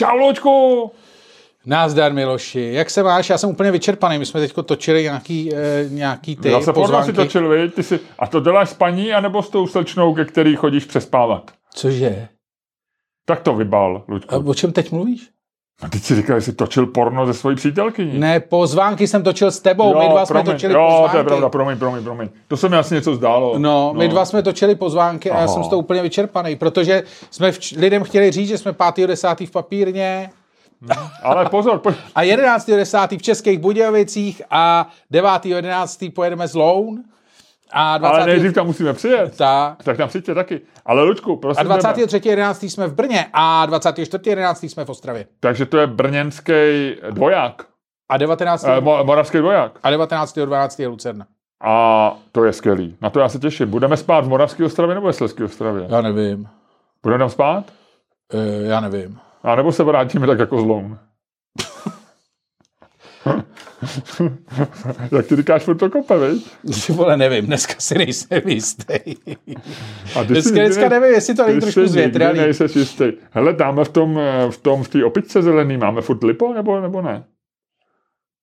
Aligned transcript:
Čau, 0.00 0.16
Luďku! 0.16 0.90
Názdar, 1.66 2.12
Miloši. 2.12 2.70
Jak 2.72 2.90
se 2.90 3.02
máš? 3.02 3.30
Já 3.30 3.38
jsem 3.38 3.50
úplně 3.50 3.70
vyčerpaný. 3.70 4.18
My 4.18 4.26
jsme 4.26 4.40
teď 4.40 4.52
točili 4.64 5.02
nějaký, 5.02 5.54
eh, 5.54 5.88
nějaký 5.88 6.36
ty 6.36 6.50
Já 6.50 6.60
se 6.60 6.72
porno 6.72 6.86
si 6.86 6.92
pozvánky. 6.92 7.12
točil, 7.12 7.48
viď? 7.48 7.74
Ty 7.74 7.82
si, 7.82 8.00
a 8.18 8.26
to 8.26 8.40
děláš 8.40 8.70
s 8.70 8.74
paní, 8.74 9.12
anebo 9.12 9.42
s 9.42 9.50
tou 9.50 9.66
slečnou, 9.66 10.14
ke 10.14 10.24
který 10.24 10.56
chodíš 10.56 10.84
přespávat? 10.84 11.50
Cože? 11.74 12.28
Tak 13.24 13.40
to 13.40 13.54
vybal, 13.54 14.04
Luďku. 14.08 14.34
A 14.34 14.38
o 14.38 14.54
čem 14.54 14.72
teď 14.72 14.92
mluvíš? 14.92 15.30
A 15.82 15.88
teď 15.88 16.02
si 16.02 16.14
říkal, 16.16 16.40
že 16.40 16.44
jsi 16.44 16.52
točil 16.52 16.86
porno 16.86 17.26
ze 17.26 17.34
svojí 17.34 17.56
přítelkyní. 17.56 18.18
Ne, 18.18 18.40
pozvánky 18.40 19.06
jsem 19.06 19.22
točil 19.22 19.50
s 19.50 19.60
tebou. 19.60 19.98
my 19.98 20.08
dva 20.08 20.26
jsme 20.26 20.34
promiň. 20.34 20.52
točili 20.52 20.74
jo, 20.74 20.86
pozvánky. 20.90 21.12
to 21.12 21.18
je 21.18 21.24
pravda, 21.24 21.48
promiň, 21.48 21.78
promiň, 21.78 22.04
promiň. 22.04 22.28
To 22.48 22.56
se 22.56 22.68
mi 22.68 22.76
asi 22.76 22.94
něco 22.94 23.14
zdálo. 23.14 23.58
No, 23.58 23.94
my 23.96 24.08
dva 24.08 24.24
jsme 24.24 24.42
točili 24.42 24.74
pozvánky 24.74 25.30
a 25.30 25.34
já 25.34 25.44
Aha. 25.44 25.48
jsem 25.54 25.64
z 25.64 25.68
toho 25.68 25.80
úplně 25.80 26.02
vyčerpaný, 26.02 26.56
protože 26.56 27.02
jsme 27.30 27.50
vč- 27.50 27.76
lidem 27.78 28.02
chtěli 28.04 28.30
říct, 28.30 28.48
že 28.48 28.58
jsme 28.58 28.72
5.10. 28.72 29.46
v 29.46 29.50
papírně 29.50 30.30
Ale 31.22 31.46
pozor, 31.48 31.78
pojď. 31.78 31.96
a 32.14 32.22
11.10. 32.22 33.18
v 33.18 33.22
Českých 33.22 33.58
Budějovicích 33.58 34.42
a 34.50 34.88
9.11. 35.12 36.12
pojedeme 36.12 36.48
z 36.48 36.54
Loun 36.54 37.02
a 37.72 37.98
20. 37.98 38.14
Ale 38.16 38.26
nejdřív 38.26 38.52
tam 38.54 38.66
musíme 38.66 38.92
přijet. 38.92 39.36
tak. 39.36 39.82
Tak 39.82 39.96
tam 39.96 40.08
přijďte 40.08 40.34
taky. 40.34 40.60
Ale 40.86 41.02
Luďku, 41.02 41.32
A 41.32 41.36
prosím 41.36 41.62
tebe. 41.68 41.74
23.11. 41.74 42.68
jsme 42.68 42.86
v 42.86 42.94
Brně 42.94 43.26
a 43.32 43.66
24.11. 43.66 44.68
jsme 44.68 44.84
v 44.84 44.88
Ostravě. 44.90 45.26
Takže 45.40 45.66
to 45.66 45.78
je 45.78 45.86
brněnský 45.86 46.52
dvoják. 47.10 47.62
A 48.10 48.16
19. 48.16 48.64
Eh, 48.64 48.80
mo- 48.80 49.04
moravský 49.04 49.38
dvoják. 49.38 49.72
a 49.82 49.90
19.12. 49.90 50.80
je 50.82 50.88
Lucerna. 50.88 51.26
A 51.64 52.12
to 52.32 52.44
je 52.44 52.52
skvělý. 52.52 52.96
Na 53.00 53.10
to 53.10 53.20
já 53.20 53.28
se 53.28 53.38
těším. 53.38 53.70
Budeme 53.70 53.96
spát 53.96 54.24
v 54.24 54.28
Moravské 54.28 54.64
ostravě 54.64 54.94
nebo 54.94 55.06
ve 55.06 55.12
Slezské 55.12 55.44
ostravě? 55.44 55.86
Já 55.90 56.00
nevím. 56.00 56.48
Budeme 57.02 57.18
tam 57.18 57.30
spát? 57.30 57.64
E, 58.32 58.66
já 58.66 58.80
nevím. 58.80 59.18
A 59.42 59.54
nebo 59.54 59.72
se 59.72 59.84
vrátíme 59.84 60.26
tak 60.26 60.38
jako 60.38 60.60
zloun? 60.60 60.98
Jak 65.16 65.26
ty 65.26 65.36
říkáš, 65.36 65.62
furt 65.62 65.76
to 65.76 65.90
kope, 65.90 66.18
viď? 66.18 66.50
Vole, 66.88 67.16
nevím, 67.16 67.46
dneska 67.46 67.74
si 67.78 67.98
nejsem 67.98 68.42
jistý. 68.46 68.94
A 70.16 70.24
ty 70.24 70.26
Dneska, 70.32 70.54
dneska 70.54 70.88
ne- 70.88 71.00
nevím, 71.00 71.14
jestli 71.14 71.34
to 71.34 71.46
není 71.46 71.60
trošku 71.60 71.86
zvětralý. 71.86 72.38
nejseš 72.38 72.76
jistý. 72.76 73.04
Hele, 73.30 73.52
dáme 73.52 73.84
v 73.84 73.88
tom, 73.88 74.18
eh, 74.18 74.50
v 74.50 74.58
tom, 74.58 74.82
v 74.82 74.88
té 74.88 75.04
opičce 75.04 75.42
zelený, 75.42 75.76
máme 75.76 76.00
furt 76.02 76.22
lipo, 76.24 76.54
nebo, 76.54 76.80
nebo 76.80 77.02
ne? 77.02 77.24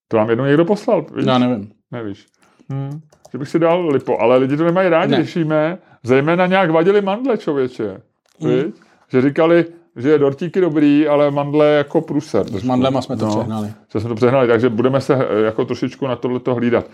To 0.08 0.17
nám 0.17 0.30
jednou 0.30 0.45
někdo 0.45 0.65
poslal, 0.65 1.05
víš? 1.15 1.25
Já 1.25 1.38
nevím. 1.38 1.71
Nevíš. 1.91 2.25
Hm. 2.73 2.99
Že 3.31 3.38
bych 3.38 3.49
si 3.49 3.59
dal 3.59 3.88
lipo, 3.89 4.19
ale 4.19 4.38
lidi 4.38 4.58
to 4.58 4.63
nemají 4.63 4.89
rádi, 4.89 5.11
Ne. 5.11 5.25
jíme. 5.35 5.77
Zejména 6.03 6.45
nějak 6.45 6.69
vadili 6.71 7.02
mandle, 7.02 7.38
člověče. 7.38 8.02
Mm. 8.39 8.73
Že 9.11 9.21
říkali, 9.21 9.65
že 9.98 10.09
je 10.09 10.20
dortíky 10.20 10.62
dobrý, 10.62 11.08
ale 11.08 11.31
mandle 11.31 11.67
jako 11.67 12.02
průser. 12.02 12.45
S 12.48 12.64
mandlema 12.64 13.02
jsme 13.02 13.17
to 13.17 13.26
No. 13.26 13.31
přehnali. 13.36 13.73
Že 13.94 14.00
jsme 14.00 14.09
to 14.09 14.16
přehnali, 14.16 14.48
takže 14.48 14.70
budeme 14.70 15.02
se 15.02 15.16
eh, 15.16 15.42
jako 15.45 15.66
trošičku 15.66 16.08
na 16.08 16.16
tohleto 16.16 16.56
hlídat. 16.56 16.86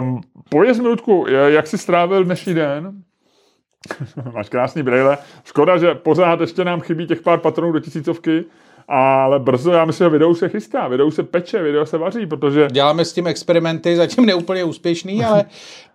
Um, 0.00 0.20
Pověz 0.48 0.78
mi, 0.80 0.88
Ludku, 0.88 1.26
eh, 1.28 1.32
jak 1.50 1.66
jsi 1.66 1.78
strávil 1.78 2.24
dnešní 2.24 2.54
den? 2.54 2.92
Máš 4.34 4.48
krásný 4.48 4.82
brejle. 4.82 5.18
Škoda, 5.44 5.78
že 5.78 5.94
pořád 5.94 6.40
ještě 6.40 6.64
nám 6.64 6.80
chybí 6.80 7.06
těch 7.06 7.22
pár 7.22 7.38
patronů 7.38 7.72
do 7.72 7.80
tisícovky, 7.80 8.44
ale 8.88 9.38
brzo, 9.38 9.70
já 9.72 9.84
myslím, 9.84 10.04
že 10.04 10.08
video 10.10 10.34
se 10.34 10.48
chystá, 10.48 10.88
video 10.88 11.10
se 11.10 11.22
peče, 11.22 11.62
video 11.62 11.86
se 11.86 11.98
vaří, 11.98 12.26
protože 12.26 12.68
Děláme 12.70 13.04
s 13.04 13.12
tím 13.12 13.26
experimenty, 13.26 13.96
zatím 13.96 14.26
neúplně 14.26 14.64
úspěšný, 14.64 15.24
ale, 15.24 15.44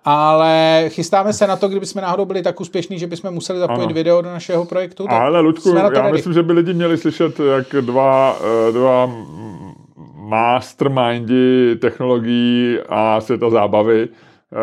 ale 0.05 0.83
chystáme 0.87 1.33
se 1.33 1.47
na 1.47 1.55
to, 1.55 1.67
kdyby 1.67 1.85
jsme 1.85 2.01
náhodou 2.01 2.25
byli 2.25 2.41
tak 2.41 2.61
úspěšní, 2.61 2.99
že 2.99 3.07
bychom 3.07 3.31
museli 3.31 3.59
zapojit 3.59 3.85
Ano. 3.85 3.93
video 3.93 4.21
do 4.21 4.29
našeho 4.29 4.65
projektu. 4.65 5.03
tak 5.03 5.21
Ale 5.21 5.39
Ludku, 5.39 5.75
já 5.75 5.89
ready. 5.89 6.11
myslím, 6.11 6.33
že 6.33 6.43
by 6.43 6.53
lidi 6.53 6.73
měli 6.73 6.97
slyšet, 6.97 7.39
jak 7.39 7.85
dva, 7.85 8.37
eh, 8.67 8.71
dva 8.71 9.09
mastermindi 10.15 11.75
technologií 11.75 12.77
a 12.89 13.21
světa 13.21 13.49
zábavy 13.49 14.07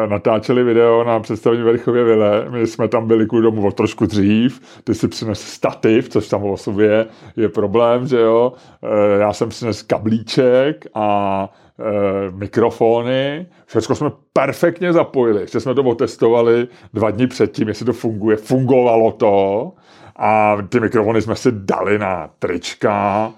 natáčeli 0.08 0.64
video 0.64 1.04
na 1.04 1.20
představení 1.20 1.62
Verchově 1.62 2.04
vile. 2.04 2.46
My 2.50 2.66
jsme 2.66 2.88
tam 2.88 3.06
byli 3.06 3.26
kvůli 3.26 3.42
domů 3.42 3.66
o 3.66 3.70
trošku 3.72 4.06
dřív, 4.06 4.60
ty 4.84 4.94
si 4.94 5.08
přines 5.08 5.40
stativ, 5.40 6.08
což 6.08 6.28
tam 6.28 6.44
o 6.44 6.56
sobě 6.56 7.06
je 7.36 7.48
problém, 7.48 8.06
že 8.06 8.20
jo. 8.20 8.52
Eh, 8.84 9.18
Já 9.20 9.32
jsem 9.32 9.48
přines 9.48 9.82
kablíček 9.82 10.86
a 10.94 11.50
eh, 11.80 12.30
mikrofony. 12.30 13.46
Všechno 13.66 13.94
jsme 13.94 14.10
perfektně 14.32 14.92
zapojili. 14.92 15.40
Ještě 15.40 15.60
jsme 15.60 15.74
to 15.74 15.82
otestovali 15.82 16.68
dva 16.94 17.10
dny 17.10 17.26
předtím, 17.26 17.68
jestli 17.68 17.86
to 17.86 17.92
funguje. 17.92 18.36
Fungovalo 18.36 19.12
to. 19.12 19.72
A 20.16 20.56
ty 20.68 20.80
mikrofony 20.80 21.22
jsme 21.22 21.36
si 21.36 21.48
dali 21.52 21.98
na 21.98 22.30
trička. 22.38 23.32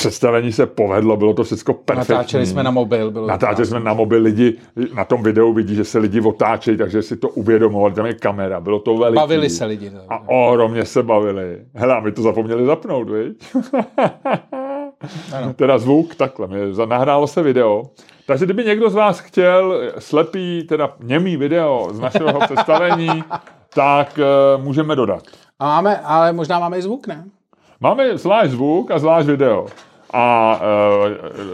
Představení 0.00 0.52
se 0.52 0.66
povedlo, 0.66 1.16
bylo 1.16 1.34
to 1.34 1.44
všechno 1.44 1.74
perfektní. 1.74 2.14
Natáčeli 2.14 2.46
jsme 2.46 2.62
na 2.62 2.70
mobil. 2.70 3.10
Bylo 3.10 3.24
to 3.24 3.30
Natáčeli 3.30 3.66
jsme 3.66 3.80
na 3.80 3.94
mobil 3.94 4.22
lidi, 4.22 4.56
na 4.94 5.04
tom 5.04 5.22
videu 5.22 5.52
vidí, 5.52 5.74
že 5.74 5.84
se 5.84 5.98
lidi 5.98 6.20
otáčejí, 6.20 6.76
takže 6.76 7.02
si 7.02 7.16
to 7.16 7.28
uvědomovali, 7.28 7.94
tam 7.94 8.06
je 8.06 8.14
kamera, 8.14 8.60
bylo 8.60 8.78
to 8.78 8.96
veliký. 8.96 9.16
Bavili 9.16 9.50
se 9.50 9.64
lidi. 9.64 9.92
A 10.08 10.28
ohromně 10.28 10.84
se 10.84 11.02
bavili. 11.02 11.58
Hele, 11.74 11.96
a 11.96 12.00
my 12.00 12.12
to 12.12 12.22
zapomněli 12.22 12.66
zapnout, 12.66 13.10
viď? 13.10 13.44
Ano. 15.32 15.52
teda 15.56 15.78
zvuk, 15.78 16.14
takhle, 16.14 16.46
mě 16.46 16.86
nahrálo 16.86 17.26
se 17.26 17.42
video. 17.42 17.82
Takže 18.26 18.44
kdyby 18.44 18.64
někdo 18.64 18.90
z 18.90 18.94
vás 18.94 19.20
chtěl 19.20 19.92
slepý, 19.98 20.66
teda 20.68 20.94
němý 21.00 21.36
video 21.36 21.88
z 21.92 22.00
našeho 22.00 22.40
představení, 22.44 23.24
tak 23.74 24.18
uh, 24.18 24.64
můžeme 24.64 24.96
dodat. 24.96 25.22
A 25.58 25.66
máme, 25.66 26.00
ale 26.00 26.32
možná 26.32 26.58
máme 26.58 26.78
i 26.78 26.82
zvuk, 26.82 27.06
ne? 27.06 27.24
Máme 27.80 28.18
zvlášť 28.18 28.50
zvuk 28.50 28.90
a 28.90 28.98
zvlášť 28.98 29.26
video. 29.26 29.66
A 30.12 30.60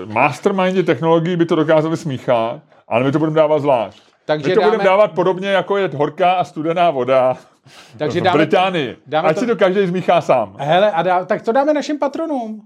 uh, 0.07 0.13
mastermindi 0.13 0.83
technologií 0.83 1.37
by 1.37 1.47
to 1.47 1.55
dokázali 1.55 1.97
smíchat, 1.97 2.61
ale 2.89 3.05
my 3.05 3.13
to 3.13 3.19
budeme 3.19 3.37
dávat 3.37 3.59
zvlášť. 3.59 4.03
Takže 4.25 4.49
my 4.49 4.55
to 4.55 4.61
dáme- 4.61 4.71
budeme 4.71 4.85
dávat 4.85 5.13
podobně, 5.13 5.49
jako 5.49 5.77
je 5.77 5.91
horká 5.95 6.33
a 6.33 6.45
studená 6.45 6.91
voda 6.91 7.37
Takže 7.99 8.21
v 8.21 8.23
dáme, 8.25 8.37
Británii. 8.39 8.97
dáme 9.07 9.29
Ať 9.29 9.35
to- 9.35 9.41
si 9.41 9.47
to 9.47 9.57
každý 9.57 9.87
zmíchá 9.87 10.21
sám. 10.21 10.55
Hele, 10.59 10.91
a 10.93 11.03
dá, 11.03 11.25
tak 11.25 11.43
to 11.43 11.53
dáme 11.53 11.75
našim 11.75 11.99
patronům. 11.99 12.63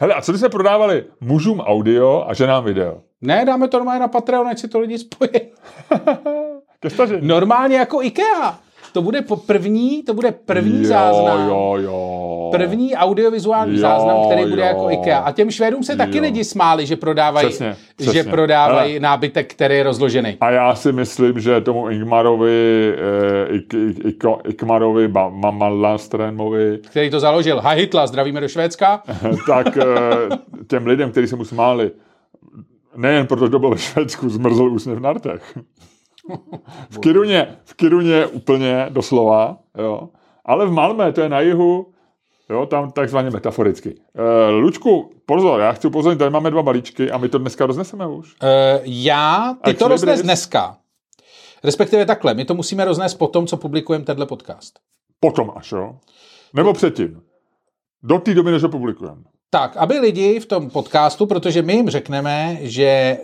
Hele, 0.00 0.14
a 0.14 0.20
co 0.22 0.32
by 0.32 0.38
jsme 0.38 0.48
prodávali? 0.48 1.04
Mužům 1.20 1.60
audio 1.60 2.24
a 2.28 2.34
ženám 2.34 2.64
video. 2.64 3.00
Ne, 3.20 3.44
dáme 3.44 3.68
to 3.68 3.76
normálně 3.78 4.00
na 4.00 4.08
Patreon, 4.08 4.48
ať 4.48 4.58
si 4.58 4.68
to 4.68 4.78
lidi 4.80 4.98
spojí. 4.98 5.30
Normálně 7.20 7.76
jako 7.76 8.02
IKEA. 8.02 8.58
To 8.98 9.02
bude 9.02 9.22
po 9.22 9.36
první, 9.36 10.02
to 10.02 10.14
bude 10.14 10.32
první 10.32 10.78
jo, 10.82 10.88
záznam. 10.88 11.48
Jo, 11.48 11.76
jo. 11.80 12.48
První 12.52 12.94
audiovizuální 12.96 13.74
Jo, 13.74 13.80
záznam, 13.80 14.16
který 14.26 14.50
bude 14.50 14.62
jo. 14.62 14.66
jako 14.68 14.90
IKEA. 14.90 15.18
A 15.18 15.32
těm 15.32 15.50
Švédům 15.50 15.82
se 15.82 15.96
taky 15.96 16.16
Jo. 16.16 16.22
lidi 16.22 16.44
smáli, 16.44 16.86
že 16.86 16.96
prodávají, 16.96 17.48
Přesně, 17.48 17.76
že 18.00 18.10
přesně. 18.10 18.24
prodávají 18.24 18.90
Hele. 18.92 19.00
nábytek, 19.00 19.52
který 19.54 19.74
je 19.76 19.82
rozložený. 19.82 20.36
A 20.40 20.50
já 20.50 20.74
si 20.74 20.92
myslím, 20.92 21.40
že 21.40 21.60
tomu 21.60 21.88
Ingmarovi, 21.88 22.94
eh, 23.50 23.54
Ik, 23.54 23.74
Ik, 23.74 24.04
Ik, 24.04 24.24
Ikmarovi, 24.48 25.08
Mamalastrémovi, 25.30 26.78
Který 26.90 27.10
to 27.10 27.20
založil. 27.20 27.60
Ha 27.60 27.70
Hitler, 27.70 28.06
zdravíme 28.06 28.40
do 28.40 28.48
Švédska. 28.48 29.02
tak 29.46 29.76
eh, 29.76 29.84
těm 30.66 30.86
lidem, 30.86 31.10
kteří 31.10 31.26
se 31.26 31.36
mu 31.36 31.44
smáli, 31.44 31.90
nejen 32.96 33.26
protože 33.26 33.50
to 33.50 33.58
bylo 33.58 33.70
ve 33.70 33.78
Švédsku, 33.78 34.28
zmrzl 34.28 34.62
úsměv 34.68 34.98
na 34.98 35.12
rtech. 35.12 35.58
V 36.90 36.98
Kiruně, 36.98 37.56
v 37.64 37.74
Kiruně 37.74 38.26
úplně 38.26 38.86
doslova, 38.88 39.58
jo. 39.78 40.08
Ale 40.44 40.66
v 40.66 40.72
Malmé, 40.72 41.12
to 41.12 41.20
je 41.20 41.28
na 41.28 41.40
jihu, 41.40 41.86
jo, 42.50 42.66
tam 42.66 42.90
takzvaně 42.90 43.30
metaforicky. 43.30 43.94
E, 44.14 44.50
Lučku, 44.50 45.10
pozor, 45.26 45.60
já 45.60 45.72
chci 45.72 45.86
upozornit, 45.86 46.18
tady 46.18 46.30
máme 46.30 46.50
dva 46.50 46.62
balíčky 46.62 47.10
a 47.10 47.18
my 47.18 47.28
to 47.28 47.38
dneska 47.38 47.66
rozneseme 47.66 48.06
už. 48.06 48.36
Uh, 48.42 48.48
já, 48.84 49.56
ty 49.64 49.74
to 49.74 49.88
roznes 49.88 50.22
dneska. 50.22 50.76
Respektive 51.64 52.06
takhle, 52.06 52.34
my 52.34 52.44
to 52.44 52.54
musíme 52.54 52.84
roznést 52.84 53.14
po 53.14 53.28
tom, 53.28 53.46
co 53.46 53.56
publikujeme 53.56 54.04
tenhle 54.04 54.26
podcast. 54.26 54.78
Potom 55.20 55.52
až, 55.56 55.72
jo. 55.72 55.96
Nebo 56.54 56.72
předtím. 56.72 57.22
Do 58.02 58.18
té 58.18 58.34
doby, 58.34 58.50
než 58.50 58.62
ho 58.62 58.68
publikujeme. 58.68 59.22
Tak, 59.50 59.76
aby 59.76 59.98
lidi 59.98 60.40
v 60.40 60.46
tom 60.46 60.70
podcastu, 60.70 61.26
protože 61.26 61.62
my 61.62 61.72
jim 61.74 61.90
řekneme, 61.90 62.58
že 62.60 62.84
e, 62.84 63.18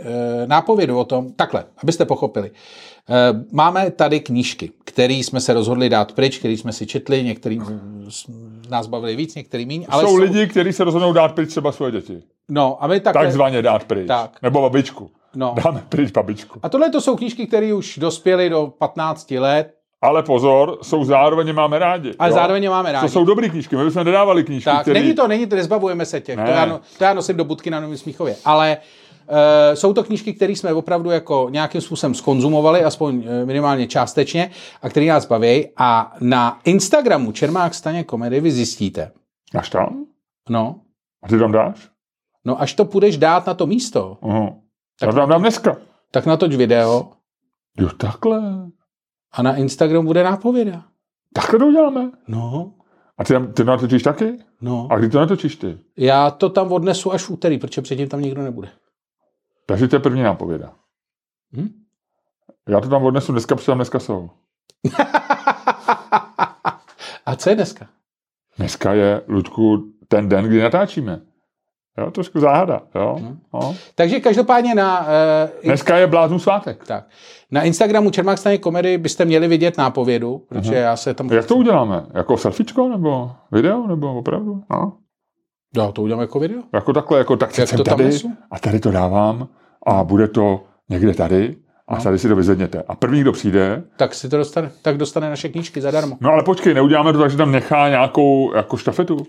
nápovědu 0.46 0.98
o 0.98 1.04
tom, 1.04 1.32
takhle, 1.32 1.64
abyste 1.82 2.04
pochopili, 2.04 2.50
e, 2.50 3.44
máme 3.52 3.90
tady 3.90 4.20
knížky, 4.20 4.70
které 4.84 5.14
jsme 5.14 5.40
se 5.40 5.54
rozhodli 5.54 5.88
dát 5.88 6.12
pryč, 6.12 6.38
které 6.38 6.54
jsme 6.54 6.72
si 6.72 6.87
četli, 6.87 7.25
některý 7.25 7.60
z 8.08 8.25
nás 8.69 8.87
bavili 8.87 9.16
víc, 9.16 9.34
některý 9.34 9.66
míň, 9.66 9.87
ale 9.88 10.02
Ale 10.02 10.12
jsou, 10.12 10.16
lidi, 10.16 10.46
kteří 10.46 10.72
se 10.72 10.84
rozhodnou 10.84 11.12
dát 11.12 11.34
pryč 11.34 11.50
třeba 11.50 11.72
svoje 11.72 11.93
děti. 11.93 12.22
No, 12.48 12.84
a 12.84 12.87
my 12.87 13.00
takhle, 13.00 13.25
Takzvaně 13.25 13.62
dát 13.62 13.84
pryč. 13.84 14.08
Tak. 14.08 14.43
Nebo 14.43 14.62
babičku. 14.62 15.10
No. 15.37 15.54
Dáme 15.64 15.84
pryč 15.88 16.10
babičku. 16.10 16.60
A 16.62 16.69
tohle 16.69 16.90
to 16.90 17.00
jsou 17.00 17.16
knížky, 17.16 17.46
které 17.46 17.75
už 17.75 17.98
dospěly 17.98 18.50
do 18.50 18.72
15 18.78 19.31
let, 19.31 19.75
Ale 20.04 20.22
pozor, 20.22 20.78
jsou 20.82 21.04
zároveň 21.04 21.54
máme 21.54 21.78
rádi. 21.78 22.12
ale 22.18 22.28
jo? 22.30 22.34
zároveň 22.34 22.70
máme 22.70 22.92
rádi. 22.92 23.06
To 23.06 23.12
jsou 23.12 23.24
dobrý 23.24 23.50
knížky, 23.50 23.76
my 23.76 23.84
bychom 23.84 24.04
nedávali 24.04 24.44
knížky, 24.44 24.64
Tak, 24.70 24.80
který... 24.82 25.00
není 25.00 25.14
to, 25.14 25.28
není 25.28 25.46
to, 25.46 25.56
nezbavujeme 25.56 26.06
se 26.06 26.20
těch. 26.20 26.36
Ne. 26.36 26.44
To, 26.44 26.50
já, 26.50 26.66
no- 26.66 26.80
to 26.98 27.04
já 27.04 27.14
nosím 27.14 27.36
do 27.36 27.44
budky 27.44 27.70
na 27.70 27.80
Novém 27.80 27.96
Smíchově. 27.98 28.36
Ale 28.44 28.76
uh, 29.28 29.34
jsou 29.74 29.92
to 29.92 30.04
knížky, 30.04 30.32
které 30.32 30.52
jsme 30.52 30.72
opravdu 30.72 31.10
jako 31.10 31.46
nějakým 31.50 31.80
způsobem 31.80 32.14
skonzumovali, 32.14 32.84
aspoň 32.84 33.24
eh, 33.26 33.44
minimálně 33.44 33.86
částečně, 33.86 34.50
a 34.82 34.88
které 34.88 35.06
nás 35.06 35.26
baví. 35.26 35.68
A 35.76 36.12
na 36.20 36.60
Instagramu 36.64 37.32
Čermák 37.32 37.74
Staně 37.74 38.04
komedy 38.04 38.40
vy 38.40 38.50
zjistíte, 38.50 39.10
Máš 39.54 39.70
tam? 39.70 40.04
no, 40.48 40.76
A 41.22 41.28
ty 41.28 41.38
tam 41.38 41.52
dáš? 41.52 41.88
No 42.44 42.60
až 42.62 42.74
to 42.74 42.84
půjdeš 42.84 43.16
dát 43.16 43.46
na 43.46 43.54
to 43.54 43.66
místo, 43.66 44.18
Aha. 44.22 44.48
Tak 45.00 45.06
já 45.06 45.12
tam 45.12 45.28
dám 45.28 45.40
dneska. 45.40 45.76
tak 46.10 46.26
natoč 46.26 46.54
video 46.54 47.08
Jo, 47.80 47.88
takhle. 47.96 48.40
A 49.34 49.42
na 49.42 49.56
Instagram 49.56 50.04
bude 50.06 50.25
nápověda. 50.25 50.84
Takhle 51.32 51.58
to 51.58 51.66
uděláme. 51.66 52.10
No, 52.28 52.72
A 53.19 53.25
ty, 53.25 53.32
tam- 53.32 53.46
ty 53.46 53.52
to 53.52 53.64
natočíš 53.64 54.02
taky? 54.02 54.38
no. 54.60 54.88
A 54.90 54.98
kdy 54.98 55.08
to 55.08 55.19
natočíš 55.20 55.56
ty? 55.56 55.78
Já 55.96 56.31
to 56.31 56.48
tam 56.50 56.72
odnesu 56.72 57.12
až 57.12 57.22
v 57.22 57.31
úterý, 57.31 57.58
protože 57.58 57.82
předtím 57.82 58.08
tam 58.08 58.20
nikdo 58.20 58.42
nebude. 58.42 58.69
Takže 59.66 59.88
to 59.88 59.96
je 59.96 60.00
první 60.00 60.22
nápověda. 60.22 60.72
Hm? 61.56 61.69
Já 62.69 62.81
to 62.81 62.88
tam 62.88 63.04
odnesu 63.04 63.32
dneska, 63.32 63.54
protože 63.54 63.66
tam 63.66 63.78
dneska 63.78 63.98
jsou. 63.98 64.31
A 67.26 67.36
co 67.36 67.50
je 67.50 67.56
dneska? 67.56 67.86
Dneska 68.58 68.92
je, 68.92 69.22
Ludku, 69.28 69.92
ten 70.08 70.28
den, 70.28 70.44
kdy 70.44 70.62
natáčíme. 70.62 71.20
Jo, 71.99 72.11
trošku 72.11 72.41
záhada, 72.41 72.81
jo. 72.94 73.17
Hm. 73.20 73.38
No. 73.55 73.75
Takže 73.94 74.20
každopádně 74.20 74.75
na, 74.75 75.00
uh, 75.00 75.06
Dneska 75.64 75.96
je 75.96 76.06
bláznů 76.06 76.38
svátek. 76.38 76.85
tak, 76.87 77.05
na 77.50 77.62
Instagramu 77.62 78.11
Čermák 78.11 78.38
stane 78.38 78.58
komedy 78.58 78.99
byste 78.99 79.25
měli 79.25 79.49
vidět 79.49 79.79
nápovědu, 79.79 80.38
protože 80.49 80.70
Mhm. 80.70 80.81
já 80.81 80.96
se 80.96 81.14
tam... 81.14 81.32
Jak 81.32 81.46
to 81.46 81.56
uděláme? 81.56 82.06
Jako 82.14 82.37
selfiečko, 82.37 82.88
nebo 82.88 83.31
video, 83.52 83.87
nebo 83.87 84.14
opravdu? 84.19 84.62
No. 84.70 84.93
Jo, 85.76 85.93
to 85.93 86.02
uděláme 86.02 86.23
jako 86.23 86.38
video. 86.38 86.62
Jako 86.75 86.93
takhle, 86.93 87.19
jako 87.19 87.37
tak 87.37 87.58
Jak 87.58 87.69
jsem 87.69 87.76
to 87.76 87.85
tam 87.85 87.96
tady 87.96 88.05
nesu? 88.08 88.32
a 88.50 88.58
tady 88.58 88.81
to 88.81 88.91
dávám 88.91 89.49
a 89.87 90.05
bude 90.05 90.29
to 90.29 90.61
někde 90.88 91.14
tady 91.14 91.56
a 91.88 91.96
No. 91.96 92.02
tady 92.02 92.19
si 92.19 92.29
to 92.29 92.37
vyzvedněte. 92.37 92.82
A 92.88 92.94
první, 92.94 93.20
kdo 93.20 93.32
přijde, 93.32 93.82
Tak 93.96 94.14
si 94.14 94.29
to 94.29 94.37
dostane, 94.37 94.70
tak 94.82 94.96
dostane 94.99 95.31
naše 95.31 95.49
knížky 95.49 95.81
zadarmo. 95.81 96.17
no 96.20 96.31
ale 96.31 96.43
počkej, 96.43 96.75
neuděláme 96.75 97.12
to 97.12 97.19
tak, 97.19 97.31
že 97.31 97.37
tam 97.37 97.52
nechá 97.52 97.88
nějakou 97.88 98.55
jako 98.55 98.76
štafetu. 98.76 99.26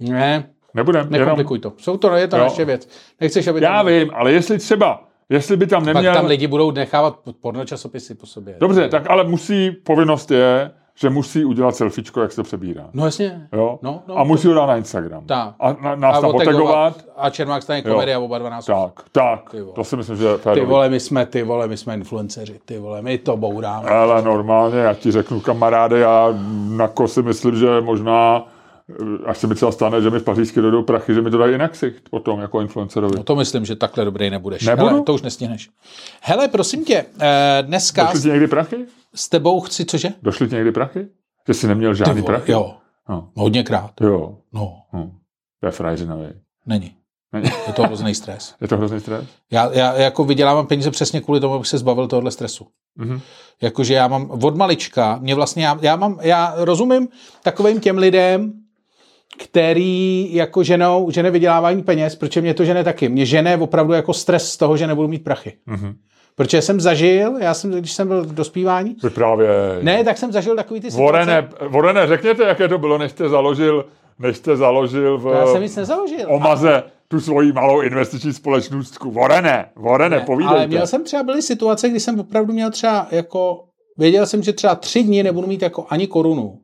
Ne, 0.00 0.50
Nebudem, 0.78 1.00
jenom, 1.10 1.20
nekomplikuj 1.20 1.58
to. 1.58 1.72
Jsou 1.76 1.96
to, 1.96 2.14
je 2.14 2.28
to 2.28 2.36
Jo. 2.36 2.42
naše 2.42 2.64
věc. 2.64 2.88
Nechceš, 3.20 3.46
aby 3.46 3.62
já 3.62 3.76
tam, 3.76 3.86
vím, 3.86 4.10
ale 4.14 4.32
jestli 4.32 4.58
třeba, 4.58 5.04
jestli 5.28 5.56
by 5.56 5.66
tam 5.66 5.84
pak 5.84 5.94
neměl... 5.94 6.14
tam 6.14 6.26
lidi 6.26 6.46
budou 6.46 6.70
nechávat 6.70 7.18
porno 7.40 7.64
časopisy 7.64 8.14
po 8.14 8.26
sobě. 8.26 8.56
Dobře, 8.60 8.88
tak 8.88 9.10
ale 9.10 9.24
musí, 9.24 9.70
povinnost 9.70 10.30
je, 10.30 10.70
že 10.94 11.10
musí 11.10 11.44
udělat 11.44 11.76
selfiečko, 11.76 12.20
jak 12.20 12.32
se 12.32 12.36
to 12.36 12.42
přebírá. 12.42 12.84
No 12.92 13.04
jasně. 13.04 13.48
Jo? 13.52 13.78
No, 13.82 14.02
no, 14.08 14.18
a 14.18 14.24
musí 14.24 14.48
ho 14.48 14.54
dát 14.54 14.66
na 14.66 14.76
Instagram. 14.76 15.26
Tak. 15.26 15.54
A 15.60 15.72
na, 15.72 15.94
nás 15.94 16.20
tam 16.20 16.30
otegovat. 16.30 17.04
A 17.16 17.30
Čermák 17.30 17.62
stane 17.62 17.82
komedy 17.82 18.14
a 18.14 18.18
oba 18.18 18.38
dva 18.38 18.50
nás. 18.50 18.66
Tak, 18.66 19.00
tak. 19.12 19.54
To 19.74 19.84
si 19.84 19.96
myslím, 19.96 20.16
že 20.16 20.26
je 20.26 20.38
Ty 20.54 20.60
vole, 20.64 20.88
my 20.88 21.00
jsme, 21.00 21.26
ty 21.26 21.42
vole, 21.42 21.68
my 21.68 21.76
jsme 21.76 21.94
influenceři, 21.94 22.60
ty 22.64 22.78
vole, 22.78 23.02
my 23.02 23.18
to 23.18 23.36
bouráme. 23.36 23.88
Ale 23.88 24.22
normálně, 24.22 24.78
já 24.78 24.94
ti 24.94 25.10
řeknu, 25.10 25.40
kamaráde, 25.40 25.98
já 25.98 26.34
jako 26.80 27.08
si 27.08 27.22
myslím, 27.22 27.56
že 27.56 27.80
možná, 27.80 28.46
až 29.26 29.38
se 29.38 29.46
mi 29.46 29.54
třeba 29.54 29.72
stane, 29.72 30.02
že 30.02 30.10
mi 30.10 30.18
v 30.18 30.22
Pařížsky 30.24 30.60
dojdou 30.60 30.82
prachy, 30.82 31.14
že 31.14 31.22
mi 31.22 31.30
to 31.30 31.38
dají 31.38 31.52
jinak 31.52 31.72
ksicht 31.72 32.08
potom, 32.10 32.40
jako 32.40 32.60
influencerovi. 32.60 33.16
No 33.16 33.24
to 33.24 33.36
myslím, 33.36 33.64
že 33.64 33.76
takhle 33.76 34.04
dobrý 34.04 34.30
nebudeš. 34.30 34.66
Nebudu? 34.66 34.88
Hele, 34.88 35.02
to 35.02 35.14
už 35.14 35.22
nestihneš. 35.22 35.70
Hele, 36.22 36.48
prosím 36.48 36.84
tě, 36.84 37.04
eh, 37.20 37.62
dneska 37.62 38.04
Došly 38.04 38.20
ti 38.20 38.28
někdy 38.28 38.46
prachy? 38.46 38.76
s 39.14 39.28
tebou 39.28 39.60
chci, 39.60 39.84
cože? 39.84 40.08
Došly 40.22 40.48
ti 40.48 40.54
někdy 40.54 40.72
prachy? 40.72 41.08
Že 41.48 41.54
jsi 41.54 41.66
neměl 41.66 41.94
žádný 41.94 42.20
vole, 42.22 42.34
prachy? 42.34 42.52
jo, 42.52 42.74
No. 43.08 43.30
hodněkrát. 43.34 43.90
Jo. 44.00 44.38
No, 44.52 44.76
Hm. 44.92 45.10
To 45.60 45.66
je 45.66 45.96
není. 46.66 46.94
Není. 47.32 47.50
Je 47.66 47.72
to 47.72 47.82
hrozný 47.82 48.14
stres. 48.14 48.54
Je 48.60 48.68
to 48.68 48.76
hrozný 48.76 49.00
stres? 49.00 49.24
Já, 49.50 49.70
já 49.72 49.94
jako 49.94 50.24
vydělávám 50.24 50.66
peníze 50.66 50.90
přesně 50.90 51.20
kvůli 51.20 51.40
tomu, 51.40 51.54
abych 51.54 51.66
se 51.66 51.78
zbavil 51.78 52.08
tohohle 52.08 52.30
stresu. 52.30 52.66
Mhm. 52.96 53.20
Jakože 53.62 53.94
já 53.94 54.08
mám 54.08 54.30
od 54.30 54.56
malička, 54.56 55.18
mě 55.22 55.34
vlastně, 55.34 55.64
já, 55.66 55.78
já, 55.80 55.96
mám, 55.96 56.18
já 56.22 56.54
rozumím 56.56 57.08
takovým 57.42 57.80
těm 57.80 57.98
lidem, 57.98 58.52
který 59.38 60.28
jako 60.34 60.62
ženou, 60.62 61.10
žene 61.10 61.30
vydělávání 61.30 61.82
peněz, 61.82 62.16
protože 62.16 62.40
mě 62.40 62.54
to 62.54 62.64
žene 62.64 62.84
taky. 62.84 63.08
Mě 63.08 63.26
žene 63.26 63.56
opravdu 63.56 63.92
jako 63.92 64.12
stres 64.12 64.52
z 64.52 64.56
toho, 64.56 64.76
že 64.76 64.86
nebudu 64.86 65.08
mít 65.08 65.24
prachy. 65.24 65.52
Mhm. 65.66 65.94
Protože 66.36 66.62
jsem 66.62 66.80
zažil, 66.80 67.36
já 67.40 67.54
jsem, 67.54 67.70
když 67.70 67.92
jsem 67.92 68.08
byl 68.08 68.22
v 68.24 68.34
dospívání, 68.34 68.96
Vyprávěj. 69.02 69.48
ne, 69.82 70.04
tak 70.04 70.18
jsem 70.18 70.32
zažil 70.32 70.56
takový 70.56 70.80
ty 70.80 70.90
situace. 70.90 71.12
Vorene, 71.12 71.48
Vorene, 71.68 72.06
řekněte, 72.06 72.42
jaké 72.42 72.68
to 72.68 72.78
bylo, 72.78 72.98
než 72.98 73.10
jste 73.10 73.28
založil, 73.28 73.84
než 74.18 74.36
jste 74.36 74.56
založil 74.56 75.18
v 75.18 75.32
Já 75.38 75.46
jsem 75.46 75.62
nic 75.62 75.76
nezaložil. 75.76 76.26
Omaze 76.28 76.82
tu 77.08 77.20
svoji 77.20 77.52
malou 77.52 77.80
investiční 77.80 78.32
společnostku. 78.32 79.10
Vorene, 79.10 79.66
Vorene, 79.76 80.16
Ne, 80.16 80.24
povídejte. 80.26 80.56
Ale 80.56 80.66
měl 80.66 80.86
jsem 80.86 81.04
třeba, 81.04 81.22
byly 81.22 81.42
situace, 81.42 81.88
kdy 81.88 82.00
jsem 82.00 82.20
opravdu 82.20 82.52
měl 82.52 82.70
třeba 82.70 83.06
jako, 83.10 83.64
věděl 83.98 84.26
jsem, 84.26 84.42
že 84.42 84.52
třeba 84.52 84.74
tři 84.74 85.02
dny 85.02 85.22
nebudu 85.22 85.46
mít 85.46 85.62
jako 85.62 85.86
ani 85.88 86.06
korunu. 86.06 86.58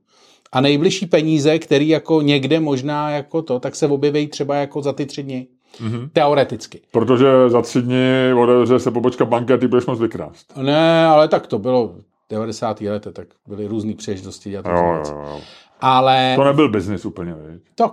A 0.54 0.60
nejbližší 0.60 1.06
peníze, 1.06 1.58
který 1.58 1.88
jako 1.88 2.22
někde 2.22 2.60
možná 2.60 3.10
jako 3.10 3.42
to, 3.42 3.60
tak 3.60 3.76
se 3.76 3.86
objeví 3.86 4.26
třeba 4.26 4.56
jako 4.56 4.82
za 4.82 4.92
ty 4.92 5.06
tři 5.06 5.22
dny. 5.22 5.46
Mhm. 5.80 6.10
Teoreticky. 6.12 6.80
Protože 6.90 7.26
za 7.48 7.62
tři 7.62 7.82
dny 7.82 8.34
otevře 8.42 8.78
se 8.78 8.90
pobočka 8.90 9.24
banky 9.24 9.52
a 9.52 9.56
ty 9.56 9.68
budeš 9.68 9.86
moc 9.86 10.00
vykrást. 10.00 10.56
Ne, 10.56 11.06
ale 11.06 11.28
tak 11.28 11.46
to 11.46 11.58
bylo 11.58 11.88
v 11.88 12.02
90. 12.30 12.80
letech, 12.80 13.12
tak 13.12 13.28
byly 13.46 13.66
různé 13.66 13.94
příležitosti 13.94 14.50
dělat 14.50 14.66
Jo, 14.66 14.72
jo, 14.72 15.02
jo. 15.10 15.40
Ale 15.86 16.32
To 16.36 16.44
nebyl 16.44 16.68
biznis 16.68 17.04
úplně, 17.04 17.34
viď? 17.34 17.62
Tak, 17.74 17.92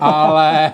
ale, 0.00 0.72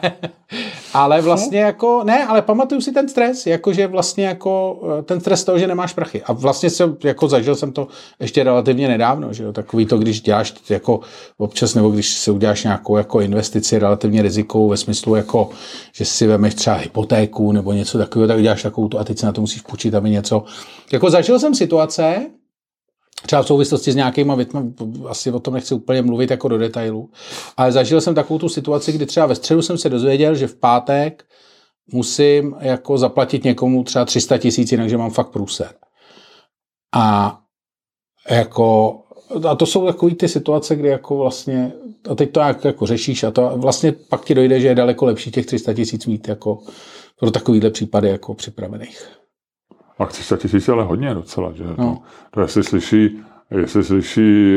ale 0.94 1.20
vlastně 1.20 1.60
jako, 1.60 2.02
ne, 2.04 2.26
ale 2.26 2.42
pamatuju 2.42 2.80
si 2.80 2.92
ten 2.92 3.08
stres, 3.08 3.46
jakože 3.46 3.86
vlastně 3.86 4.26
jako 4.26 4.80
eh, 4.98 5.02
ten 5.02 5.20
stres 5.20 5.44
toho, 5.44 5.58
že 5.58 5.66
nemáš 5.66 5.92
prachy. 5.92 6.22
A 6.22 6.32
vlastně 6.32 6.70
jsem, 6.70 6.96
jako 7.04 7.28
zažil 7.28 7.54
jsem 7.54 7.72
to 7.72 7.88
ještě 8.20 8.44
relativně 8.44 8.88
nedávno, 8.88 9.32
že 9.32 9.44
jo, 9.44 9.52
takový 9.52 9.86
to, 9.86 9.98
když 9.98 10.20
děláš 10.20 10.54
jako 10.70 11.00
občas, 11.38 11.74
nebo 11.74 11.90
když 11.90 12.08
si 12.14 12.30
uděláš 12.30 12.64
nějakou 12.64 12.96
jako 12.96 13.20
investici 13.20 13.78
relativně 13.78 14.22
rizikovou 14.22 14.68
ve 14.68 14.76
smyslu 14.76 15.14
jako, 15.14 15.50
že 15.92 16.04
si 16.04 16.26
vemeš 16.26 16.54
třeba 16.54 16.76
hypotéku 16.76 17.52
nebo 17.52 17.72
něco 17.72 17.98
takového, 17.98 18.28
tak 18.28 18.42
děláš 18.42 18.62
takovou 18.62 18.88
tu 18.88 18.98
a 18.98 19.04
teď 19.04 19.18
si 19.18 19.26
na 19.26 19.32
to 19.32 19.40
musíš 19.40 19.62
půjčit, 19.62 19.94
aby 19.94 20.10
něco. 20.10 20.44
Jako 20.92 21.10
zažil 21.10 21.38
jsem 21.38 21.54
situace, 21.54 22.26
třeba 23.26 23.42
v 23.42 23.46
souvislosti 23.46 23.92
s 23.92 23.96
nějakýma 23.96 24.34
větmi, 24.34 24.60
asi 25.08 25.30
o 25.30 25.40
tom 25.40 25.54
nechci 25.54 25.74
úplně 25.74 26.02
mluvit 26.02 26.30
jako 26.30 26.48
do 26.48 26.58
detailu, 26.58 27.10
ale 27.56 27.72
zažil 27.72 28.00
jsem 28.00 28.14
takovou 28.14 28.38
tu 28.38 28.48
situaci, 28.48 28.92
kdy 28.92 29.06
třeba 29.06 29.26
ve 29.26 29.34
středu 29.34 29.62
jsem 29.62 29.78
se 29.78 29.88
dozvěděl, 29.88 30.34
že 30.34 30.46
v 30.46 30.54
pátek 30.54 31.24
musím 31.92 32.56
jako 32.60 32.98
zaplatit 32.98 33.44
někomu 33.44 33.84
třeba 33.84 34.04
300 34.04 34.38
tisíc, 34.38 34.72
jinak, 34.72 34.88
že 34.88 34.96
mám 34.96 35.10
fakt 35.10 35.28
průser. 35.30 35.74
A 36.94 37.38
jako 38.30 38.98
a 39.48 39.54
to 39.54 39.66
jsou 39.66 39.86
takové 39.86 40.14
ty 40.14 40.28
situace, 40.28 40.76
kdy 40.76 40.88
jako 40.88 41.16
vlastně, 41.16 41.72
a 42.10 42.14
teď 42.14 42.32
to 42.32 42.40
jak, 42.40 42.64
jako 42.64 42.86
řešíš 42.86 43.22
a 43.22 43.30
to 43.30 43.52
vlastně 43.56 43.92
pak 43.92 44.24
ti 44.24 44.34
dojde, 44.34 44.60
že 44.60 44.68
je 44.68 44.74
daleko 44.74 45.04
lepší 45.04 45.30
těch 45.30 45.46
300 45.46 45.74
tisíc 45.74 46.06
mít 46.06 46.28
jako 46.28 46.58
pro 47.18 47.30
takovýhle 47.30 47.70
případy 47.70 48.08
jako 48.08 48.34
připravených. 48.34 49.18
A 49.98 50.06
300 50.06 50.36
tisíc 50.36 50.68
ale 50.68 50.84
hodně 50.84 51.14
docela, 51.14 51.52
že? 51.52 51.64
No. 51.64 51.74
To, 51.76 52.00
to 52.30 52.40
jestli 52.40 52.62
slyší, 52.64 53.20
jestli 53.50 53.84
slyší, 53.84 54.56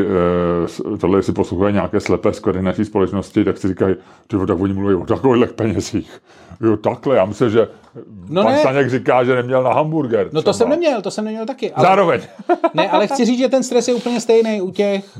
eh, 0.93 0.97
tohle 0.97 1.19
jestli 1.19 1.33
poslouchají 1.33 1.73
nějaké 1.73 1.99
slepé 1.99 2.33
z 2.33 2.39
koordinační 2.39 2.85
společnosti, 2.85 3.43
tak 3.43 3.57
si 3.57 3.67
říkají, 3.67 3.95
ty 4.27 4.37
tak 4.47 4.59
oni 4.59 4.73
mluví 4.73 4.95
o 4.95 5.05
takových 5.05 5.53
penězích. 5.53 6.21
Jo, 6.61 6.77
takhle, 6.77 7.15
já 7.15 7.25
myslím, 7.25 7.49
že 7.49 7.67
No 8.29 8.43
pan 8.43 8.51
ne. 8.51 8.59
Staněk 8.59 8.89
říká, 8.89 9.23
že 9.23 9.35
neměl 9.35 9.63
na 9.63 9.73
hamburger. 9.73 10.29
No 10.33 10.41
to 10.41 10.41
třeba. 10.41 10.53
jsem 10.53 10.69
neměl, 10.69 11.01
to 11.01 11.11
jsem 11.11 11.25
neměl 11.25 11.45
taky. 11.45 11.71
Ale, 11.71 11.87
Zároveň. 11.87 12.21
ne, 12.73 12.89
ale 12.89 13.07
chci 13.07 13.25
říct, 13.25 13.39
že 13.39 13.49
ten 13.49 13.63
stres 13.63 13.87
je 13.87 13.93
úplně 13.93 14.21
stejný 14.21 14.61
u 14.61 14.71
těch 14.71 15.19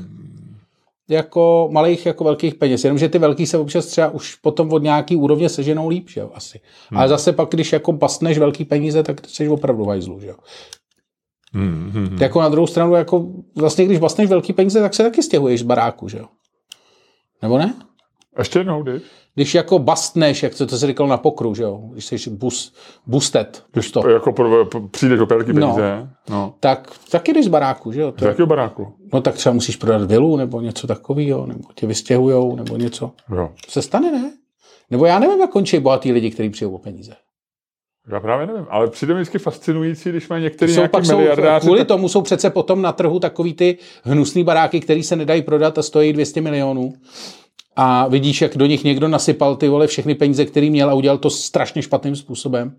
jako 1.08 1.68
malých 1.72 2.06
jako 2.06 2.24
velkých 2.24 2.54
peněz, 2.54 2.84
jenomže 2.84 3.08
ty 3.08 3.18
velký 3.18 3.46
se 3.46 3.58
občas 3.58 3.86
třeba 3.86 4.08
už 4.08 4.34
potom 4.34 4.72
od 4.72 4.82
nějaký 4.82 5.16
úrovně 5.16 5.48
seženou 5.48 5.88
líp, 5.88 6.08
že 6.08 6.20
jo, 6.20 6.30
asi. 6.34 6.60
Hmm. 6.90 6.98
Ale 6.98 7.08
zase 7.08 7.32
pak, 7.32 7.48
když 7.48 7.72
jako 7.72 7.92
bastneš 7.92 8.38
velký 8.38 8.64
peníze, 8.64 9.02
tak 9.02 9.28
jsi 9.28 9.48
opravdu 9.48 9.84
v 9.84 9.88
hajzlu, 9.88 10.20
že 10.20 10.26
jo. 10.26 10.36
Hmm, 11.54 11.90
hmm, 11.94 12.06
hmm. 12.06 12.18
Jako 12.18 12.40
na 12.40 12.48
druhou 12.48 12.66
stranu, 12.66 12.94
jako 12.94 13.26
vlastně, 13.56 13.84
když 13.84 13.98
bastneš 13.98 14.28
velký 14.28 14.52
peníze, 14.52 14.80
tak 14.80 14.94
se 14.94 15.02
taky 15.02 15.22
stěhuješ 15.22 15.60
z 15.60 15.62
baráku, 15.62 16.08
že 16.08 16.18
jo. 16.18 16.26
Nebo 17.42 17.58
ne? 17.58 17.74
Ještě 18.38 18.58
jednou, 18.58 18.82
kdy? 18.82 19.00
Když 19.34 19.54
jako 19.54 19.78
bastneš, 19.78 20.42
jak 20.42 20.54
to, 20.54 20.66
to 20.66 20.78
se 20.78 20.86
říkalo 20.86 21.08
na 21.08 21.16
pokru, 21.16 21.54
že 21.54 21.62
jo, 21.62 21.80
když 21.92 22.04
jsi 22.06 22.30
bus, 22.30 22.74
bustet, 23.06 23.64
busto, 23.74 24.08
Jako 24.08 24.32
pro, 24.32 24.66
přijdeš 24.90 25.20
o 25.20 25.26
velký 25.26 25.52
No. 25.52 25.60
peníze. 25.66 26.08
No. 26.30 26.54
tak 26.60 26.92
taky 27.10 27.32
jdeš 27.32 27.44
z 27.44 27.48
baráku, 27.48 27.92
že 27.92 28.00
jo. 28.00 28.12
Z 28.12 28.18
To, 28.18 28.24
je- 28.24 28.28
jakého 28.28 28.46
baráku? 28.46 28.92
no 29.12 29.20
tak 29.20 29.34
třeba 29.34 29.52
musíš 29.52 29.76
prodat 29.76 30.02
vilu, 30.02 30.36
nebo 30.36 30.60
něco 30.60 30.86
takového, 30.86 31.46
nebo 31.46 31.68
tě 31.74 31.86
vystěhujou, 31.86 32.56
nebo 32.56 32.76
něco. 32.76 33.10
Jo. 33.36 33.50
Se 33.68 33.82
stane, 33.82 34.12
ne? 34.12 34.32
Nebo 34.90 35.06
já 35.06 35.18
nevím, 35.18 35.40
jak 35.40 35.50
končí 35.50 35.78
bohatý 35.78 36.12
lidi, 36.12 36.30
kteří 36.30 36.50
přijou 36.50 36.74
o 36.74 36.78
peníze. 36.78 37.12
Já 38.12 38.20
právě 38.20 38.46
nevím, 38.46 38.66
ale 38.70 38.90
přijde 38.90 39.14
mi 39.14 39.20
vždycky 39.20 39.38
fascinující, 39.38 40.08
když 40.10 40.28
mají 40.28 40.42
některý 40.42 40.72
Jsou 40.72 40.80
nějaký 40.80 40.92
pak 40.92 41.04
jsou, 41.04 41.16
miliardáři. 41.16 41.64
kvůli 41.66 41.78
tak- 41.80 41.88
tomu 41.88 42.08
jsou 42.08 42.22
přece 42.22 42.50
potom 42.50 42.82
na 42.82 42.92
trhu 42.92 43.18
takový 43.20 43.54
ty 43.54 43.78
hnusný 44.02 44.44
baráky, 44.44 44.80
který 44.80 45.02
se 45.02 45.16
nedají 45.16 45.42
prodat 45.42 45.78
a 45.78 45.82
stojí 45.82 46.12
200 46.12 46.40
milionů. 46.40 46.92
A 47.76 48.08
vidíš, 48.08 48.42
jak 48.42 48.56
do 48.56 48.66
nich 48.66 48.84
někdo 48.84 49.08
nasypal 49.08 49.56
ty 49.56 49.68
vole 49.68 49.86
všechny 49.86 50.14
peníze, 50.14 50.44
který 50.44 50.70
měl 50.70 50.90
a 50.90 50.94
udělal 50.94 51.18
to 51.18 51.30
strašně 51.30 51.82
špatným 51.82 52.16
způsobem. 52.16 52.76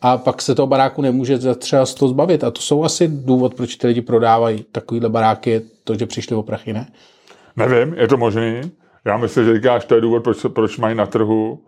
A 0.00 0.18
pak 0.18 0.42
se 0.42 0.54
toho 0.54 0.66
baráku 0.66 1.02
nemůže 1.02 1.38
za 1.38 1.54
třeba 1.54 1.86
z 1.86 1.94
toho 1.94 2.08
zbavit. 2.08 2.44
A 2.44 2.50
to 2.50 2.60
jsou 2.60 2.84
asi 2.84 3.08
důvod, 3.08 3.54
proč 3.54 3.76
ty 3.76 3.86
lidi 3.86 4.00
prodávají 4.00 4.64
takovýhle 4.72 5.08
baráky, 5.08 5.50
je 5.50 5.62
to, 5.84 5.94
že 5.94 6.06
přišli 6.06 6.36
o 6.36 6.42
prachy, 6.42 6.72
ne? 6.72 6.86
Nevím, 7.56 7.94
je 7.94 8.08
to 8.08 8.16
možný. 8.16 8.60
Já 9.04 9.16
myslím, 9.16 9.44
že 9.44 9.54
říkáš, 9.54 9.84
to 9.84 9.94
je 9.94 10.00
důvod, 10.00 10.24
proč, 10.24 10.38
proč 10.48 10.78
mají 10.78 10.94
na 10.94 11.06
trhu 11.06 11.60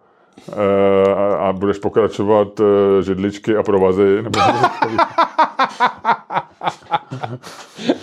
a, 1.16 1.34
a 1.48 1.52
budeš 1.52 1.78
pokračovat 1.78 2.60
eh, 2.60 3.02
židličky 3.02 3.56
a 3.56 3.62
provazy. 3.62 4.22
Nebo 4.22 4.40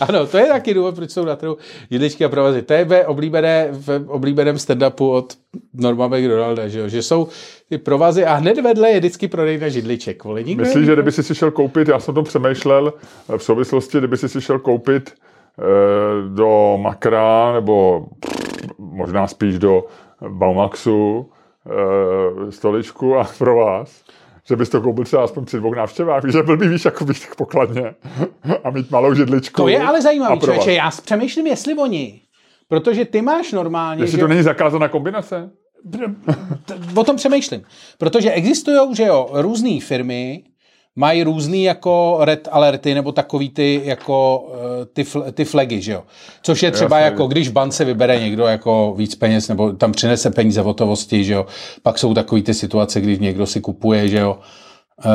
Ano, 0.02 0.28
to 0.28 0.38
je 0.38 0.46
taky 0.46 0.74
důvod, 0.74 0.96
proč 0.96 1.12
jsou 1.12 1.26
na 1.26 1.36
trhu 1.36 1.58
židličky 1.92 2.26
a 2.26 2.30
provazy. 2.30 2.62
To 2.62 2.74
je 2.74 2.86
ve, 2.86 3.06
oblíbené, 3.06 3.68
v 3.72 4.06
oblíbeném 4.08 4.56
stand-upu 4.56 5.12
od 5.12 5.34
Norma 5.74 6.08
McDonalda, 6.08 6.68
že, 6.68 6.80
jo? 6.80 6.88
že 6.88 7.02
jsou 7.02 7.28
ty 7.70 7.78
provazy 7.78 8.26
a 8.26 8.34
hned 8.34 8.62
vedle 8.62 8.90
je 8.90 9.00
vždycky 9.00 9.28
prodejna 9.28 9.70
židliček. 9.70 10.24
Vole, 10.24 10.44
nikdo 10.44 10.64
Myslíš, 10.64 10.86
že 10.86 10.94
kdyby 10.94 11.12
si 11.12 11.24
si 11.24 11.36
šel 11.36 11.52
koupit, 11.52 11.88
já 11.88 12.00
jsem 12.00 12.12
o 12.12 12.16
tom 12.16 12.24
přemýšlel 12.24 12.94
eh, 13.30 13.38
v 13.38 13.44
souvislosti, 13.44 13.98
kdyby 13.98 14.18
si 14.18 14.30
si 14.30 14.42
šel 14.42 14.60
koupit 14.60 15.14
eh, 15.14 15.64
do 16.30 16.78
Makra 16.82 17.54
nebo 17.54 18.06
možná 18.78 19.28
spíš 19.28 19.60
do 19.60 19.86
Baumaxu 20.30 21.30
eh, 21.30 21.41
stoličku 22.50 23.18
a 23.18 23.24
pro 23.38 23.56
vás, 23.56 24.04
že 24.48 24.56
bys 24.56 24.70
to 24.70 24.82
koupil 24.82 25.04
třeba 25.04 25.24
aspoň 25.24 25.46
při 25.46 25.58
dvou 25.58 25.74
návštěvách, 25.74 26.24
víš, 26.24 26.34
že 26.34 26.44
blbý 26.44 26.68
víš, 26.68 26.86
jako 26.86 27.06
být 27.06 27.20
tak 27.22 27.36
pokladně 27.36 27.96
a 28.64 28.70
mít 28.70 28.92
malou 28.92 29.14
židličku. 29.14 29.62
To 29.62 29.68
je 29.68 29.82
ale 29.82 30.02
zajímavé, 30.02 30.38
člověče. 30.38 30.74
Já 30.74 30.92
přemýšlím, 31.04 31.48
jestli 31.48 31.76
oni. 31.76 32.22
Protože 32.68 33.06
ty 33.06 33.22
máš 33.22 33.52
normálně, 33.52 34.04
Jestli 34.04 34.18
že... 34.18 34.22
to 34.22 34.28
není 34.28 34.44
zakázaná 34.44 34.88
kombinace? 34.88 35.52
O 36.96 37.04
tom 37.04 37.16
přemýšlím. 37.16 37.64
Protože 37.98 38.32
existují, 38.32 38.96
že 38.96 39.04
jo, 39.04 39.30
různé 39.34 39.80
firmy, 39.80 40.44
mají 40.96 41.24
různý 41.24 41.64
jako 41.64 42.18
red 42.22 42.48
alerty 42.52 42.94
nebo 42.94 43.12
takový 43.12 43.50
ty 43.50 43.82
jako 43.84 44.48
eh, 44.82 44.86
ty, 44.86 45.06
ty 45.34 45.46
flagy, 45.46 45.82
že 45.82 45.92
jo. 45.92 46.04
Což 46.44 46.64
je 46.64 46.72
třeba 46.72 47.00
Jasně. 47.00 47.12
jako, 47.12 47.28
když 47.28 47.50
v 47.50 47.52
bance 47.52 47.86
vybere 47.86 48.20
někdo 48.20 48.46
jako 48.48 48.94
víc 48.98 49.16
peněz 49.16 49.48
nebo 49.50 49.72
tam 49.74 49.92
přinese 49.92 50.32
peníze 50.32 50.62
v 50.62 50.66
hotovosti, 50.66 51.24
že 51.24 51.34
jo. 51.34 51.46
Pak 51.84 51.98
jsou 52.00 52.14
takový 52.14 52.44
ty 52.44 52.54
situace, 52.54 53.02
když 53.02 53.20
někdo 53.20 53.46
si 53.46 53.62
kupuje, 53.62 54.08
že 54.08 54.18
jo. 54.18 54.38
Uh, 55.06 55.12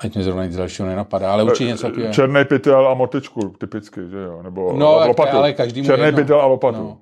ať 0.00 0.14
mě 0.14 0.24
zrovna 0.24 0.44
nic 0.44 0.56
dalšího 0.56 0.88
nenapadá, 0.88 1.32
ale 1.32 1.42
určitě 1.42 1.64
něco 1.70 1.86
takového. 1.86 2.12
Černý 2.12 2.44
pytel 2.44 2.88
a 2.88 2.94
motičku, 2.94 3.40
typicky, 3.58 4.00
že 4.10 4.18
jo? 4.18 4.42
Nebo 4.42 4.72
No, 4.76 5.00
lopatu. 5.06 5.36
ale 5.36 5.52
každému 5.52 5.86
Černý 5.86 6.12
pytel 6.12 6.40
a 6.40 6.46
lopatu. 6.46 6.78
No. 6.78 6.98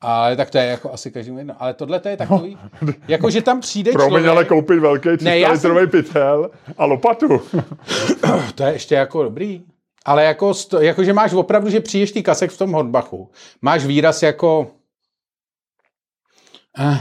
Ale 0.00 0.36
tak 0.36 0.50
to 0.50 0.58
je 0.58 0.64
jako 0.64 0.92
asi 0.92 1.10
každému 1.10 1.38
jedno. 1.38 1.54
Ale 1.58 1.74
tohle 1.74 2.00
to 2.00 2.08
je 2.08 2.16
takový, 2.16 2.58
jako 3.08 3.30
že 3.30 3.42
tam 3.42 3.60
přijde 3.60 3.92
Promiň, 3.92 4.08
člověk, 4.08 4.26
ale 4.26 4.44
koupit 4.44 4.78
velký 4.78 5.08
300 5.08 5.24
Ne, 5.24 5.38
já 5.38 5.52
litrový 5.52 5.86
pytel 5.86 6.50
a 6.78 6.84
lopatu. 6.84 7.28
to 8.54 8.62
je 8.62 8.72
ještě 8.72 8.94
jako 8.94 9.22
dobrý. 9.22 9.62
Ale 10.04 10.24
jako, 10.24 10.54
sto, 10.54 10.80
jako 10.80 11.04
že 11.04 11.12
máš 11.12 11.32
opravdu, 11.32 11.70
že 11.70 11.80
přijdeš 11.80 12.12
ty 12.12 12.22
kasek 12.22 12.50
v 12.50 12.58
tom 12.58 12.72
hotbachu. 12.72 13.30
Máš 13.62 13.84
výraz 13.84 14.22
jako, 14.22 14.70
eh, 16.78 17.00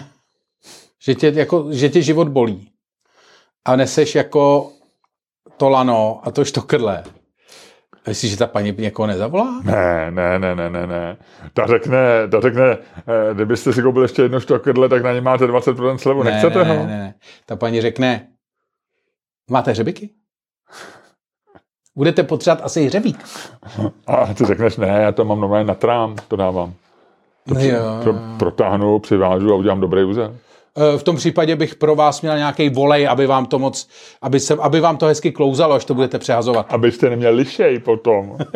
že, 1.04 1.16
tě, 1.16 1.32
jako, 1.36 1.68
že 1.72 1.89
tě 1.89 2.01
život 2.01 2.27
bolí. 2.27 2.70
A 3.66 3.75
neseš 3.75 4.16
jako 4.16 4.72
to 5.58 5.70
lano 5.70 6.22
a 6.24 6.32
to 6.32 6.46
štokrle. 6.46 7.04
Myslíš, 8.08 8.32
že 8.32 8.38
ta 8.38 8.48
paní 8.48 8.76
někoho 8.78 9.08
nezavolá? 9.08 9.62
Ne, 9.64 10.12
ne, 10.12 10.40
ne, 10.40 10.56
ne, 10.56 10.70
ne, 10.70 10.88
ne. 10.88 11.18
Ta 11.54 11.68
řekne, 11.68 12.28
ta 12.32 12.42
řekne, 12.42 12.64
eh, 12.72 13.34
kdybyste 13.34 13.74
si 13.74 13.82
koupili 13.82 14.06
ještě 14.06 14.22
jedno 14.22 14.40
štokrle, 14.40 14.90
tak 14.90 15.04
na 15.04 15.14
ně 15.14 15.22
máte 15.22 15.48
20% 15.48 15.98
slevu. 15.98 16.24
Ne, 16.24 16.32
Nechcete 16.32 16.64
ne, 16.64 16.64
ho? 16.64 16.76
ne, 16.76 16.80
ne, 16.86 16.98
ne. 16.98 17.14
Ta 17.46 17.56
paní 17.56 17.82
řekne, 17.82 18.28
máte 19.50 19.72
hřebiky? 19.72 20.10
Budete 21.96 22.24
potřebovat 22.24 22.66
asi 22.66 22.86
hřebík. 22.86 23.26
A 24.08 24.34
ty 24.34 24.46
řekneš, 24.46 24.78
ne, 24.78 24.88
já 24.88 25.12
to 25.12 25.26
mám 25.26 25.42
normálně 25.42 25.68
na 25.68 25.74
trám, 25.74 26.16
to 26.28 26.36
dávám. 26.36 26.74
No 27.48 27.60
jo. 27.62 28.00
Pro, 28.04 28.14
protáhnu, 28.40 29.00
přivážu 29.00 29.54
a 29.54 29.56
udělám 29.56 29.80
dobrý 29.82 30.04
úzel. 30.04 30.36
Eh, 30.77 30.98
V 30.98 31.03
tom 31.03 31.15
případě 31.15 31.55
bych 31.55 31.75
pro 31.75 31.96
vás 31.96 32.22
měl 32.22 32.38
nějaký 32.38 32.69
volej, 32.69 33.07
aby 33.07 33.27
vám 33.27 33.46
to 33.46 33.60
moc, 33.60 33.89
aby, 34.22 34.39
se, 34.39 34.53
aby 34.62 34.79
vám 34.79 34.98
to 34.98 35.05
hezky 35.05 35.31
klouzalo, 35.31 35.75
až 35.75 35.86
to 35.86 35.93
budete 35.93 36.19
přehazovat. 36.19 36.74
Abyste 36.74 37.10
neměli 37.10 37.36
lišej 37.36 37.79
potom. 37.79 38.38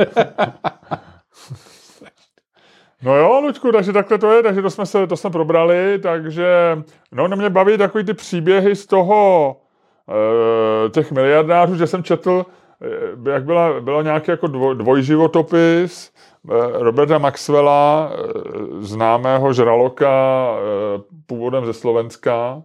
No 3.03 3.15
jo, 3.15 3.41
Lučku, 3.41 3.71
takže 3.71 3.93
takhle 3.93 4.17
to 4.17 4.31
je, 4.31 4.43
takže 4.43 4.61
to 4.61 4.69
jsme, 4.69 4.85
se, 4.85 5.07
to 5.07 5.17
jsme 5.17 5.29
probrali, 5.29 5.99
takže 5.99 6.77
no, 7.11 7.27
na 7.27 7.35
mě 7.35 7.49
baví 7.49 7.77
takový 7.77 8.03
ty 8.03 8.13
příběhy 8.13 8.75
z 8.75 8.85
toho, 8.85 9.55
e, 10.09 10.89
těch 10.89 11.11
miliardářů, 11.11 11.75
že 11.75 11.87
jsem 11.87 12.03
četl, 12.03 12.45
e, 13.27 13.31
jak 13.31 13.43
byla, 13.43 13.79
bylo 13.79 14.01
nějaký 14.01 14.31
jako 14.31 14.47
dvoj, 14.47 14.75
dvojživotopis 14.75 16.11
Roberta 16.74 17.17
Maxwella, 17.17 18.12
e, 18.13 18.17
známého 18.86 19.53
žraloka 19.53 20.10
e, 20.10 21.01
původem 21.25 21.65
ze 21.65 21.74
Slovenska, 21.74 22.62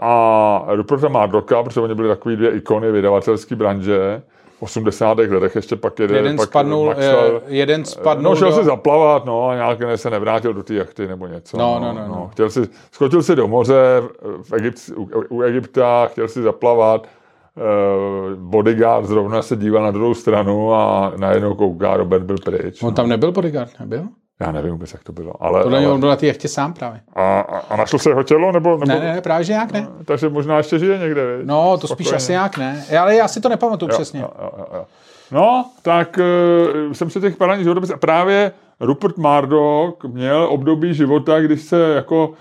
a 0.00 0.64
Ruperta 0.68 1.08
Murdocha, 1.08 1.62
protože 1.62 1.80
oni 1.80 1.94
byli 1.94 2.08
takový 2.08 2.36
dvě 2.36 2.50
ikony 2.50 2.92
vydavatelské 2.92 3.56
branže, 3.56 4.22
v 4.58 4.62
80. 4.62 5.18
letech 5.18 5.56
ještě 5.56 5.76
pak 5.76 5.98
jeden, 5.98 6.16
Jeden 6.16 6.36
pak 6.36 6.48
spadnul, 6.48 6.86
Maxwell, 6.86 7.36
eh, 7.46 7.54
jeden 7.54 7.84
spadnul 7.84 8.30
No, 8.32 8.36
šel 8.36 8.50
do- 8.50 8.56
si 8.56 8.64
zaplavat, 8.64 9.24
no, 9.24 9.48
a 9.48 9.54
nějak 9.54 9.80
ne, 9.80 9.98
se 9.98 10.10
nevrátil 10.10 10.54
do 10.54 10.62
té 10.62 10.74
jachty 10.74 11.08
nebo 11.08 11.26
něco. 11.26 11.58
No, 11.58 11.78
no, 11.80 11.92
no, 11.92 12.08
no. 12.08 12.28
Chtěl 12.32 12.50
si, 12.50 12.68
skočil 12.92 13.22
si 13.22 13.36
do 13.36 13.48
moře 13.48 14.02
v 14.42 14.52
Egypt, 14.52 14.90
u, 14.96 15.08
u 15.28 15.42
Egypta, 15.42 16.06
chtěl 16.06 16.28
si 16.28 16.42
zaplavat, 16.42 17.06
eh, 17.06 17.08
bodyguard 18.36 19.06
zrovna 19.06 19.42
se 19.42 19.56
díval 19.56 19.82
na 19.82 19.90
druhou 19.90 20.14
stranu 20.14 20.74
a 20.74 21.12
najednou 21.16 21.54
kouká, 21.54 21.96
Robert 21.96 22.22
byl 22.22 22.36
pryč. 22.44 22.82
On 22.82 22.88
No. 22.88 22.94
tam 22.94 23.08
nebyl 23.08 23.32
bodyguard, 23.32 23.70
nebyl? 23.80 24.02
Já 24.40 24.52
nevím 24.52 24.72
vůbec, 24.72 24.92
jak 24.92 25.02
to 25.04 25.12
bylo. 25.12 25.32
Ale, 25.42 25.62
Podle 25.62 25.78
ale 25.78 25.88
on 25.88 26.00
byl 26.00 26.08
na 26.08 26.16
té 26.16 26.26
jachtě 26.26 26.48
sám 26.48 26.72
právě. 26.72 27.00
a, 27.14 27.40
a, 27.40 27.58
a 27.58 27.76
našlo 27.76 27.98
se 27.98 28.10
jeho 28.10 28.22
tělo? 28.22 28.52
Nebo, 28.52 28.70
nebo, 28.70 28.84
Ne, 28.86 29.00
ne, 29.00 29.14
ne, 29.14 29.20
právě 29.20 29.44
že 29.44 29.52
nějak 29.52 29.72
ne. 29.72 29.88
Takže 30.04 30.28
možná 30.28 30.56
ještě 30.56 30.78
žije 30.78 30.98
někde, 30.98 31.36
viď? 31.36 31.46
No, 31.46 31.78
to 31.78 31.86
spíš 31.86 32.06
Spokojeně. 32.06 32.16
asi 32.16 32.32
nějak 32.32 32.58
ne. 32.58 32.84
Ale 33.00 33.14
já 33.16 33.28
si 33.28 33.40
to 33.40 33.48
nepamatuju 33.48 33.90
Jo, 33.90 33.96
přesně. 33.98 34.20
Jo, 34.20 34.28
jo, 34.42 34.50
jo. 34.74 34.84
No, 35.32 35.64
tak 35.82 36.18
uh, 36.86 36.92
jsem 36.92 37.10
se 37.10 37.20
těch 37.20 37.36
paralelních 37.36 37.64
životopisů, 37.64 37.92
právě 38.00 38.52
Rupert 38.80 39.16
Murdoch 39.16 39.94
měl 40.04 40.46
období 40.50 40.94
života, 40.94 41.40
když 41.40 41.62
se 41.62 41.92
jako 41.94 42.32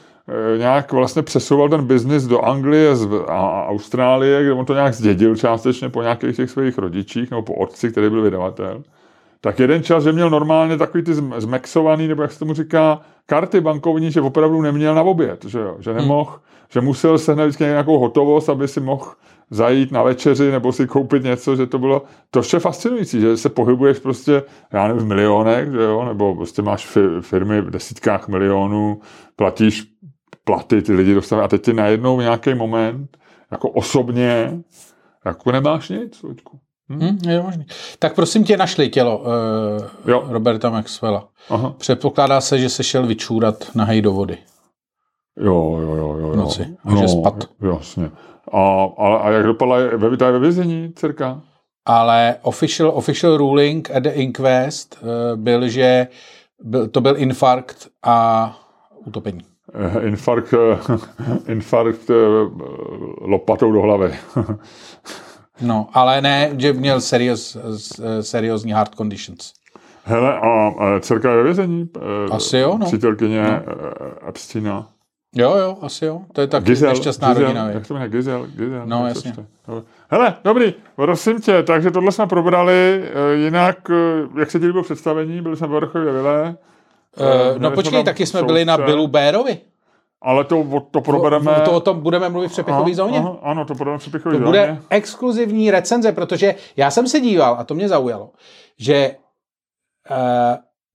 nějak 0.58 0.92
vlastně 0.92 1.22
přesouval 1.22 1.70
ten 1.70 1.86
biznis 1.86 2.24
do 2.24 2.42
Anglie 2.42 2.96
z, 2.96 3.08
a, 3.28 3.66
Austrálie, 3.66 4.44
kde 4.44 4.54
on 4.54 4.66
to 4.66 4.74
nějak 4.74 4.94
zdědil 4.94 5.36
částečně 5.36 5.90
po 5.90 6.02
nějakých 6.02 6.36
těch 6.36 6.50
svých 6.50 6.78
rodičích 6.78 7.32
nebo 7.32 7.42
po 7.42 7.54
otci, 7.54 7.92
který 7.92 8.10
byl 8.10 8.22
vydavatel. 8.22 8.84
Tak 9.42 9.60
jeden 9.60 9.84
čas, 9.84 10.04
že 10.04 10.12
měl 10.12 10.30
normálně 10.30 10.78
takový 10.78 11.04
ty 11.04 11.12
zm- 11.12 11.40
zmexovaný, 11.40 12.08
nebo 12.08 12.22
jak 12.22 12.32
se 12.32 12.40
tomu 12.40 12.54
říká, 12.54 13.02
karty 13.26 13.62
bankovní, 13.62 14.12
že 14.12 14.22
opravdu 14.22 14.62
neměl 14.62 14.96
na 14.96 15.02
oběd, 15.02 15.46
že 15.46 15.60
jo, 15.60 15.78
že 15.80 15.94
nemohl, 15.94 16.32
hmm. 16.32 16.40
že 16.70 16.82
musel 16.82 17.18
sehnat 17.18 17.46
vždycky 17.46 17.64
nějakou 17.64 18.00
hotovost, 18.00 18.50
aby 18.50 18.68
si 18.68 18.80
mohl 18.80 19.06
zajít 19.52 19.92
na 19.92 20.04
večeři 20.04 20.52
nebo 20.52 20.72
si 20.72 20.88
koupit 20.88 21.24
něco, 21.24 21.56
že 21.56 21.68
to 21.68 21.80
bylo, 21.80 22.04
to 22.32 22.42
je 22.54 22.60
fascinující, 22.60 23.22
že 23.22 23.38
se 23.38 23.50
pohybuješ 23.50 24.00
prostě, 24.00 24.44
já 24.74 24.88
nevím, 24.88 25.04
v 25.04 25.08
milionech, 25.08 25.72
že 25.72 25.82
jo, 25.82 26.06
nebo 26.06 26.36
prostě 26.36 26.62
máš 26.62 26.98
fi- 26.98 27.22
firmy 27.22 27.62
v 27.62 27.70
desítkách 27.70 28.28
milionů, 28.28 29.02
platíš 29.36 29.84
platy, 30.50 30.82
ty 30.82 30.94
lidi 30.94 31.14
dostávají 31.14 31.46
a 31.46 31.48
teď 31.48 31.62
ty 31.62 31.74
najednou 31.74 32.18
v 32.18 32.22
nějaký 32.22 32.54
moment, 32.54 33.18
jako 33.52 33.70
osobně, 33.70 34.60
jako 35.26 35.52
nemáš 35.52 35.90
nic, 35.90 36.24
Luďku. 36.24 36.60
Hm, 36.90 37.18
je 37.28 37.42
možný. 37.42 37.66
Tak 38.00 38.16
prosím 38.16 38.44
tě, 38.44 38.58
našli 38.58 38.90
tělo 38.90 39.20
uh, 39.20 39.26
Jo. 40.06 40.24
Roberta 40.28 40.70
Maxwella. 40.70 41.28
Aha. 41.50 41.74
Předpokládá 41.78 42.42
se, 42.42 42.60
že 42.60 42.70
se 42.70 42.84
šel 42.84 43.08
vyčůrat 43.08 43.76
na 43.76 43.84
hej 43.84 44.02
do 44.02 44.12
vody. 44.12 44.38
Jo, 45.40 45.80
jo, 45.82 45.96
jo, 45.96 46.18
jo. 46.18 46.28
jo. 46.28 46.36
noci. 46.36 46.78
A 46.86 46.96
že 46.96 47.08
spad. 47.08 47.36
Jasně. 47.72 48.12
A, 48.52 48.88
a, 48.98 49.16
a 49.16 49.30
jak 49.30 49.44
dopadla, 49.46 49.78
ve, 49.78 50.10
ve 50.10 50.40
vězení, 50.40 50.94
dcerka? 50.96 51.42
Ale 51.86 52.36
official, 52.42 52.92
official 52.96 53.38
ruling 53.38 53.92
at 53.92 54.04
the 54.04 54.10
inquest 54.10 55.00
uh, 55.02 55.40
byl, 55.40 55.68
že 55.68 56.08
byl, 56.64 56.88
to 56.88 57.02
byl 57.02 57.18
infarkt 57.18 57.88
a 58.04 58.58
utopení. 59.06 59.42
Eh, 59.74 60.08
Infarkt, 60.08 60.54
eh, 60.54 60.78
infarkt 61.52 62.10
eh, 62.10 62.14
lopatou 63.22 63.72
do 63.72 63.82
hlavy. 63.82 64.14
No, 65.62 65.90
ale 65.94 66.22
ne, 66.22 66.52
že 66.58 66.74
měl 66.74 67.02
serióz, 67.02 67.56
eh, 67.56 68.24
seriózní 68.24 68.74
heart 68.74 68.96
conditions. 68.96 69.54
Hele, 70.04 70.40
a, 70.40 71.00
dcerka 71.00 71.30
je 71.32 71.38
ve 71.38 71.44
vězení? 71.44 71.90
Asi 72.32 72.58
jo, 72.58 72.78
no. 72.80 72.86
Přítelkyně 72.86 73.44
no. 73.44 74.30
Epsteina. 74.30 74.88
Jo, 75.36 75.56
jo, 75.58 75.78
asi 75.82 76.06
jo. 76.06 76.22
To 76.34 76.42
je 76.42 76.48
taky 76.48 76.66
Gizel, 76.66 76.90
nešťastná 76.90 77.28
Gizel, 77.28 77.44
rodina. 77.44 77.68
jak 77.68 77.78
viď? 77.78 77.88
to 77.88 77.94
jmenuje? 77.94 78.10
Gizel, 78.10 78.48
Gizel. 78.48 78.82
No, 78.86 79.08
jasně. 79.08 79.34
Hele, 80.10 80.36
dobrý, 80.44 80.74
prosím 80.96 81.42
tě, 81.42 81.64
takže 81.64 81.92
tohle 81.92 82.12
jsme 82.12 82.28
probrali, 82.28 83.04
jinak, 83.34 83.78
jak 84.40 84.52
se 84.52 84.60
ti 84.60 84.66
líbilo 84.66 84.84
představení, 84.84 85.42
byli 85.42 85.58
jsme 85.58 85.68
v 85.68 85.72
Vrchově 85.72 86.14
Vile. 86.14 86.56
Uh, 87.18 87.58
no 87.58 87.72
počkej, 87.72 88.04
taky 88.04 88.26
jsme 88.26 88.44
byli 88.44 88.66
na 88.66 88.78
Billu 88.78 89.08
Bérovi. 89.08 89.58
Ale 90.22 90.44
to, 90.44 90.66
to 90.92 91.02
probereme... 91.02 91.62
To 91.66 91.72
o 91.72 91.80
tom 91.80 92.02
budeme 92.02 92.30
mluvit 92.30 92.48
v 92.48 92.52
přepichové 92.52 92.96
zóně. 92.96 93.20
Aha, 93.20 93.38
ano, 93.42 93.66
to 93.66 93.76
probereme 93.76 93.98
v 93.98 94.02
přepichové 94.02 94.34
To 94.34 94.38
zóně. 94.38 94.46
bude 94.46 94.82
exkluzivní 94.90 95.72
recenze, 95.72 96.12
protože 96.12 96.56
já 96.78 96.92
jsem 96.92 97.08
se 97.08 97.20
díval, 97.20 97.56
a 97.60 97.64
to 97.64 97.74
mě 97.74 97.88
zaujalo, 97.88 98.32
že 98.78 99.16
uh, 100.12 100.18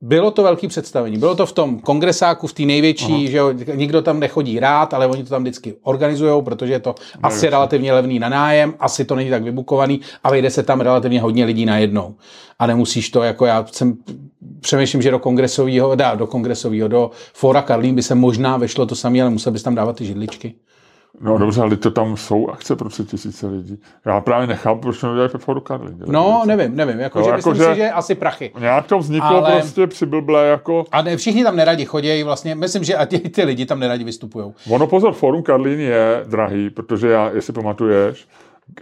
Bylo 0.06 0.30
to 0.30 0.42
velký 0.42 0.68
představení. 0.68 1.18
Bylo 1.18 1.34
to 1.34 1.46
v 1.46 1.52
tom 1.52 1.78
kongresáku, 1.78 2.46
v 2.46 2.52
té 2.52 2.62
největší, 2.62 3.12
Aha. 3.12 3.30
že 3.30 3.36
jo, 3.36 3.52
nikdo 3.74 4.02
tam 4.02 4.20
nechodí 4.20 4.60
rád, 4.60 4.94
ale 4.94 5.06
oni 5.06 5.24
to 5.24 5.30
tam 5.30 5.42
vždycky 5.42 5.74
organizují, 5.82 6.42
protože 6.42 6.72
je 6.72 6.80
to 6.80 6.94
ne, 6.98 7.20
asi 7.22 7.50
relativně 7.50 7.92
levný 7.92 8.18
na 8.18 8.28
nájem, 8.28 8.74
asi 8.80 9.04
to 9.04 9.14
není 9.14 9.30
tak 9.30 9.42
vybukovaný 9.42 10.00
a 10.24 10.30
vejde 10.30 10.50
se 10.50 10.62
tam 10.62 10.80
relativně 10.80 11.20
hodně 11.20 11.44
lidí 11.44 11.66
najednou. 11.66 12.14
A 12.58 12.66
nemusíš 12.66 13.10
to, 13.10 13.22
jako 13.22 13.46
já 13.46 13.66
jsem 13.72 13.96
přemýšlím, 14.60 15.02
že 15.02 15.10
do 15.10 15.18
kongresového, 15.18 15.94
dá, 15.94 16.14
do 16.14 16.26
kongresového, 16.26 16.88
do 16.88 17.10
Fora 17.32 17.62
Karlín 17.62 17.94
by 17.94 18.02
se 18.02 18.14
možná 18.14 18.56
vešlo 18.56 18.86
to 18.86 18.94
samé, 18.94 19.22
ale 19.22 19.30
musel 19.30 19.52
bys 19.52 19.62
tam 19.62 19.74
dávat 19.74 19.96
ty 19.96 20.04
židličky. 20.04 20.54
No 21.20 21.38
dobře, 21.38 21.60
ale 21.60 21.76
to 21.76 21.90
tam 21.90 22.16
jsou 22.16 22.48
akce 22.48 22.76
pro 22.76 22.88
tři 22.88 23.04
tisíce 23.04 23.46
lidí. 23.46 23.78
Já 24.06 24.20
právě 24.20 24.46
nechápu, 24.46 24.80
proč 24.80 25.00
to 25.00 25.06
nedělají 25.06 25.30
ve 25.32 25.38
Foru 25.38 25.60
Karlin. 25.60 25.98
No, 26.06 26.42
nevím, 26.46 26.76
nevím. 26.76 27.00
Jako, 27.00 27.18
no, 27.18 27.24
že 27.24 27.30
jako, 27.30 27.50
myslím 27.50 27.54
že 27.54 27.74
si, 27.74 27.76
že 27.76 27.90
asi 27.90 28.14
prachy. 28.14 28.52
Nějak 28.60 28.86
to 28.86 28.98
vzniklo 28.98 29.36
ale... 29.36 29.52
prostě 29.52 29.86
přiblblé 29.86 30.46
jako... 30.46 30.84
A 30.92 31.02
ne, 31.02 31.16
všichni 31.16 31.44
tam 31.44 31.56
neradi 31.56 31.84
chodí, 31.84 32.22
vlastně, 32.22 32.54
myslím, 32.54 32.84
že 32.84 32.96
a 32.96 33.06
ty, 33.06 33.18
ty 33.18 33.44
lidi 33.44 33.66
tam 33.66 33.80
neradi 33.80 34.04
vystupují. 34.04 34.52
Ono 34.70 34.86
pozor, 34.86 35.12
Forum 35.12 35.42
Karlín 35.42 35.80
je 35.80 36.24
drahý, 36.26 36.70
protože 36.70 37.08
já, 37.08 37.30
jestli 37.30 37.52
pamatuješ, 37.52 38.28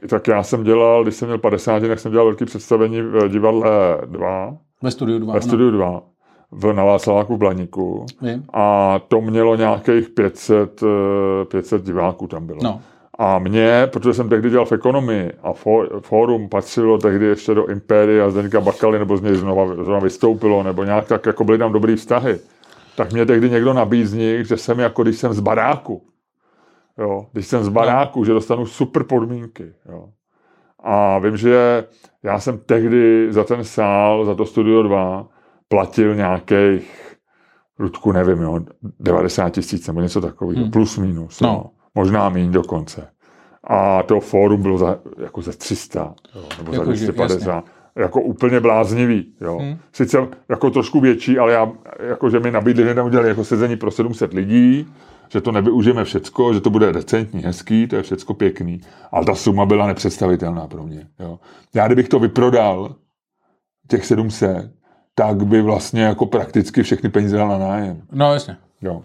tak 0.09 0.29
já 0.29 0.43
jsem 0.43 0.65
dělal, 0.65 1.03
když 1.03 1.15
jsem 1.15 1.29
měl 1.29 1.39
50, 1.39 1.81
tak 1.81 1.99
jsem 1.99 2.12
dělal 2.12 2.27
velké 2.27 2.45
představení 2.45 3.03
v 3.03 3.29
divadle 3.29 3.71
2. 4.07 4.57
Ve 4.83 4.91
studiu 4.91 5.19
2. 5.19 5.35
Ve 5.35 5.41
studiu 5.41 5.71
2 5.71 6.03
v, 6.52 6.73
na 6.73 6.85
Václaváku 6.85 7.37
v 7.37 7.38
Blaníku. 7.38 8.06
A 8.52 8.99
to 9.09 9.21
mělo 9.21 9.56
nějakých 9.56 10.09
500, 10.09 10.80
500 11.49 11.82
eh, 11.82 11.85
diváků 11.85 12.26
tam 12.26 12.47
bylo. 12.47 12.61
No. 12.62 12.80
A 13.18 13.38
mě, 13.38 13.88
protože 13.92 14.14
jsem 14.14 14.28
tehdy 14.28 14.50
dělal 14.50 14.66
v 14.66 14.73
ekonomii 14.73 15.32
a 15.42 15.52
fórum 16.00 16.49
patřilo 16.49 16.99
tehdy 16.99 17.26
ještě 17.26 17.54
do 17.54 17.66
Impéria 17.66 18.30
Zdeňka 18.30 18.61
Bakaly, 18.61 18.99
nebo 18.99 19.16
z 19.16 19.23
něj 19.23 19.35
znova, 19.35 19.85
znova 19.85 19.99
vystoupilo, 19.99 20.62
nebo 20.62 20.85
nějak 20.85 21.06
tak, 21.06 21.26
jako 21.26 21.44
byly 21.44 21.59
tam 21.59 21.73
dobrý 21.73 21.97
vztahy, 21.97 22.38
tak 22.97 23.12
mě 23.12 23.26
tehdy 23.26 23.50
někdo 23.50 23.73
nabízní, 23.73 24.44
že 24.44 24.56
jsem 24.56 24.78
jako, 24.78 25.02
když 25.02 25.16
jsem 25.16 25.32
z 25.32 25.40
baráku, 25.40 26.02
jo, 26.99 27.26
když 27.32 27.47
jsem 27.47 27.64
z 27.64 27.68
no. 27.68 27.73
baráku, 27.73 28.18
no. 28.18 28.25
že 28.25 28.32
dostanu 28.32 28.66
super 28.66 29.02
podmínky, 29.02 29.73
jo. 29.88 30.09
A 30.85 31.18
vím, 31.18 31.37
že 31.37 31.85
já 32.23 32.40
jsem 32.40 32.59
tehdy 32.59 33.32
za 33.32 33.44
ten 33.44 33.64
sál, 33.64 34.25
za 34.25 34.35
to 34.35 34.47
Studio 34.47 34.82
2, 34.82 35.28
platil 35.73 36.14
nějakých, 36.14 37.17
Ludku, 37.79 38.12
nevím, 38.12 38.43
jo, 38.43 38.61
90 39.00 39.50
tisíc 39.50 39.87
nebo 39.87 40.00
něco 40.00 40.21
takového, 40.21 40.62
hmm. 40.62 40.71
plus 40.71 40.99
minus, 40.99 41.41
no. 41.41 41.49
Jo, 41.49 41.64
možná 41.95 42.29
méně 42.29 42.50
dokonce. 42.50 43.09
A 43.64 44.02
to 44.02 44.21
fórum 44.21 44.62
bylo 44.62 44.79
za, 44.79 44.99
jako 45.19 45.43
ze 45.43 45.52
300, 45.52 46.14
jo, 46.35 46.45
nebo 46.59 46.73
jako 46.73 46.85
za 46.85 46.93
250. 46.93 47.64
Jako 47.97 48.21
úplně 48.21 48.61
bláznivý. 48.61 49.35
Jo. 49.41 49.59
Hmm. 49.59 49.79
Sice 49.93 50.19
jako 50.49 50.71
trošku 50.71 51.00
větší, 51.00 51.38
ale 51.38 51.52
já, 51.52 51.73
jako, 52.09 52.31
že 52.31 52.41
mi 52.41 52.50
nabídli, 52.50 52.85
že 52.85 52.95
tam 52.95 53.07
udělali 53.07 53.29
jako 53.29 53.45
sezení 53.45 53.76
pro 53.76 53.91
700 53.91 54.33
lidí, 54.33 54.87
že 55.29 55.41
to 55.41 55.52
nevyužijeme 55.52 56.05
všecko, 56.05 56.55
že 56.55 56.61
to 56.61 56.71
bude 56.71 56.93
decentní, 56.93 57.43
hezký, 57.43 57.87
to 57.87 57.97
je 57.97 58.02
všecko 58.02 58.35
pěkný. 58.35 58.81
Ale 59.12 59.25
ta 59.25 59.35
suma 59.35 59.67
byla 59.67 59.87
nepředstavitelná 59.87 60.67
pro 60.67 60.83
mě. 60.83 61.09
Jo. 61.21 61.38
Já 61.75 61.87
kdybych 61.87 62.09
to 62.09 62.19
vyprodal, 62.19 62.95
těch 63.88 64.07
700, 64.07 64.82
tak 65.14 65.45
by 65.45 65.62
vlastně 65.62 66.02
jako 66.02 66.26
prakticky 66.26 66.83
všechny 66.83 67.09
peníze 67.09 67.37
dal 67.37 67.49
na 67.49 67.59
nájem. 67.59 68.02
No, 68.12 68.33
jasně. 68.35 68.57
Jo. 68.83 69.02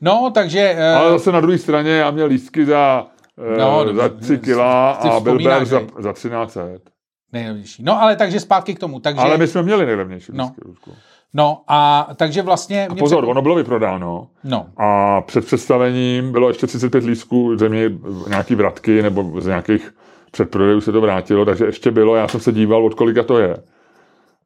No, 0.00 0.30
takže... 0.34 0.76
Uh... 0.78 0.98
Ale 0.98 1.10
zase 1.10 1.32
na 1.32 1.40
druhé 1.40 1.58
straně 1.58 1.90
já 1.90 2.10
měl 2.10 2.26
lístky 2.26 2.66
za, 2.66 3.06
uh, 3.36 3.58
no, 3.58 3.94
za 3.94 4.08
3 4.08 4.38
kila 4.38 4.90
a 4.90 5.20
byl 5.20 5.64
za, 5.64 5.80
za 5.98 6.12
13 6.12 6.52
set. 6.52 6.90
Nejlevnější. 7.32 7.82
No, 7.82 8.02
ale 8.02 8.16
takže 8.16 8.40
zpátky 8.40 8.74
k 8.74 8.78
tomu. 8.78 9.00
Takže... 9.00 9.20
Ale 9.20 9.38
my 9.38 9.46
jsme 9.46 9.62
měli 9.62 9.86
nejlevnější 9.86 10.32
no. 10.34 10.44
lístky. 10.44 10.90
No 11.34 11.62
a 11.68 12.08
takže 12.16 12.42
vlastně... 12.42 12.86
A 12.86 12.94
pozor, 12.94 13.22
před... 13.22 13.30
ono 13.30 13.42
bylo 13.42 13.54
vyprodáno. 13.54 14.28
No. 14.44 14.66
A 14.76 15.20
před 15.20 15.44
představením 15.44 16.32
bylo 16.32 16.48
ještě 16.48 16.66
35 16.66 17.04
lístků, 17.04 17.56
země 17.56 17.90
nějaký 18.28 18.54
vratky 18.54 19.02
nebo 19.02 19.40
z 19.40 19.46
nějakých 19.46 19.94
předprodejů 20.30 20.80
se 20.80 20.92
to 20.92 21.00
vrátilo, 21.00 21.44
takže 21.44 21.64
ještě 21.64 21.90
bylo, 21.90 22.16
já 22.16 22.28
jsem 22.28 22.40
se 22.40 22.52
díval, 22.52 22.86
od 22.86 22.94
kolika 22.94 23.22
to 23.22 23.38
je 23.38 23.56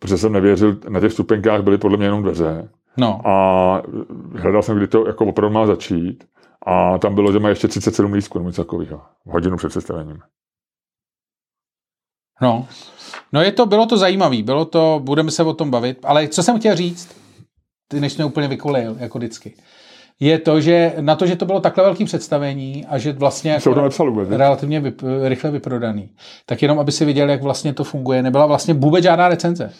protože 0.05 0.19
jsem 0.19 0.33
nevěřil, 0.33 0.77
na 0.89 1.01
těch 1.01 1.13
stupenkách 1.13 1.63
byly 1.63 1.79
podle 1.79 1.97
mě 1.97 2.07
jenom 2.07 2.23
dveře. 2.23 2.69
No. 2.97 3.29
A 3.29 3.83
hledal 4.39 4.63
jsem, 4.63 4.77
kdy 4.77 4.87
to 4.87 5.07
jako 5.07 5.27
opravdu 5.27 5.55
má 5.55 5.67
začít. 5.67 6.25
A 6.67 6.99
tam 6.99 7.15
bylo, 7.15 7.33
že 7.33 7.39
má 7.39 7.49
ještě 7.49 7.69
37 7.69 8.13
lístků 8.13 8.39
nebo 8.39 8.49
něco 8.49 8.65
takového. 8.65 9.03
Hodinu 9.27 9.57
před 9.57 9.69
představením. 9.69 10.19
No. 12.43 12.69
No 13.33 13.43
je 13.43 13.53
to, 13.53 13.67
bylo 13.67 13.87
to 13.87 13.97
zajímavé, 13.97 14.43
bylo 14.43 14.65
to, 14.65 15.01
budeme 15.05 15.31
se 15.31 15.43
o 15.43 15.53
tom 15.55 15.71
bavit, 15.71 15.99
ale 16.05 16.29
co 16.29 16.43
jsem 16.43 16.59
chtěl 16.59 16.77
říct, 16.77 17.17
ty 17.89 18.01
než 18.01 18.17
mě 18.17 18.25
úplně 18.25 18.49
vykolejil, 18.49 18.97
jako 18.99 19.19
vždycky 19.19 19.57
je 20.21 20.39
to, 20.39 20.61
že 20.61 20.93
na 21.01 21.17
to, 21.17 21.27
že 21.27 21.37
to 21.37 21.47
bylo 21.47 21.61
takhle 21.61 21.85
velký 21.85 22.05
představení 22.05 22.87
a 22.89 22.99
že 22.99 23.13
vlastně 23.13 23.51
jako 23.51 23.75
to 23.75 24.05
vůbec, 24.05 24.31
relativně 24.31 24.81
vyp, 24.81 25.03
rychle 25.25 25.51
vyprodaný, 25.51 26.11
tak 26.47 26.63
jenom, 26.63 26.79
aby 26.79 26.93
si 26.93 27.05
viděl, 27.05 27.31
jak 27.31 27.43
vlastně 27.43 27.75
to 27.75 27.85
funguje, 27.85 28.23
nebyla 28.23 28.47
vlastně 28.47 28.75
vůbec 28.75 29.05
žádná 29.05 29.29
recenze 29.29 29.73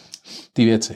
ty 0.53 0.65
věci. 0.65 0.95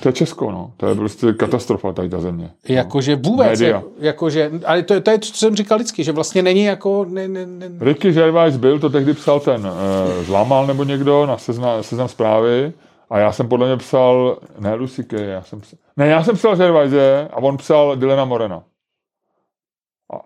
To 0.00 0.08
je 0.08 0.12
Česko, 0.12 0.50
no. 0.50 0.72
To 0.76 0.86
je 0.86 0.94
prostě 0.94 1.32
katastrofa 1.32 1.92
tady 1.92 2.08
ta 2.08 2.20
země. 2.20 2.50
No. 2.68 2.74
Jakože 2.74 3.16
vůbec. 3.16 3.60
Média. 3.60 3.82
Jakože, 3.98 4.50
ale 4.64 4.82
to, 4.82 5.00
to 5.00 5.10
je, 5.10 5.18
co 5.18 5.34
jsem 5.34 5.56
říkal 5.56 5.78
vždycky, 5.78 6.04
že 6.04 6.12
vlastně 6.12 6.42
není 6.42 6.64
jako... 6.64 7.06
Ne, 7.08 7.28
ne, 7.28 7.46
ne. 7.46 7.70
Ricky 7.80 8.12
Gervais 8.12 8.56
byl, 8.56 8.78
to 8.78 8.90
tehdy 8.90 9.14
psal 9.14 9.40
ten 9.40 9.66
uh, 9.66 10.24
Zlamal 10.24 10.66
nebo 10.66 10.84
někdo 10.84 11.26
na 11.26 11.38
seznam, 11.38 11.82
seznam 11.82 12.08
zprávy 12.08 12.72
a 13.10 13.18
já 13.18 13.32
jsem 13.32 13.48
podle 13.48 13.66
mě 13.66 13.76
psal, 13.76 14.38
ne 14.58 14.74
Lucy 14.74 15.04
Kay, 15.04 15.26
já 15.26 15.42
jsem 15.42 15.60
psal, 15.60 15.78
ne, 15.96 16.06
já 16.06 16.24
jsem 16.24 16.36
psal 16.36 16.56
Gervaise 16.56 17.28
a 17.32 17.36
on 17.36 17.56
psal 17.56 17.96
Dylena 17.96 18.24
Morena. 18.24 18.62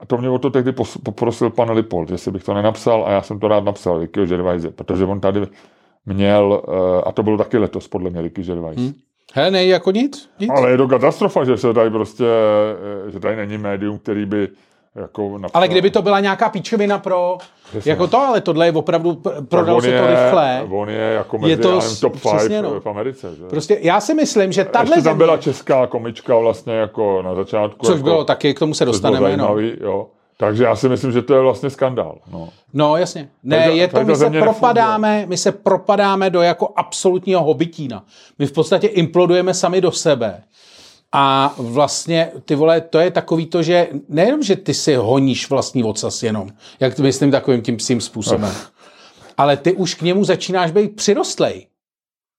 A 0.01 0.07
to 0.07 0.19
mě 0.19 0.31
o 0.31 0.39
to 0.39 0.51
tehdy 0.51 0.73
poprosil 1.03 1.51
pan 1.51 1.71
Lipold, 1.71 2.11
jestli 2.11 2.31
bych 2.31 2.45
to 2.45 2.55
nenapsal 2.55 3.05
a 3.07 3.11
já 3.11 3.23
jsem 3.23 3.41
to 3.41 3.49
rád 3.49 3.65
napsal, 3.65 3.99
Ricky 3.99 4.27
Gervaise, 4.27 4.71
protože 4.71 5.05
on 5.05 5.21
tady 5.21 5.47
měl, 6.07 6.63
eh, 6.69 7.03
a 7.05 7.13
to 7.13 7.23
bylo 7.23 7.39
taky 7.39 7.59
letos 7.59 7.89
podle 7.89 8.11
mě 8.11 8.23
Ricky 8.23 8.43
Gervais. 8.43 8.77
Hmm. 8.77 8.93
He, 9.35 9.51
nej, 9.51 9.69
jako 9.69 9.91
nic, 9.91 10.31
nic. 10.41 10.51
Ale 10.51 10.71
je 10.71 10.77
to 10.77 10.89
katastrofa, 10.89 11.45
že 11.45 11.57
se 11.57 11.75
tady 11.75 11.91
prostě, 11.91 12.25
eh, 13.07 13.11
že 13.11 13.21
tady 13.21 13.37
není 13.37 13.59
médium, 13.59 13.99
který 13.99 14.27
by 14.27 14.49
jako 14.97 15.39
napsal... 15.39 15.59
Ale 15.59 15.69
kdyby 15.69 15.91
to 15.91 16.03
byla 16.03 16.21
nějaká 16.21 16.49
píčovina 16.49 16.99
pro 16.99 17.39
Přesně. 17.71 17.91
jako 17.91 18.07
to, 18.07 18.19
ale 18.19 18.41
tohle 18.41 18.67
je 18.67 18.73
opravdu, 18.73 19.23
prodal 19.49 19.81
se 19.81 19.99
to 19.99 20.07
rychle. 20.07 20.67
On 20.71 20.89
je 20.89 21.13
jako 21.17 21.39
mezi 21.39 21.51
je 21.51 21.57
to, 21.57 21.81
top 22.01 22.13
5 22.49 22.63
no. 22.63 22.81
v 22.81 22.87
Americe. 22.87 23.35
Že? 23.35 23.45
Prostě 23.45 23.79
já 23.83 24.01
si 24.01 24.15
myslím, 24.15 24.53
že 24.53 24.65
tahle 24.65 24.97
Ještě 24.97 25.09
tam 25.09 25.19
byla 25.19 25.37
česká 25.37 25.87
komička 25.87 26.37
vlastně 26.37 26.75
jako 26.75 27.23
na 27.23 27.35
začátku. 27.35 27.87
Což 27.87 27.95
jako, 27.95 28.05
bylo 28.05 28.25
taky, 28.25 28.55
k 28.55 28.59
tomu 28.59 28.75
se 28.75 28.85
dostaneme. 28.85 29.37
No. 29.37 29.57
jo. 29.81 30.07
Takže 30.39 30.65
já 30.65 30.77
si 30.77 30.89
myslím, 30.89 31.13
že 31.13 31.23
to 31.23 31.35
je 31.35 31.41
vlastně 31.41 31.71
skandál. 31.71 32.19
No, 32.33 32.49
no 32.75 32.97
jasně. 32.97 33.29
Ne, 33.43 33.59
tady, 33.59 33.77
je 33.77 33.89
to, 33.89 34.05
my 34.05 34.17
se 34.17 34.31
propadáme, 34.31 35.09
nefunguje. 35.09 35.27
my 35.27 35.37
se 35.37 35.53
propadáme 35.53 36.31
do 36.31 36.43
jako 36.43 36.73
absolutního 36.77 37.43
hobitína. 37.43 38.05
My 38.39 38.47
v 38.47 38.53
podstatě 38.53 38.87
implodujeme 38.87 39.55
sami 39.55 39.81
do 39.81 39.93
sebe. 39.93 40.43
A 41.13 41.55
vlastně, 41.59 42.33
ty 42.45 42.55
vole, 42.55 42.81
to 42.81 42.99
je 42.99 43.11
takový 43.11 43.47
to, 43.47 43.63
že 43.63 43.89
nejenom, 44.09 44.43
že 44.43 44.57
ty 44.57 44.75
si 44.75 44.95
honíš 44.95 45.51
vlastní 45.51 45.85
ocas 45.85 46.23
jenom, 46.23 46.49
jak 46.81 46.99
myslím 46.99 47.31
takovým 47.31 47.63
tím 47.63 47.77
psím 47.77 48.01
způsobem, 48.01 48.53
ale 49.37 49.57
ty 49.57 49.73
už 49.73 49.95
k 49.95 50.03
němu 50.03 50.25
začínáš 50.25 50.71
být 50.71 50.97
přirostlej. 50.97 51.67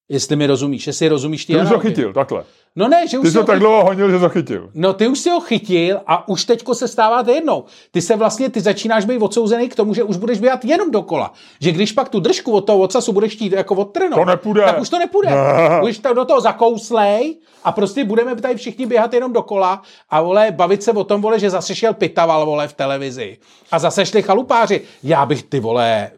Jestli 0.09 0.35
mi 0.35 0.47
rozumíš, 0.47 0.87
jestli 0.87 1.07
rozumíš 1.07 1.45
ty 1.45 1.53
Ty 1.53 1.61
už 1.61 1.69
ho 1.69 1.79
chytil, 1.79 2.13
takhle. 2.13 2.43
No 2.75 2.87
ne, 2.87 3.07
že 3.07 3.19
už 3.19 3.23
Ty 3.25 3.31
jsi 3.31 3.37
ho 3.37 3.43
tak 3.43 3.59
dlouho 3.59 3.83
honil, 3.83 4.11
že 4.11 4.19
to 4.19 4.29
chytil. 4.29 4.69
No 4.73 4.93
ty 4.93 5.07
už 5.07 5.19
si 5.19 5.29
ho 5.29 5.39
chytil 5.39 5.99
a 6.07 6.27
už 6.27 6.45
teďko 6.45 6.75
se 6.75 6.87
stáváte 6.87 7.31
jednou. 7.31 7.65
Ty 7.91 8.01
se 8.01 8.15
vlastně, 8.15 8.49
ty 8.49 8.61
začínáš 8.61 9.05
být 9.05 9.21
odsouzený 9.21 9.69
k 9.69 9.75
tomu, 9.75 9.93
že 9.93 10.03
už 10.03 10.17
budeš 10.17 10.39
běhat 10.39 10.65
jenom 10.65 10.91
dokola. 10.91 11.33
Že 11.61 11.71
když 11.71 11.91
pak 11.91 12.09
tu 12.09 12.19
držku 12.19 12.51
od 12.51 12.61
toho 12.61 12.79
ocasu 12.79 13.13
budeš 13.13 13.33
chtít 13.33 13.51
jako 13.51 13.75
odtrhnout, 13.75 14.19
to 14.19 14.25
nepůjde. 14.25 14.61
tak 14.61 14.81
už 14.81 14.89
to 14.89 14.99
nepůjde. 14.99 15.29
Ne. 15.29 15.81
Už 15.89 15.99
to 15.99 16.13
do 16.13 16.25
toho 16.25 16.41
zakouslej 16.41 17.37
a 17.63 17.71
prostě 17.71 18.03
budeme 18.03 18.35
tady 18.35 18.55
všichni 18.55 18.85
běhat 18.85 19.13
jenom 19.13 19.33
dokola 19.33 19.81
a 20.09 20.21
vole, 20.21 20.51
bavit 20.51 20.83
se 20.83 20.91
o 20.91 21.03
tom, 21.03 21.21
vole, 21.21 21.39
že 21.39 21.49
zase 21.49 21.75
šel 21.75 21.93
pitaval, 21.93 22.45
vole, 22.45 22.67
v 22.67 22.73
televizi. 22.73 23.37
A 23.71 23.79
zase 23.79 24.05
šli 24.05 24.21
chalupáři. 24.21 24.81
Já 25.03 25.25
bych 25.25 25.43
ty, 25.43 25.59
vole, 25.59 26.11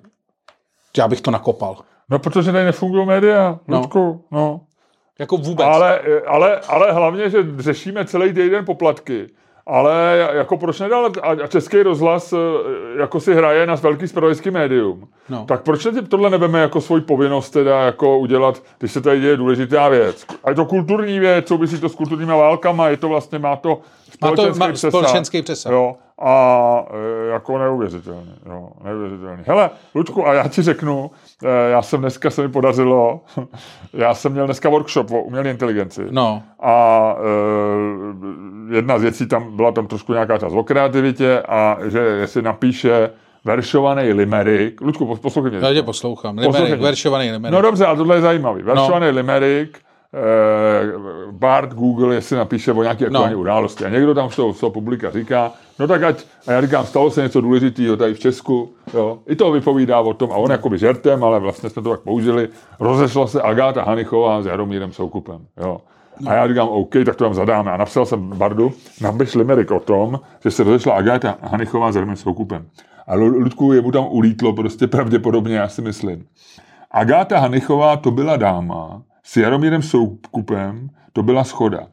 já 0.97 1.08
bych 1.08 1.21
to 1.21 1.32
nakopal. 1.32 1.78
No, 2.10 2.19
protože 2.19 2.52
tady 2.52 2.65
nefungují 2.65 3.06
média, 3.06 3.60
no. 3.67 3.78
Ludku, 3.78 4.24
no. 4.32 4.62
Jako 5.19 5.38
vůbec. 5.38 5.67
Ale, 5.67 6.02
ale, 6.28 6.60
ale 6.60 6.91
hlavně, 6.91 7.30
že 7.30 7.38
řešíme 7.58 8.06
celý 8.06 8.34
týden 8.34 8.65
poplatky. 8.65 9.28
Ale 9.72 10.30
jako 10.34 10.58
proč 10.58 10.80
nedal, 10.80 11.12
a 11.22 11.48
Český 11.48 11.84
rozhlas 11.84 12.34
e, 12.34 12.38
jako 13.00 13.19
si 13.19 13.34
hraje 13.34 13.65
na 13.65 13.76
velký 13.76 14.08
spravodajský 14.08 14.52
médium, 14.52 15.08
no. 15.30 15.45
tak 15.45 15.63
proč 15.63 15.88
tohle 16.10 16.30
nebeme 16.30 16.60
jako 16.60 16.82
svůj 16.82 17.02
povinnost 17.02 17.50
teda 17.50 17.82
jako 17.82 18.19
udělat, 18.19 18.63
když 18.80 18.91
se 18.91 19.02
tady 19.02 19.22
děje 19.22 19.38
důležitá 19.38 19.89
věc. 19.89 20.26
A 20.43 20.50
je 20.50 20.56
to 20.56 20.65
kulturní 20.65 21.19
věc, 21.19 21.48
souvisí 21.48 21.80
to 21.80 21.89
s 21.89 21.95
kulturníma 21.95 22.36
válkama, 22.36 22.89
je 22.89 22.98
to 22.98 23.10
vlastně, 23.10 23.39
má 23.39 23.56
to 23.56 23.82
společenský, 24.13 24.60
má 24.60 24.65
to, 24.65 24.72
má 24.72 24.76
společenský 24.76 25.41
přesah. 25.41 25.72
Jo. 25.72 25.95
a 26.19 26.86
e, 26.91 27.30
jako 27.32 27.58
neuvěřitelný, 27.58 28.36
jo, 28.45 28.69
neuvěřitelný. 28.84 29.43
Hele, 29.45 29.69
Lučku, 29.95 30.28
a 30.28 30.34
já 30.34 30.48
ti 30.48 30.62
řeknu, 30.62 31.12
já 31.69 31.82
jsem 31.82 31.99
dneska, 31.99 32.30
se 32.30 32.41
mi 32.41 32.49
podařilo, 32.49 33.21
já 33.93 34.13
jsem 34.13 34.32
měl 34.32 34.45
dneska 34.45 34.69
workshop 34.69 35.12
o 35.12 35.21
umělé 35.21 35.49
inteligenci. 35.49 36.02
No. 36.10 36.43
A 36.60 37.15
e, 38.71 38.75
jedna 38.75 38.99
z 38.99 39.02
věcí 39.02 39.28
tam 39.28 39.56
byla 39.56 39.71
tam 39.71 39.88
trošku 39.88 40.13
nějaká 40.13 40.38
část 40.38 40.54
o 40.54 40.63
kreativitě 40.63 41.43
a 41.47 41.78
že 41.88 41.99
jestli 41.99 42.41
napíše 42.41 43.10
veršovaný 43.45 44.13
limerick, 44.13 44.82
Lučku, 44.82 45.15
poslouchej 45.15 45.52
mě. 45.52 45.67
Já 45.67 45.73
tě 45.73 45.84
poslouchám. 45.84 46.38
Limerick, 46.38 46.82
veršovaný 46.82 47.32
limerick. 47.32 47.56
No 47.56 47.62
dobře, 47.62 47.86
ale 47.86 47.97
tohle 47.97 48.15
je 48.15 48.21
zajímavý. 48.21 48.63
Veršovaný 48.63 49.06
no. 49.06 49.12
limerick, 49.12 49.78
eh, 49.78 49.88
Bart 51.32 51.74
Google, 51.74 52.15
jestli 52.15 52.38
napíše 52.38 52.72
o 52.72 52.84
nějaké 52.84 53.06
aktuální 53.06 53.34
no. 53.34 53.39
události. 53.39 53.86
A 53.86 53.89
někdo 53.89 54.13
tam 54.13 54.30
z 54.30 54.36
toho, 54.36 54.54
z 54.54 54.60
toho 54.60 54.69
publika 54.69 55.12
říká, 55.12 55.52
no 55.80 55.88
tak 55.88 56.04
ať, 56.04 56.26
a 56.48 56.52
já 56.52 56.62
říkám, 56.62 56.86
stalo 56.86 57.12
se 57.12 57.22
něco 57.22 57.41
důležitého 57.41 57.98
tady 57.98 58.13
v 58.13 58.19
Česku, 58.19 58.74
jo. 58.93 59.19
I 59.28 59.36
to 59.36 59.52
vypovídá 59.52 60.00
o 60.00 60.13
tom, 60.13 60.32
a 60.32 60.36
on 60.36 60.52
jakoby 60.52 60.78
žertem, 60.78 61.24
ale 61.24 61.39
vlastně 61.39 61.69
jsme 61.69 61.82
to 61.82 61.89
tak 61.89 62.00
použili, 62.00 62.50
rozešla 62.80 63.28
se 63.28 63.41
Agáta 63.41 63.84
Hanichová 63.84 64.41
s 64.41 64.45
Jaromírem 64.45 64.91
Soukupem, 64.91 65.45
jo. 65.58 65.82
A 66.28 66.34
já 66.34 66.48
říkám, 66.48 66.67
OK, 66.69 66.93
tak 67.06 67.15
to 67.15 67.24
tam 67.24 67.34
zadáme. 67.34 67.72
A 67.72 67.78
napsal 67.78 68.06
jsem 68.06 68.30
Bardu, 68.30 68.72
napiš 69.02 69.36
limerick 69.36 69.72
o 69.72 69.80
tom, 69.80 70.19
že 70.43 70.52
se 70.52 70.63
rozešla 70.63 70.93
Agáta 70.93 71.38
Hanichová 71.41 71.91
s 71.91 71.95
Jaromírem 71.95 72.17
Soukupem. 72.17 72.65
A 73.08 73.15
Ludku 73.15 73.74
je 73.74 73.82
mu 73.82 73.91
tam 73.91 74.08
ulítlo 74.10 74.54
prostě 74.54 74.88
pravděpodobně, 74.88 75.56
já 75.56 75.67
si 75.67 75.82
myslím. 75.82 76.26
Agáta 76.91 77.39
Hanichová 77.39 77.98
to 77.98 78.12
byla 78.12 78.38
dáma, 78.38 79.02
s 79.23 79.38
Jaromírem 79.38 79.82
Soukupem 79.82 80.89
to 81.13 81.23
byla 81.23 81.43
schoda. 81.43 81.88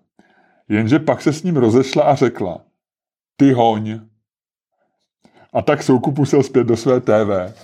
Jenže 0.68 0.98
pak 0.98 1.22
se 1.22 1.32
s 1.32 1.42
ním 1.42 1.56
rozešla 1.56 2.02
a 2.02 2.14
řekla, 2.14 2.60
ty 3.36 3.52
hoň. 3.52 4.00
A 5.52 5.62
tak 5.62 5.82
Soukup 5.82 6.18
musel 6.18 6.42
zpět 6.42 6.64
do 6.64 6.76
své 6.76 7.00
TV. 7.00 7.54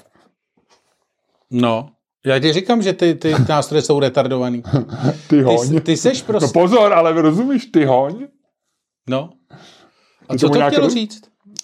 No, 1.51 1.91
já 2.27 2.39
ti 2.39 2.53
říkám, 2.53 2.83
že 2.83 2.93
ty, 2.93 3.15
ty 3.15 3.35
nástroje 3.49 3.83
jsou 3.83 4.01
retardovaný. 4.01 4.63
ty 5.29 5.43
hoň. 5.43 5.69
Ty, 5.69 5.81
ty 5.81 5.97
seš 5.97 6.23
prostě... 6.23 6.47
No 6.47 6.53
pozor, 6.53 6.93
ale 6.93 7.23
rozumíš, 7.23 7.67
ty 7.67 7.85
hoň? 7.85 8.27
No. 9.09 9.31
A 10.29 10.37
co 10.39 10.49
to 10.49 10.61
chtělo 10.69 10.91
říct? 10.91 11.23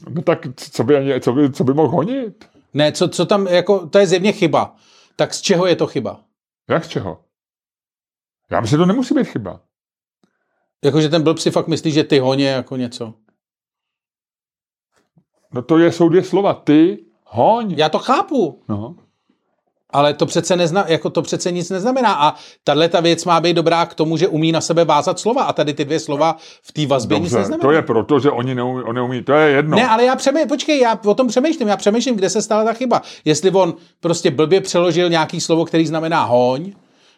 No 0.08 0.22
tak 0.22 0.46
co 0.56 0.84
by, 0.84 1.20
co 1.20 1.32
by, 1.32 1.52
co 1.52 1.64
by 1.64 1.74
mohl 1.74 1.88
honit? 1.88 2.44
Ne, 2.74 2.92
co, 2.92 3.08
co 3.08 3.26
tam, 3.26 3.46
jako, 3.46 3.86
to 3.86 3.98
je 3.98 4.06
zjevně 4.06 4.32
chyba. 4.32 4.76
Tak 5.16 5.34
z 5.34 5.40
čeho 5.40 5.66
je 5.66 5.76
to 5.76 5.86
chyba? 5.86 6.20
Jak 6.70 6.84
z 6.84 6.88
čeho? 6.88 7.20
Já 8.50 8.60
myslím, 8.60 8.76
že 8.76 8.78
to 8.78 8.86
nemusí 8.86 9.14
být 9.14 9.26
chyba. 9.26 9.60
Jakože 10.84 11.08
ten 11.08 11.22
blb 11.22 11.38
si 11.38 11.50
fakt 11.50 11.68
myslí, 11.68 11.90
že 11.92 12.04
ty 12.04 12.18
honě 12.18 12.48
jako 12.48 12.76
něco. 12.76 13.14
No 15.52 15.62
to 15.62 15.78
je, 15.78 15.92
jsou 15.92 16.08
dvě 16.08 16.24
slova. 16.24 16.54
Ty, 16.54 17.04
hoň. 17.24 17.74
Já 17.76 17.88
to 17.88 17.98
chápu. 17.98 18.62
No. 18.68 18.96
Ale 19.90 20.14
to 20.14 20.26
přece, 20.26 20.56
nezna, 20.56 20.84
jako 20.88 21.10
to 21.10 21.22
přece 21.22 21.50
nic 21.52 21.70
neznamená. 21.70 22.14
A 22.14 22.34
tahle 22.64 22.88
ta 22.88 23.00
věc 23.00 23.24
má 23.24 23.40
být 23.40 23.54
dobrá 23.54 23.86
k 23.86 23.94
tomu, 23.94 24.16
že 24.16 24.28
umí 24.28 24.52
na 24.52 24.60
sebe 24.60 24.84
vázat 24.84 25.18
slova. 25.18 25.42
A 25.42 25.52
tady 25.52 25.74
ty 25.74 25.84
dvě 25.84 26.00
slova 26.00 26.36
v 26.62 26.72
té 26.72 26.86
vazbě 26.86 27.18
Dobře, 27.18 27.24
nic 27.24 27.34
neznamená. 27.38 27.68
To 27.68 27.70
je 27.70 27.82
proto, 27.82 28.20
že 28.20 28.30
oni 28.30 28.54
neumí, 28.54 28.82
on 28.82 28.94
neumí, 28.94 29.22
to 29.22 29.32
je 29.32 29.50
jedno. 29.50 29.76
Ne, 29.76 29.88
ale 29.88 30.04
já 30.04 30.16
přemýšlím, 30.16 30.48
počkej, 30.48 30.80
já 30.80 31.00
o 31.04 31.14
tom 31.14 31.28
přemýšlím, 31.28 31.68
já 31.68 31.76
přemýšlím, 31.76 32.16
kde 32.16 32.30
se 32.30 32.42
stala 32.42 32.64
ta 32.64 32.72
chyba. 32.72 33.02
Jestli 33.24 33.50
on 33.50 33.74
prostě 34.00 34.30
blbě 34.30 34.60
přeložil 34.60 35.08
nějaký 35.10 35.40
slovo, 35.40 35.64
který 35.64 35.86
znamená 35.86 36.24
hoň, 36.24 36.72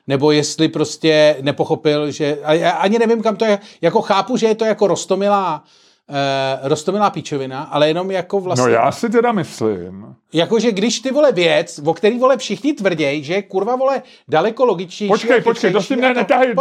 nebo 0.07 0.31
jestli 0.31 0.69
prostě 0.69 1.37
nepochopil, 1.41 2.11
že, 2.11 2.39
ani 2.79 2.99
nevím, 2.99 3.23
kam 3.23 3.37
to 3.37 3.45
je, 3.45 3.59
jako 3.83 4.03
chápu, 4.03 4.37
že 4.37 4.47
je 4.47 4.55
to 4.55 4.65
jako 4.65 4.87
rostomilá, 4.87 5.65
uh, 6.09 6.69
rostomilá 6.69 7.11
píčovina, 7.11 7.63
ale 7.63 7.89
jenom 7.89 8.11
jako 8.11 8.41
vlastně... 8.41 8.67
No 8.67 8.73
já 8.73 8.93
si 8.93 9.11
teda 9.11 9.33
myslím... 9.33 10.15
Jakože 10.33 10.73
když 10.73 11.01
ty 11.01 11.11
vole 11.11 11.33
věc, 11.33 11.81
o 11.85 11.95
který 11.95 12.19
vole 12.19 12.37
všichni 12.37 12.73
tvrdějí, 12.73 13.25
že 13.25 13.35
je 13.35 13.43
kurva 13.43 13.77
vole 13.77 14.03
daleko 14.29 14.65
logičtější... 14.65 15.09
Počkej, 15.09 15.41
počkej, 15.41 15.73
to 15.73 15.83
si 15.83 15.97
mě 15.97 16.15
netahy, 16.15 16.55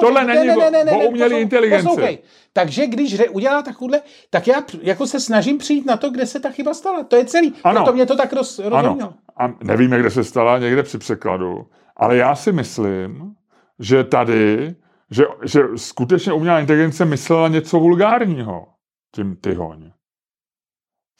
tohle 0.00 0.24
není 0.24 0.46
ne, 0.46 0.70
ne, 0.70 0.84
ne, 0.84 0.92
o 0.92 0.98
umělé 0.98 1.40
inteligenci. 1.40 1.86
Poslouchej. 1.86 2.18
Takže 2.52 2.86
když 2.86 3.22
udělá 3.30 3.62
takovouhle, 3.62 4.00
tak 4.30 4.46
já 4.46 4.62
jako 4.82 5.06
se 5.06 5.20
snažím 5.20 5.58
přijít 5.58 5.86
na 5.86 5.96
to, 5.96 6.10
kde 6.10 6.26
se 6.26 6.40
ta 6.40 6.50
chyba 6.50 6.74
stala. 6.74 7.04
To 7.04 7.16
je 7.16 7.24
celý. 7.24 7.54
Ano. 7.64 7.80
Proto 7.80 7.92
mě 7.92 8.06
to 8.06 8.16
tak 8.16 8.32
roz. 8.32 8.60
Ano. 8.72 9.14
A 9.36 9.52
nevíme, 9.62 10.00
kde 10.00 10.10
se 10.10 10.24
stala, 10.24 10.58
někde 10.58 10.82
při 10.82 10.98
překladu. 10.98 11.66
Ale 12.02 12.16
já 12.16 12.34
si 12.34 12.52
myslím, 12.52 13.34
že 13.78 14.04
tady, 14.04 14.74
že, 15.10 15.24
že 15.44 15.60
skutečně 15.76 16.32
umělá 16.32 16.60
inteligence 16.60 17.04
myslela 17.04 17.48
něco 17.48 17.80
vulgárního 17.80 18.66
tím 19.14 19.36
tyhoň. 19.36 19.90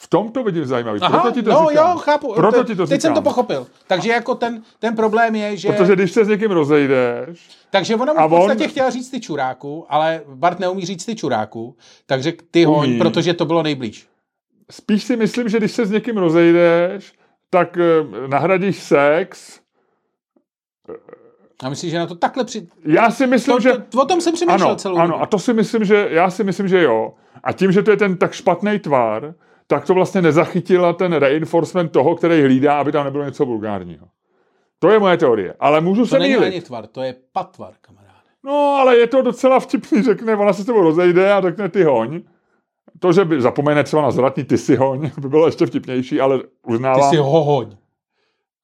V 0.01 0.09
tom 0.09 0.33
to 0.33 0.45
vidím 0.45 0.67
zajímavý. 0.67 1.01
Aha, 1.01 1.21
proto 1.21 1.35
ti 1.35 1.43
to 1.43 1.51
no 1.51 1.69
říkám. 1.71 1.91
jo, 1.91 1.99
chápu. 1.99 2.35
Proto 2.35 2.59
to, 2.59 2.65
ti 2.65 2.75
to 2.75 2.87
teď 2.87 3.01
říkám. 3.01 3.15
jsem 3.15 3.23
to 3.23 3.31
pochopil. 3.31 3.67
Takže 3.87 4.11
jako 4.11 4.35
ten, 4.35 4.63
ten 4.79 4.97
problém 4.97 5.35
je, 5.35 5.57
že... 5.57 5.69
Protože 5.69 5.95
když 5.95 6.13
se 6.13 6.25
s 6.25 6.29
někým 6.29 6.51
rozejdeš... 6.51 7.49
Takže 7.71 7.97
ona 7.97 8.13
mu 8.13 8.29
v 8.29 8.31
podstatě 8.31 8.65
on... 8.65 8.71
chtěla 8.71 8.91
říct 8.91 9.11
ty 9.11 9.21
čuráku, 9.21 9.87
ale 9.89 10.23
Bart 10.27 10.59
neumí 10.59 10.87
říct 10.87 11.05
ty 11.05 11.17
čuráku, 11.17 11.77
takže 12.07 12.33
ty 12.51 12.65
hoň, 12.65 12.99
protože 12.99 13.35
to 13.35 13.45
bylo 13.45 13.63
nejblíž. 13.63 14.07
Spíš 14.71 15.05
si 15.05 15.17
myslím, 15.17 15.49
že 15.49 15.59
když 15.59 15.73
se 15.73 15.87
s 15.87 15.91
někým 15.91 16.17
rozejdeš, 16.17 17.13
tak 17.51 17.79
eh, 17.79 18.29
nahradíš 18.29 18.77
sex 18.77 19.62
a 21.63 21.69
myslíš, 21.69 21.91
že 21.91 21.99
na 21.99 22.07
to 22.07 22.15
takhle 22.15 22.45
při... 22.45 22.69
Já 22.85 23.11
si 23.11 23.27
myslím, 23.27 23.55
to, 23.57 23.61
že... 23.61 23.73
To, 23.73 24.03
o 24.03 24.05
tom 24.05 24.21
jsem 24.21 24.35
přemýšlel 24.35 24.69
ano, 24.69 24.77
celou 24.77 24.97
Ano, 24.97 25.13
dobu. 25.13 25.23
a 25.23 25.27
to 25.27 25.39
si 25.39 25.53
myslím, 25.53 25.85
že... 25.85 26.09
Já 26.11 26.31
si 26.31 26.45
myslím, 26.45 26.69
že 26.69 26.83
jo. 26.83 27.13
A 27.45 27.53
tím, 27.53 27.73
že 27.73 27.83
to 27.83 27.91
je 27.91 27.97
ten 27.97 28.17
tak 28.17 28.33
špatný 28.33 28.79
tvar, 28.79 29.35
tak 29.67 29.85
to 29.87 29.95
vlastně 29.95 30.23
nezachytila 30.23 30.93
ten 30.93 31.13
reinforcement 31.13 31.93
toho, 31.93 32.15
který 32.17 32.43
hlídá, 32.43 32.79
aby 32.81 32.93
tam 32.93 33.05
nebylo 33.05 33.25
něco 33.25 33.45
vulgárního. 33.47 34.07
To 34.79 34.89
je 34.91 34.99
moje 34.99 35.17
teorie. 35.17 35.55
Ale 35.61 35.81
můžu 35.81 36.01
to 36.03 36.07
se 36.07 36.19
není 36.19 36.37
ani 36.37 36.61
tvar, 36.61 36.87
to 36.87 37.03
je 37.03 37.15
patvar, 37.33 37.73
kamaráde. 37.81 38.13
No, 38.45 38.77
ale 38.81 38.97
je 38.97 39.07
to 39.07 39.23
docela 39.23 39.61
vtipný, 39.61 40.03
řekne, 40.03 40.37
ona 40.37 40.53
se 40.53 40.63
s 40.63 40.67
tebou 40.67 40.83
rozejde 40.83 41.33
a 41.33 41.41
řekne 41.41 41.69
ty 41.69 41.83
hoň. 41.83 42.21
To, 42.99 43.13
že 43.13 43.25
by 43.25 43.41
zapomene 43.43 43.85
třeba 43.85 44.03
na 44.03 44.11
zlatní 44.11 44.45
ty 44.45 44.59
si 44.59 44.77
hoň, 44.77 45.11
by 45.21 45.29
bylo 45.29 45.47
ještě 45.47 45.67
vtipnější, 45.67 46.21
ale 46.21 46.41
uznávám... 46.67 47.11
Ty 47.11 47.17
si 47.17 47.23
hohoň. 47.23 47.77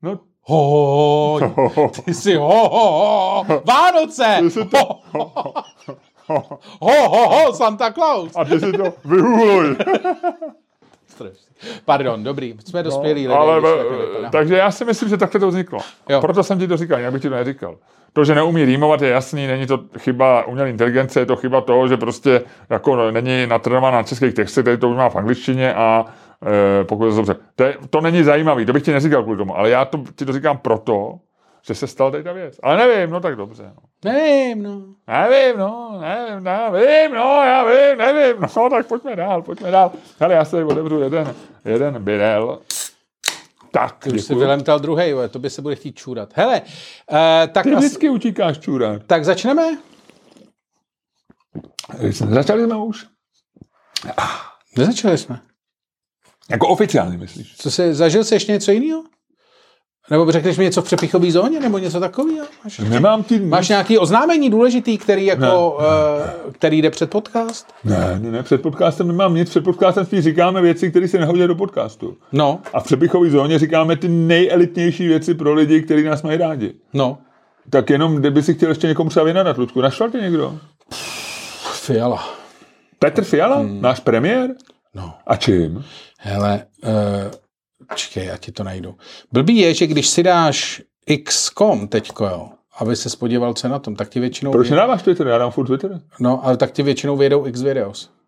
No, 0.02 0.20
Hohoň. 0.48 1.52
Ty 2.04 2.14
jsi 2.14 2.34
ho, 2.34 2.68
ho, 2.68 2.90
ho. 2.90 3.62
Vánoce. 3.64 4.36
Ty 4.40 4.50
jsi 4.50 4.64
to... 4.64 4.78
Ho, 6.28 6.60
ho, 6.80 7.08
ho, 7.08 7.28
ho, 7.28 7.52
Santa 7.52 7.92
Claus. 7.92 8.32
A 8.36 8.44
ty 8.44 8.60
si 8.60 8.72
to 8.72 8.92
vyhuluj. 9.04 9.76
Pardon, 11.84 12.24
dobrý, 12.24 12.54
jsme 12.64 12.82
dospělí 12.82 13.26
no, 13.26 13.30
lidé. 13.30 13.40
Ale, 13.40 13.60
no. 14.22 14.30
takže 14.30 14.56
já 14.56 14.70
si 14.70 14.84
myslím, 14.84 15.08
že 15.08 15.16
takhle 15.16 15.40
to 15.40 15.48
vzniklo. 15.48 15.78
Jo. 16.08 16.20
Proto 16.20 16.42
jsem 16.42 16.58
ti 16.58 16.68
to 16.68 16.76
říkal, 16.76 16.98
jinak 16.98 17.12
bych 17.12 17.22
ti 17.22 17.28
to 17.28 17.34
neříkal. 17.34 17.76
To, 18.12 18.24
že 18.24 18.34
neumí 18.34 18.64
rýmovat, 18.64 19.02
je 19.02 19.08
jasný, 19.08 19.46
není 19.46 19.66
to 19.66 19.80
chyba 19.98 20.46
umělé 20.46 20.70
inteligence, 20.70 21.20
je 21.20 21.26
to 21.26 21.36
chyba 21.36 21.60
toho, 21.60 21.88
že 21.88 21.96
prostě 21.96 22.42
jako 22.70 23.10
není 23.10 23.46
natrénovaná 23.46 23.96
na 23.96 24.02
českých 24.02 24.34
textech, 24.34 24.64
tady 24.64 24.78
to 24.78 24.88
už 24.88 24.96
má 24.96 25.08
v 25.08 25.16
angličtině 25.16 25.74
a 25.74 26.04
e, 26.46 26.84
pokud 26.84 27.10
to 27.10 27.16
dobře. 27.16 27.36
To, 27.56 27.64
je, 27.64 27.76
to 27.90 28.00
není 28.00 28.22
zajímavý, 28.22 28.66
to 28.66 28.72
bych 28.72 28.82
ti 28.82 28.92
neříkal 28.92 29.22
kvůli 29.22 29.38
tomu, 29.38 29.56
ale 29.56 29.70
já 29.70 29.84
to, 29.84 30.04
ti 30.16 30.24
to 30.24 30.32
říkám 30.32 30.58
proto, 30.58 31.18
že 31.62 31.74
se 31.74 31.86
stala 31.86 32.10
tady 32.10 32.22
ta 32.22 32.32
věc. 32.32 32.58
Ale 32.62 32.76
nevím, 32.76 33.10
no 33.10 33.20
tak 33.20 33.36
dobře. 33.36 33.72
No. 33.76 34.12
Nevím, 34.12 34.62
no. 34.62 34.82
Nevím, 35.08 35.58
no, 35.58 35.98
nevím, 36.00 36.44
nevím, 36.44 37.14
no, 37.14 37.42
já 37.44 37.64
vím, 37.64 37.98
nevím, 37.98 38.42
no, 38.56 38.70
tak 38.70 38.86
pojďme 38.86 39.16
dál, 39.16 39.42
pojďme 39.42 39.70
dál. 39.70 39.92
Hele, 40.20 40.34
já 40.34 40.44
se 40.44 40.64
otevřu 40.64 41.00
jeden, 41.00 41.34
jeden 41.64 42.04
birel. 42.04 42.58
Tak, 43.70 44.04
Ty 44.04 44.10
už 44.10 44.22
si 44.22 44.34
vylemtal 44.34 44.78
druhý, 44.78 45.12
to 45.30 45.38
by 45.38 45.50
se 45.50 45.62
bude 45.62 45.74
chtít 45.74 45.98
čůrat. 45.98 46.30
Hele, 46.34 46.60
uh, 46.60 47.18
tak... 47.52 47.64
Ty 47.64 47.74
vždycky 47.74 48.10
utíkáš 48.10 48.58
čůrat. 48.58 49.02
Tak 49.06 49.24
začneme? 49.24 49.78
Začali 52.10 52.64
jsme 52.64 52.76
už? 52.76 53.06
Nezačali 54.76 55.18
jsme. 55.18 55.40
Jako 56.50 56.68
oficiálně 56.68 57.18
myslíš? 57.18 57.54
Co 57.56 57.70
se, 57.70 57.94
zažil 57.94 58.24
jsi 58.24 58.34
ještě 58.34 58.52
něco 58.52 58.72
jiného? 58.72 59.02
Nebo 60.10 60.32
řekneš 60.32 60.58
mi 60.58 60.64
něco 60.64 60.82
v 60.82 60.84
přepichové 60.84 61.30
zóně, 61.30 61.60
nebo 61.60 61.78
něco 61.78 62.00
takového? 62.00 62.46
Máš, 62.64 62.78
Nemám 62.78 63.22
ti... 63.22 63.40
máš 63.40 63.68
nějaký 63.68 63.98
oznámení 63.98 64.50
důležitý, 64.50 64.98
který, 64.98 65.26
jako, 65.26 65.78
uh, 65.78 66.52
který 66.52 66.82
jde 66.82 66.90
před 66.90 67.10
podcast? 67.10 67.74
Ne, 67.84 68.18
ne, 68.22 68.30
ne, 68.30 68.42
před 68.42 68.62
podcastem 68.62 69.08
nemám 69.08 69.34
nic. 69.34 69.50
Před 69.50 69.64
podcastem 69.64 70.06
spíš 70.06 70.20
říkáme 70.20 70.62
věci, 70.62 70.90
které 70.90 71.08
se 71.08 71.18
nehodí 71.18 71.46
do 71.46 71.54
podcastu. 71.54 72.16
No. 72.32 72.60
A 72.72 72.80
v 72.80 72.84
přepichové 72.84 73.30
zóně 73.30 73.58
říkáme 73.58 73.96
ty 73.96 74.08
nejelitnější 74.08 75.08
věci 75.08 75.34
pro 75.34 75.54
lidi, 75.54 75.82
kteří 75.82 76.04
nás 76.04 76.22
mají 76.22 76.38
rádi. 76.38 76.74
No. 76.94 77.18
Tak 77.70 77.90
jenom, 77.90 78.16
kdyby 78.16 78.42
si 78.42 78.54
chtěl 78.54 78.68
ještě 78.68 78.86
někomu 78.86 79.10
třeba 79.10 79.24
vynadat, 79.24 79.58
Ludku, 79.58 79.80
našel 79.80 80.10
tě 80.10 80.18
někdo? 80.18 80.58
Fiala. 81.72 82.28
Petr 82.98 83.24
Fiala? 83.24 83.56
Hmm. 83.56 83.82
Náš 83.82 84.00
premiér? 84.00 84.50
No. 84.98 85.14
A 85.26 85.36
čím? 85.36 85.84
Hele, 86.18 86.66
uh, 86.84 86.90
čekej, 87.94 88.26
já 88.26 88.36
ti 88.36 88.52
to 88.52 88.64
najdu. 88.64 88.94
Blbý 89.32 89.56
je, 89.58 89.74
že 89.74 89.86
když 89.86 90.08
si 90.08 90.22
dáš 90.22 90.82
XCOM 91.24 91.88
teďko, 91.88 92.24
jo, 92.26 92.48
aby 92.78 92.96
se 92.96 93.10
spodíval, 93.10 93.54
co 93.54 93.68
na 93.68 93.78
tom, 93.78 93.96
tak 93.96 94.08
ti 94.08 94.20
většinou... 94.20 94.52
Proč 94.52 94.70
nedáváš 94.70 95.02
Twitter? 95.02 95.26
Já 95.26 95.38
dám 95.38 95.50
furt 95.50 95.66
Twitter. 95.66 96.00
No, 96.20 96.44
ale 96.46 96.56
tak 96.56 96.70
ti 96.70 96.82
většinou 96.82 97.16
vědou 97.16 97.46
X 97.46 97.62
videos. 97.62 98.10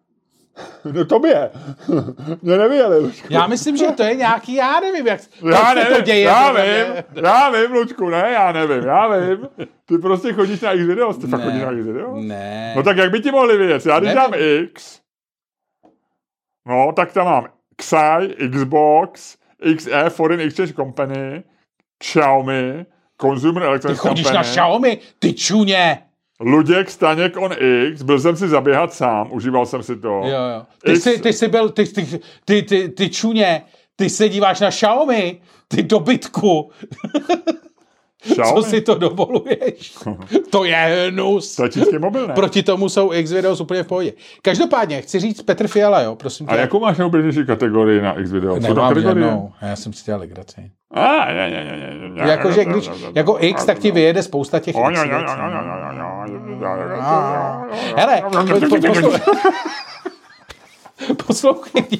No 0.92 1.04
tobě. 1.04 1.50
Mě 2.42 2.56
nevěděli, 2.58 2.98
Lučku. 2.98 3.26
Já 3.30 3.46
myslím, 3.46 3.76
že 3.76 3.86
to 3.86 4.02
je 4.02 4.14
nějaký, 4.14 4.54
já 4.54 4.80
nevím, 4.80 5.06
jak 5.06 5.20
Já 5.52 5.74
nevím, 5.74 5.96
to 5.96 6.02
děje. 6.02 6.20
já 6.20 6.52
vím, 6.52 6.62
mě. 6.92 7.04
já 7.22 7.50
vím, 7.50 7.72
Lučku, 7.72 8.08
ne, 8.08 8.30
já 8.32 8.52
nevím, 8.52 8.82
já 8.84 9.16
vím. 9.18 9.48
Ty 9.86 9.98
prostě 9.98 10.32
chodíš 10.32 10.60
na 10.60 10.72
X 10.72 10.84
videos, 10.86 11.16
ty 11.18 11.26
fakt 11.26 11.40
Ne. 11.40 11.46
chodíš 11.46 11.62
na 11.62 11.72
X 11.72 11.86
videos? 11.86 12.18
Ne. 12.24 12.72
No 12.76 12.82
tak 12.82 12.96
jak 12.96 13.10
by 13.10 13.20
ti 13.20 13.30
mohli 13.30 13.56
vědět? 13.58 13.86
Já 13.86 14.00
když 14.00 14.14
Nevím. 14.14 14.30
dám 14.30 14.40
X, 14.64 15.00
no 16.66 16.92
tak 16.96 17.12
tam 17.12 17.24
mám 17.26 17.46
Xi, 17.76 18.34
Xbox, 18.52 19.36
XE, 19.76 20.10
Foreign 20.10 20.40
Exchange 20.40 20.72
Company, 20.72 21.42
Xiaomi, 22.02 22.86
Consumer 23.20 23.62
Ty 23.62 23.66
Electronics 23.66 24.00
chodíš 24.00 24.24
Company, 24.26 24.36
na 24.36 24.42
Xiaomi, 24.42 24.98
ty 25.18 25.32
čuně. 25.34 26.02
Luděk 26.40 26.90
Staněk 26.90 27.36
on 27.36 27.52
X, 27.92 28.02
byl 28.02 28.20
jsem 28.20 28.36
si 28.36 28.48
zaběhat 28.48 28.92
sám, 28.94 29.32
užíval 29.32 29.66
jsem 29.66 29.82
si 29.82 29.96
to. 29.96 30.08
Jo, 30.08 30.24
jo. 30.24 30.66
Ty, 30.84 30.92
X- 30.92 31.02
jsi, 31.02 31.18
ty 31.20 31.32
jsi 31.32 31.48
byl, 31.48 31.68
ty, 31.68 31.84
ty, 31.86 32.20
ty, 32.44 32.62
ty, 32.62 32.88
ty 32.88 33.08
čuně, 33.10 33.62
ty 33.96 34.10
se 34.10 34.28
díváš 34.28 34.60
na 34.60 34.70
Xiaomi, 34.70 35.40
ty 35.68 35.82
dobytku. 35.82 36.70
Xiaomi? 38.22 38.54
Co 38.54 38.62
si 38.62 38.80
to 38.80 38.94
dovoluješ? 38.94 39.94
to 40.50 40.64
je 40.64 41.08
hnus. 41.10 41.56
To 41.56 41.64
je 41.92 41.98
mobil, 41.98 42.26
ne? 42.26 42.34
Proti 42.34 42.62
tomu 42.62 42.88
jsou 42.88 43.12
X 43.12 43.32
videos 43.32 43.60
úplně 43.60 43.82
v 43.82 43.86
pohodě. 43.86 44.12
Každopádně, 44.42 45.02
chci 45.02 45.20
říct 45.20 45.42
Petr 45.42 45.68
Fiala, 45.68 46.00
jo, 46.00 46.16
prosím 46.16 46.46
tě. 46.46 46.52
A 46.52 46.56
jakou 46.56 46.80
máš 46.80 46.98
nejoblíbenější 46.98 47.46
kategorii 47.46 48.02
na 48.02 48.20
X 48.20 48.30
video? 48.30 48.54
Co 48.54 48.60
Nemám 48.60 49.00
žádnou, 49.00 49.52
já 49.62 49.76
jsem 49.76 49.92
si 49.92 50.04
dělal 50.04 50.20
legraci. 50.20 50.70
A, 50.94 51.32
ne, 51.32 51.50
ne, 51.50 51.64
ne, 52.08 52.30
Jakože 52.30 52.64
když, 52.64 52.90
jako 53.14 53.36
X, 53.40 53.64
tak 53.64 53.78
ti 53.78 53.90
vyjede 53.90 54.22
spousta 54.22 54.58
těch 54.58 54.74
X. 54.90 55.00
Hele, 57.96 58.22
po- 61.30 61.54
po- 61.54 61.54
poslu- 61.54 61.54
poslouchej. 61.54 61.98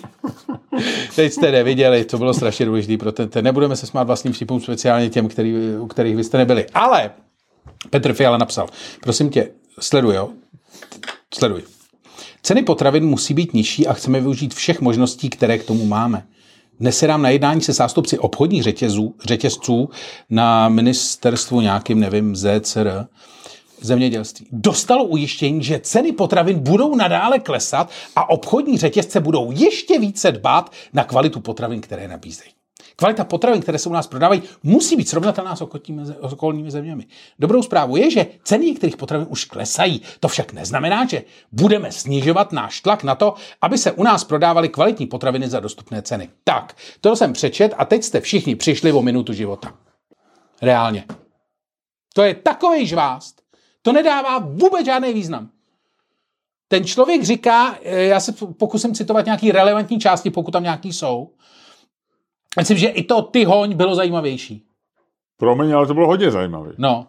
Teď 1.17 1.33
jste 1.33 1.53
neviděli, 1.53 2.05
to 2.05 2.19
bylo 2.19 2.35
strašně 2.35 2.67
důležité 2.67 2.97
pro 2.97 3.13
ten, 3.13 3.29
ten. 3.29 3.45
Nebudeme 3.45 3.77
se 3.77 3.87
smát 3.87 4.03
vlastním 4.03 4.33
vtipům, 4.33 4.61
speciálně 4.61 5.11
těm, 5.11 5.29
který, 5.29 5.55
u 5.79 5.87
kterých 5.87 6.17
vy 6.17 6.25
jste 6.25 6.39
nebyli. 6.39 6.67
Ale 6.75 7.11
Petr 7.91 8.13
Fiala 8.13 8.39
napsal, 8.39 8.69
prosím 9.01 9.31
tě, 9.31 9.51
sleduj, 9.81 10.15
jo? 10.15 10.31
Sleduj. 11.35 11.63
Ceny 12.43 12.63
potravin 12.63 13.07
musí 13.07 13.35
být 13.35 13.55
nižší 13.55 13.87
a 13.87 13.93
chceme 13.93 14.21
využít 14.21 14.55
všech 14.55 14.81
možností, 14.81 15.31
které 15.31 15.59
k 15.59 15.65
tomu 15.65 15.87
máme. 15.87 16.27
Dnes 16.81 16.99
se 16.99 17.07
dám 17.07 17.23
na 17.23 17.29
jednání 17.29 17.61
se 17.61 17.73
zástupci 17.73 18.19
obchodních 18.19 18.63
řetězů, 18.63 19.15
řetězců 19.25 19.91
na 20.31 20.69
ministerstvu 20.69 21.61
nějakým, 21.61 22.01
nevím, 22.01 22.37
ZCR, 22.37 23.07
zemědělství. 23.83 24.47
Dostalo 24.53 25.05
ujištění, 25.05 25.63
že 25.63 25.81
ceny 25.81 26.13
potravin 26.13 26.59
budou 26.59 26.95
nadále 26.95 27.39
klesat 27.39 27.91
a 28.17 28.31
obchodní 28.31 28.79
řetězce 28.79 29.21
budou 29.21 29.51
ještě 29.51 29.99
více 29.99 30.33
dbát 30.33 30.73
na 30.93 31.05
kvalitu 31.05 31.41
potravin, 31.41 31.81
které 31.81 32.09
nabízejí. 32.09 32.51
Kvalita 32.97 33.25
potravin, 33.25 33.63
které 33.63 33.79
se 33.79 33.89
u 33.89 33.93
nás 33.93 34.07
prodávají, 34.07 34.43
musí 34.63 34.97
být 34.97 35.09
srovnatelná 35.09 35.57
s 35.57 35.63
okolními, 36.21 36.71
zeměmi. 36.71 37.07
Dobrou 37.39 37.63
zprávu 37.63 37.97
je, 37.97 38.11
že 38.11 38.27
ceny 38.45 38.67
některých 38.67 38.97
potravin 38.97 39.27
už 39.31 39.45
klesají. 39.45 40.03
To 40.21 40.29
však 40.29 40.53
neznamená, 40.53 41.07
že 41.07 41.23
budeme 41.53 41.93
snižovat 41.93 42.53
náš 42.53 42.81
tlak 42.81 43.05
na 43.05 43.15
to, 43.15 43.35
aby 43.63 43.79
se 43.79 43.93
u 43.93 44.03
nás 44.03 44.25
prodávaly 44.25 44.69
kvalitní 44.69 45.07
potraviny 45.07 45.49
za 45.49 45.61
dostupné 45.61 46.03
ceny. 46.03 46.29
Tak, 46.45 46.77
to 47.01 47.17
jsem 47.17 47.33
přečet 47.33 47.75
a 47.77 47.85
teď 47.85 48.05
jste 48.05 48.21
všichni 48.21 48.57
přišli 48.57 48.93
o 48.93 49.03
minutu 49.03 49.33
života. 49.33 49.75
Reálně. 50.63 51.05
To 52.15 52.23
je 52.23 52.35
takový 52.35 52.87
žvást. 52.87 53.40
To 53.83 53.93
nedává 53.93 54.39
vůbec 54.39 54.87
žádný 54.87 55.13
význam. 55.13 55.51
Ten 56.69 56.85
člověk 56.85 57.23
říká, 57.23 57.79
eh, 57.83 58.03
já 58.03 58.21
se 58.21 58.33
pokusím 58.33 58.95
citovat 58.95 59.25
nějaký 59.25 59.53
relevantní 59.53 60.01
části, 60.01 60.31
pokud 60.31 60.51
tam 60.51 60.63
nějaký 60.63 60.93
jsou. 60.93 61.31
Myslím, 62.59 62.79
že 62.79 62.89
i 62.89 63.03
to 63.03 63.23
ty 63.23 63.45
hoň 63.45 63.77
bylo 63.77 63.95
zajímavější. 63.95 64.65
Promiň, 65.37 65.73
ale 65.73 65.87
to 65.87 65.95
bylo 65.95 66.07
hodně 66.07 66.31
zajímavé. 66.31 66.73
No, 66.79 67.07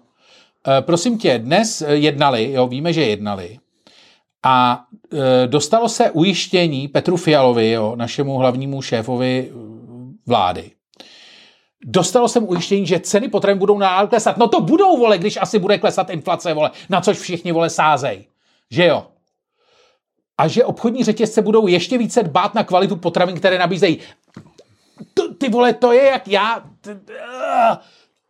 e, 0.67 0.81
prosím 0.81 1.17
tě, 1.17 1.39
dnes 1.39 1.81
eh, 1.81 1.95
jednali, 1.95 2.51
jo, 2.51 2.67
víme, 2.67 2.93
že 2.93 3.01
jednali, 3.01 3.59
a 4.43 4.85
e, 5.13 5.47
dostalo 5.47 5.89
se 5.89 6.11
ujištění 6.11 6.87
Petru 6.87 7.17
Fialovi, 7.17 7.71
jo, 7.71 7.95
našemu 7.95 8.37
hlavnímu 8.37 8.81
šéfovi 8.81 9.51
vlády. 10.25 10.71
Dostalo 11.85 12.27
jsem 12.27 12.49
ujištění, 12.49 12.85
že 12.85 12.99
ceny 12.99 13.27
potravin 13.27 13.57
budou 13.59 13.77
nadále 13.77 14.07
klesat. 14.07 14.37
No 14.37 14.47
to 14.47 14.61
budou, 14.61 14.97
vole, 14.97 15.17
když 15.17 15.37
asi 15.37 15.59
bude 15.59 15.77
klesat 15.77 16.09
inflace, 16.09 16.53
vole, 16.53 16.71
na 16.89 17.01
což 17.01 17.17
všichni, 17.17 17.51
vole, 17.51 17.69
sázej. 17.69 18.25
Že 18.71 18.85
jo? 18.85 19.07
A 20.37 20.47
že 20.47 20.65
obchodní 20.65 21.03
řetězce 21.03 21.41
budou 21.41 21.67
ještě 21.67 21.97
více 21.97 22.23
dbát 22.23 22.55
na 22.55 22.63
kvalitu 22.63 22.95
potravin, 22.95 23.35
které 23.35 23.57
nabízejí. 23.59 23.99
To, 25.13 25.33
ty 25.33 25.49
vole, 25.49 25.73
to 25.73 25.91
je 25.91 26.05
jak 26.05 26.27
já... 26.27 26.63
ah, 27.45 27.77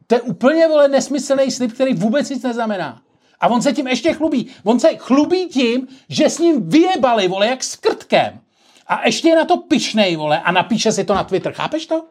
To 0.08 0.16
je 0.16 0.22
úplně, 0.22 0.68
vole, 0.68 0.88
nesmyslný 0.88 1.52
slib, 1.52 1.74
který 1.74 1.94
vůbec 1.94 2.30
nic 2.30 2.44
neznamená. 2.44 3.02
A 3.40 3.48
on 3.48 3.62
se 3.62 3.74
tím 3.74 3.88
ještě 3.88 4.14
chlubí. 4.14 4.48
On 4.64 4.80
se 4.80 4.96
chlubí 4.98 5.48
tím, 5.48 5.88
že 6.10 6.30
s 6.30 6.40
ním 6.40 6.70
vyjebali, 6.70 7.28
vole, 7.28 7.48
jak 7.48 7.64
s 7.64 7.76
krtkem. 7.76 8.40
A 8.88 9.06
ještě 9.06 9.30
je 9.30 9.36
na 9.36 9.46
to 9.46 9.58
pišnej, 9.58 10.16
vole, 10.16 10.42
a 10.42 10.52
napíše 10.52 10.92
si 10.92 11.04
to 11.04 11.14
na 11.14 11.24
Twitter. 11.24 11.54
Chápeš 11.54 11.86
to? 11.86 12.06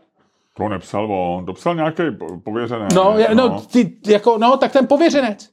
To 0.57 0.69
nepsal 0.69 1.13
on, 1.13 1.47
to 1.47 1.53
psal 1.53 1.75
nějaký 1.75 2.03
pověřený. 2.45 2.87
No, 2.95 3.19
je, 3.19 3.35
no, 3.35 3.61
ty, 3.61 3.97
jako, 4.07 4.39
no, 4.39 4.57
tak 4.57 4.73
ten 4.73 4.87
pověřenec. 4.87 5.51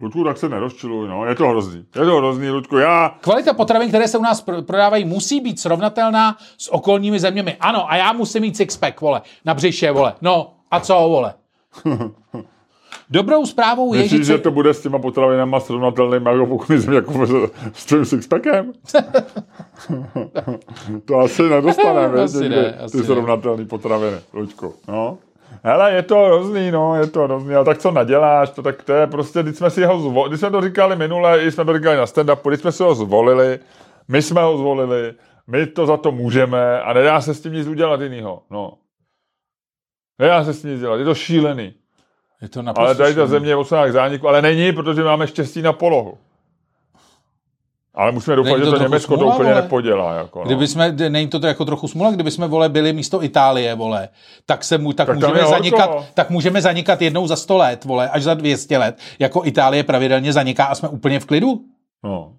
Ludku, 0.00 0.24
tak 0.24 0.38
se 0.38 0.48
nerozčiluj, 0.48 1.08
no, 1.08 1.24
je 1.26 1.34
to 1.34 1.48
hrozný. 1.48 1.78
Je 1.78 2.04
to 2.04 2.16
hrozný, 2.16 2.50
Ludku, 2.50 2.78
já... 2.78 3.14
Kvalita 3.20 3.52
potravin, 3.52 3.88
které 3.88 4.08
se 4.08 4.18
u 4.18 4.22
nás 4.22 4.40
pro- 4.40 4.62
prodávají, 4.62 5.04
musí 5.04 5.40
být 5.40 5.60
srovnatelná 5.60 6.36
s 6.58 6.72
okolními 6.72 7.20
zeměmi. 7.20 7.56
Ano, 7.60 7.92
a 7.92 7.96
já 7.96 8.12
musím 8.12 8.42
mít 8.42 8.56
sixpack, 8.56 9.00
vole, 9.00 9.22
na 9.44 9.54
břiše, 9.54 9.90
vole. 9.90 10.14
No, 10.22 10.54
a 10.70 10.80
co, 10.80 10.94
vole? 10.94 11.34
Dobrou 13.10 13.46
zprávou 13.46 13.94
je, 13.94 14.02
Myslíš, 14.02 14.26
že... 14.26 14.32
že 14.32 14.38
to 14.38 14.50
bude 14.50 14.74
s 14.74 14.82
těma 14.82 14.98
potravinama 14.98 15.60
srovnatelným 15.60 16.26
jako 16.32 16.46
pokud 16.46 16.70
jako 16.92 17.26
s, 17.72 17.86
tím 17.86 18.04
sixpackem? 18.04 18.72
to 21.04 21.18
asi 21.18 21.42
nedostaneme, 21.42 22.22
Asi 22.22 22.36
ne, 22.36 22.42
někdy, 22.42 22.66
asi 22.66 22.92
ty 22.92 22.98
ne. 22.98 23.04
srovnatelné 23.04 23.64
potraviny, 23.64 24.16
Luďku. 24.32 24.74
No. 24.88 25.18
Hele, 25.62 25.92
je 25.92 26.02
to 26.02 26.24
hrozný, 26.24 26.70
no, 26.70 26.94
je 26.94 27.06
to 27.06 27.22
hrozný, 27.22 27.54
ale 27.54 27.64
tak 27.64 27.78
co 27.78 27.90
naděláš, 27.90 28.50
to 28.50 28.62
tak 28.62 28.82
to 28.82 28.92
je 28.92 29.06
prostě, 29.06 29.42
když 29.42 29.56
jsme 29.56 29.70
si 29.70 29.84
ho 29.84 30.00
zvolili, 30.00 30.28
když 30.28 30.40
jsme 30.40 30.50
to 30.50 30.60
říkali 30.60 30.96
minule, 30.96 31.44
i 31.44 31.52
jsme 31.52 31.64
to 31.64 31.78
říkali 31.78 31.96
na 31.96 32.04
stand-upu, 32.04 32.48
když 32.48 32.60
jsme 32.60 32.72
si 32.72 32.82
ho 32.82 32.94
zvolili, 32.94 33.58
my 34.08 34.22
jsme 34.22 34.42
ho 34.42 34.58
zvolili, 34.58 35.14
my 35.46 35.66
to 35.66 35.86
za 35.86 35.96
to 35.96 36.12
můžeme 36.12 36.80
a 36.80 36.92
nedá 36.92 37.20
se 37.20 37.34
s 37.34 37.40
tím 37.40 37.52
nic 37.52 37.68
udělat 37.68 38.00
jinýho, 38.00 38.42
no. 38.50 38.72
Nedá 40.18 40.44
se 40.44 40.54
s 40.54 40.62
tím 40.62 40.70
nic 40.70 40.80
dělat, 40.80 40.96
je 40.96 41.04
to 41.04 41.14
šílený. 41.14 41.74
Je 42.44 42.48
to 42.48 42.62
naprosto 42.62 42.86
Ale 42.86 42.94
tady 42.94 43.14
ta 43.14 43.26
země 43.26 43.48
je 43.48 43.56
odsouzená 43.56 43.86
k 43.86 43.92
zániku, 43.92 44.28
ale 44.28 44.42
není, 44.42 44.72
protože 44.72 45.04
máme 45.04 45.26
štěstí 45.26 45.62
na 45.62 45.72
polohu. 45.72 46.18
Ale 47.94 48.12
musíme 48.12 48.36
doufat, 48.36 48.50
Není 48.50 48.64
že 48.64 48.70
to 48.70 48.76
to 48.76 48.82
Německo 48.82 49.14
to 49.14 49.18
smůla, 49.18 49.34
úplně 49.34 49.50
vole? 49.50 49.62
nepodělá. 49.62 50.14
Jako, 50.14 50.38
no. 50.38 50.44
Kdyby 50.44 50.66
jsme, 50.66 50.92
není 50.92 51.28
to, 51.28 51.40
to 51.40 51.46
jako 51.46 51.64
trochu 51.64 51.88
smůla, 51.88 52.10
kdyby 52.10 52.30
jsme 52.30 52.48
vole 52.48 52.68
byli 52.68 52.92
místo 52.92 53.24
Itálie, 53.24 53.74
vole, 53.74 54.08
tak, 54.46 54.64
se 54.64 54.78
mu, 54.78 54.92
tak, 54.92 55.06
Tak 55.06 55.16
můžeme 55.16 55.46
zanikat, 55.46 55.90
tak 56.14 56.30
můžeme 56.30 56.62
zanikat 56.62 57.02
jednou 57.02 57.26
za 57.26 57.36
100 57.36 57.56
let, 57.56 57.84
vole, 57.84 58.08
až 58.08 58.22
za 58.22 58.34
200 58.34 58.78
let, 58.78 58.98
jako 59.18 59.44
Itálie 59.44 59.82
pravidelně 59.82 60.32
zaniká 60.32 60.64
a 60.64 60.74
jsme 60.74 60.88
úplně 60.88 61.20
v 61.20 61.26
klidu. 61.26 61.60
no. 62.02 62.32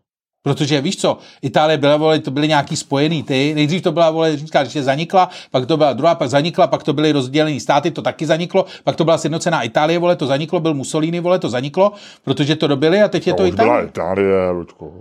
Protože 0.45 0.81
víš 0.81 0.97
co, 0.97 1.17
Itálie 1.41 1.77
byla, 1.77 1.97
vole, 1.97 2.19
to 2.19 2.31
byly 2.31 2.47
nějaký 2.47 2.75
spojený 2.75 3.23
ty, 3.23 3.53
nejdřív 3.55 3.81
to 3.81 3.91
byla, 3.91 4.11
vole, 4.11 4.37
říká, 4.37 4.63
že 4.63 4.83
zanikla, 4.83 5.29
pak 5.51 5.65
to 5.65 5.77
byla 5.77 5.93
druhá, 5.93 6.15
pak 6.15 6.29
zanikla, 6.29 6.67
pak 6.67 6.83
to 6.83 6.93
byly 6.93 7.11
rozdělený 7.11 7.59
státy, 7.59 7.91
to 7.91 8.01
taky 8.01 8.25
zaniklo, 8.25 8.65
pak 8.83 8.95
to 8.95 9.03
byla 9.05 9.17
sjednocená 9.17 9.61
Itálie, 9.63 9.99
vole, 9.99 10.15
to 10.15 10.25
zaniklo, 10.27 10.59
byl 10.59 10.73
Mussolini, 10.73 11.19
vole, 11.19 11.39
to 11.39 11.49
zaniklo, 11.49 11.91
protože 12.23 12.55
to 12.55 12.67
dobili 12.67 13.01
a 13.01 13.07
teď 13.07 13.27
je 13.27 13.33
To, 13.33 13.37
to, 13.37 13.43
už 13.49 13.55
byla 13.55 13.67
Itálie. 13.67 13.87
Itálie, 13.87 14.49
Lučko. 14.49 14.91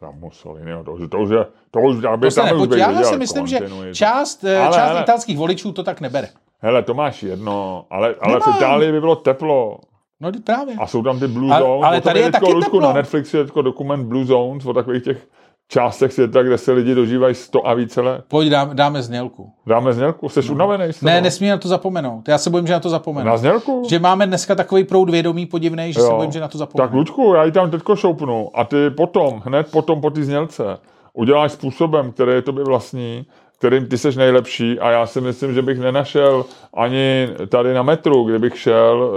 Tam 0.00 0.14
Mussolini, 0.20 0.72
to, 0.84 0.92
už- 0.92 1.08
to 1.10 1.18
už 1.18 1.30
je, 1.30 1.46
to 1.70 1.80
už, 1.80 2.04
aby 2.04 2.28
To 2.28 2.34
tam 2.34 2.44
už 2.44 2.50
nepoč- 2.52 2.68
bych 2.68 2.78
já 2.78 3.02
si 3.02 3.16
myslím, 3.16 3.46
že 3.46 3.58
část, 3.92 4.44
eh, 4.44 4.58
Ale, 4.58 4.76
část 4.76 4.88
hele. 4.88 5.00
italských 5.02 5.38
voličů 5.38 5.72
to 5.72 5.82
tak 5.82 6.00
nebere. 6.00 6.28
Hele, 6.60 6.82
to 6.82 6.94
máš 6.94 7.22
jedno, 7.22 7.84
ale, 7.90 8.14
ale 8.20 8.40
v. 8.40 8.56
Itálii 8.56 8.92
by 8.92 9.00
bylo 9.00 9.16
teplo. 9.16 9.78
No 10.20 10.30
právě. 10.44 10.74
A 10.78 10.86
jsou 10.86 11.02
tam 11.02 11.18
ty 11.18 11.26
Blue 11.28 11.54
Ale- 11.54 11.60
Zones. 11.62 11.84
ale 11.84 11.96
tom 12.00 12.02
tady 12.08 12.20
je 12.20 12.32
taky 12.32 12.46
teplo. 12.64 12.80
Na 12.80 12.92
Netflixu 12.92 13.36
je 13.36 13.44
dokument 13.62 14.04
Blue 14.04 14.24
Zones 14.24 14.66
o 14.66 14.72
takových 14.72 15.02
těch 15.04 15.28
částech 15.68 16.12
světa, 16.12 16.42
kde 16.42 16.58
se 16.58 16.72
lidi 16.72 16.94
dožívají 16.94 17.34
100 17.34 17.66
a 17.68 17.74
více 17.74 18.00
let. 18.00 18.24
Pojď, 18.28 18.48
dáme, 18.48 18.74
dáme 18.74 19.02
znělku. 19.02 19.52
Dáme 19.66 19.92
znělku? 19.92 20.28
Jsi 20.28 20.50
unavený? 20.50 20.92
z 20.92 21.02
Ne, 21.02 21.12
toho? 21.12 21.24
nesmí 21.24 21.48
na 21.48 21.56
to 21.58 21.68
zapomenout. 21.68 22.28
Já 22.28 22.38
se 22.38 22.50
bojím, 22.50 22.66
že 22.66 22.72
na 22.72 22.80
to 22.80 22.88
zapomenu. 22.88 23.26
Na 23.26 23.36
znělku? 23.36 23.82
Že 23.88 23.98
máme 23.98 24.26
dneska 24.26 24.54
takový 24.54 24.84
proud 24.84 25.10
vědomí 25.10 25.46
podivný, 25.46 25.92
že 25.92 26.00
se 26.00 26.10
bojím, 26.12 26.32
že 26.32 26.40
na 26.40 26.48
to 26.48 26.58
zapomenu. 26.58 26.88
Tak 26.88 26.94
Luďku, 26.94 27.34
já 27.34 27.44
ji 27.44 27.52
tam 27.52 27.70
teďko 27.70 27.96
šoupnu 27.96 28.50
a 28.54 28.64
ty 28.64 28.90
potom, 28.90 29.42
hned 29.44 29.70
potom 29.70 30.00
po 30.00 30.10
ty 30.10 30.24
znělce, 30.24 30.78
uděláš 31.12 31.52
způsobem, 31.52 32.12
který 32.12 32.32
je 32.32 32.42
tobě 32.42 32.64
vlastní, 32.64 33.26
kterým 33.58 33.86
ty 33.86 33.98
seš 33.98 34.16
nejlepší 34.16 34.80
a 34.80 34.90
já 34.90 35.06
si 35.06 35.20
myslím, 35.20 35.54
že 35.54 35.62
bych 35.62 35.78
nenašel 35.78 36.44
ani 36.74 37.28
tady 37.48 37.74
na 37.74 37.82
metru, 37.82 38.24
kde 38.24 38.38
bych 38.38 38.58
šel 38.58 39.10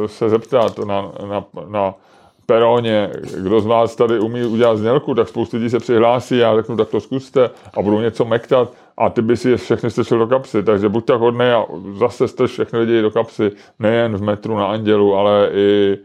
uh, 0.00 0.06
se 0.06 0.28
zeptat 0.28 0.78
na, 0.78 1.12
na, 1.28 1.44
na 1.68 1.94
peroně, 2.46 3.10
kdo 3.42 3.60
z 3.60 3.66
vás 3.66 3.96
tady 3.96 4.18
umí 4.18 4.44
udělat 4.44 4.76
znělku, 4.78 5.14
tak 5.14 5.28
spoustu 5.28 5.56
lidí 5.56 5.70
se 5.70 5.78
přihlásí, 5.78 6.38
já 6.38 6.56
řeknu, 6.56 6.76
tak 6.76 6.88
to 6.88 7.00
zkuste 7.00 7.50
a 7.74 7.82
budou 7.82 8.00
něco 8.00 8.24
mektat. 8.24 8.72
A 8.98 9.10
ty 9.10 9.22
by 9.22 9.36
si 9.36 9.50
je 9.50 9.56
všechny 9.56 9.90
strčil 9.90 10.18
do 10.18 10.26
kapsy, 10.26 10.62
takže 10.62 10.88
buď 10.88 11.04
tak 11.04 11.20
hodný 11.20 11.46
a 11.46 11.64
zase 11.98 12.28
strč 12.28 12.50
všechny 12.50 12.78
lidi 12.78 13.02
do 13.02 13.10
kapsy, 13.10 13.52
nejen 13.78 14.16
v 14.16 14.22
metru 14.22 14.56
na 14.56 14.66
Andělu, 14.66 15.14
ale 15.14 15.50
i 15.54 15.98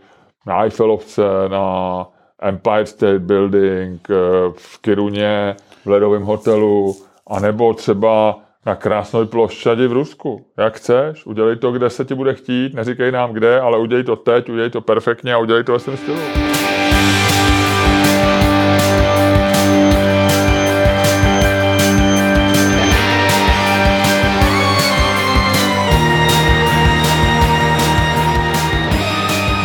na 0.45 0.63
Eiffelovce, 0.63 1.21
na 1.47 2.07
Empire 2.41 2.85
State 2.85 3.21
Building, 3.21 4.07
eh, 4.09 4.15
v 4.55 4.81
Kiruně, 4.81 5.55
v 5.85 5.89
Ledovém 5.89 6.23
hotelu, 6.23 6.95
anebo 7.27 7.73
třeba 7.73 8.39
na 8.65 8.75
krásnou 8.75 9.25
plošťadi 9.25 9.88
v 9.88 9.93
Rusku. 9.93 10.45
Jak 10.57 10.77
chceš, 10.77 11.25
udělej 11.25 11.55
to, 11.55 11.71
kde 11.71 11.89
se 11.89 12.05
ti 12.05 12.15
bude 12.15 12.33
chtít, 12.33 12.73
neříkej 12.73 13.11
nám 13.11 13.33
kde, 13.33 13.59
ale 13.59 13.79
udělej 13.79 14.03
to 14.03 14.15
teď, 14.15 14.49
udělej 14.49 14.69
to 14.69 14.81
perfektně 14.81 15.33
a 15.33 15.38
udělej 15.38 15.63
to 15.63 15.73
ve 15.73 15.79
svém 15.79 15.97
stylu. 15.97 16.19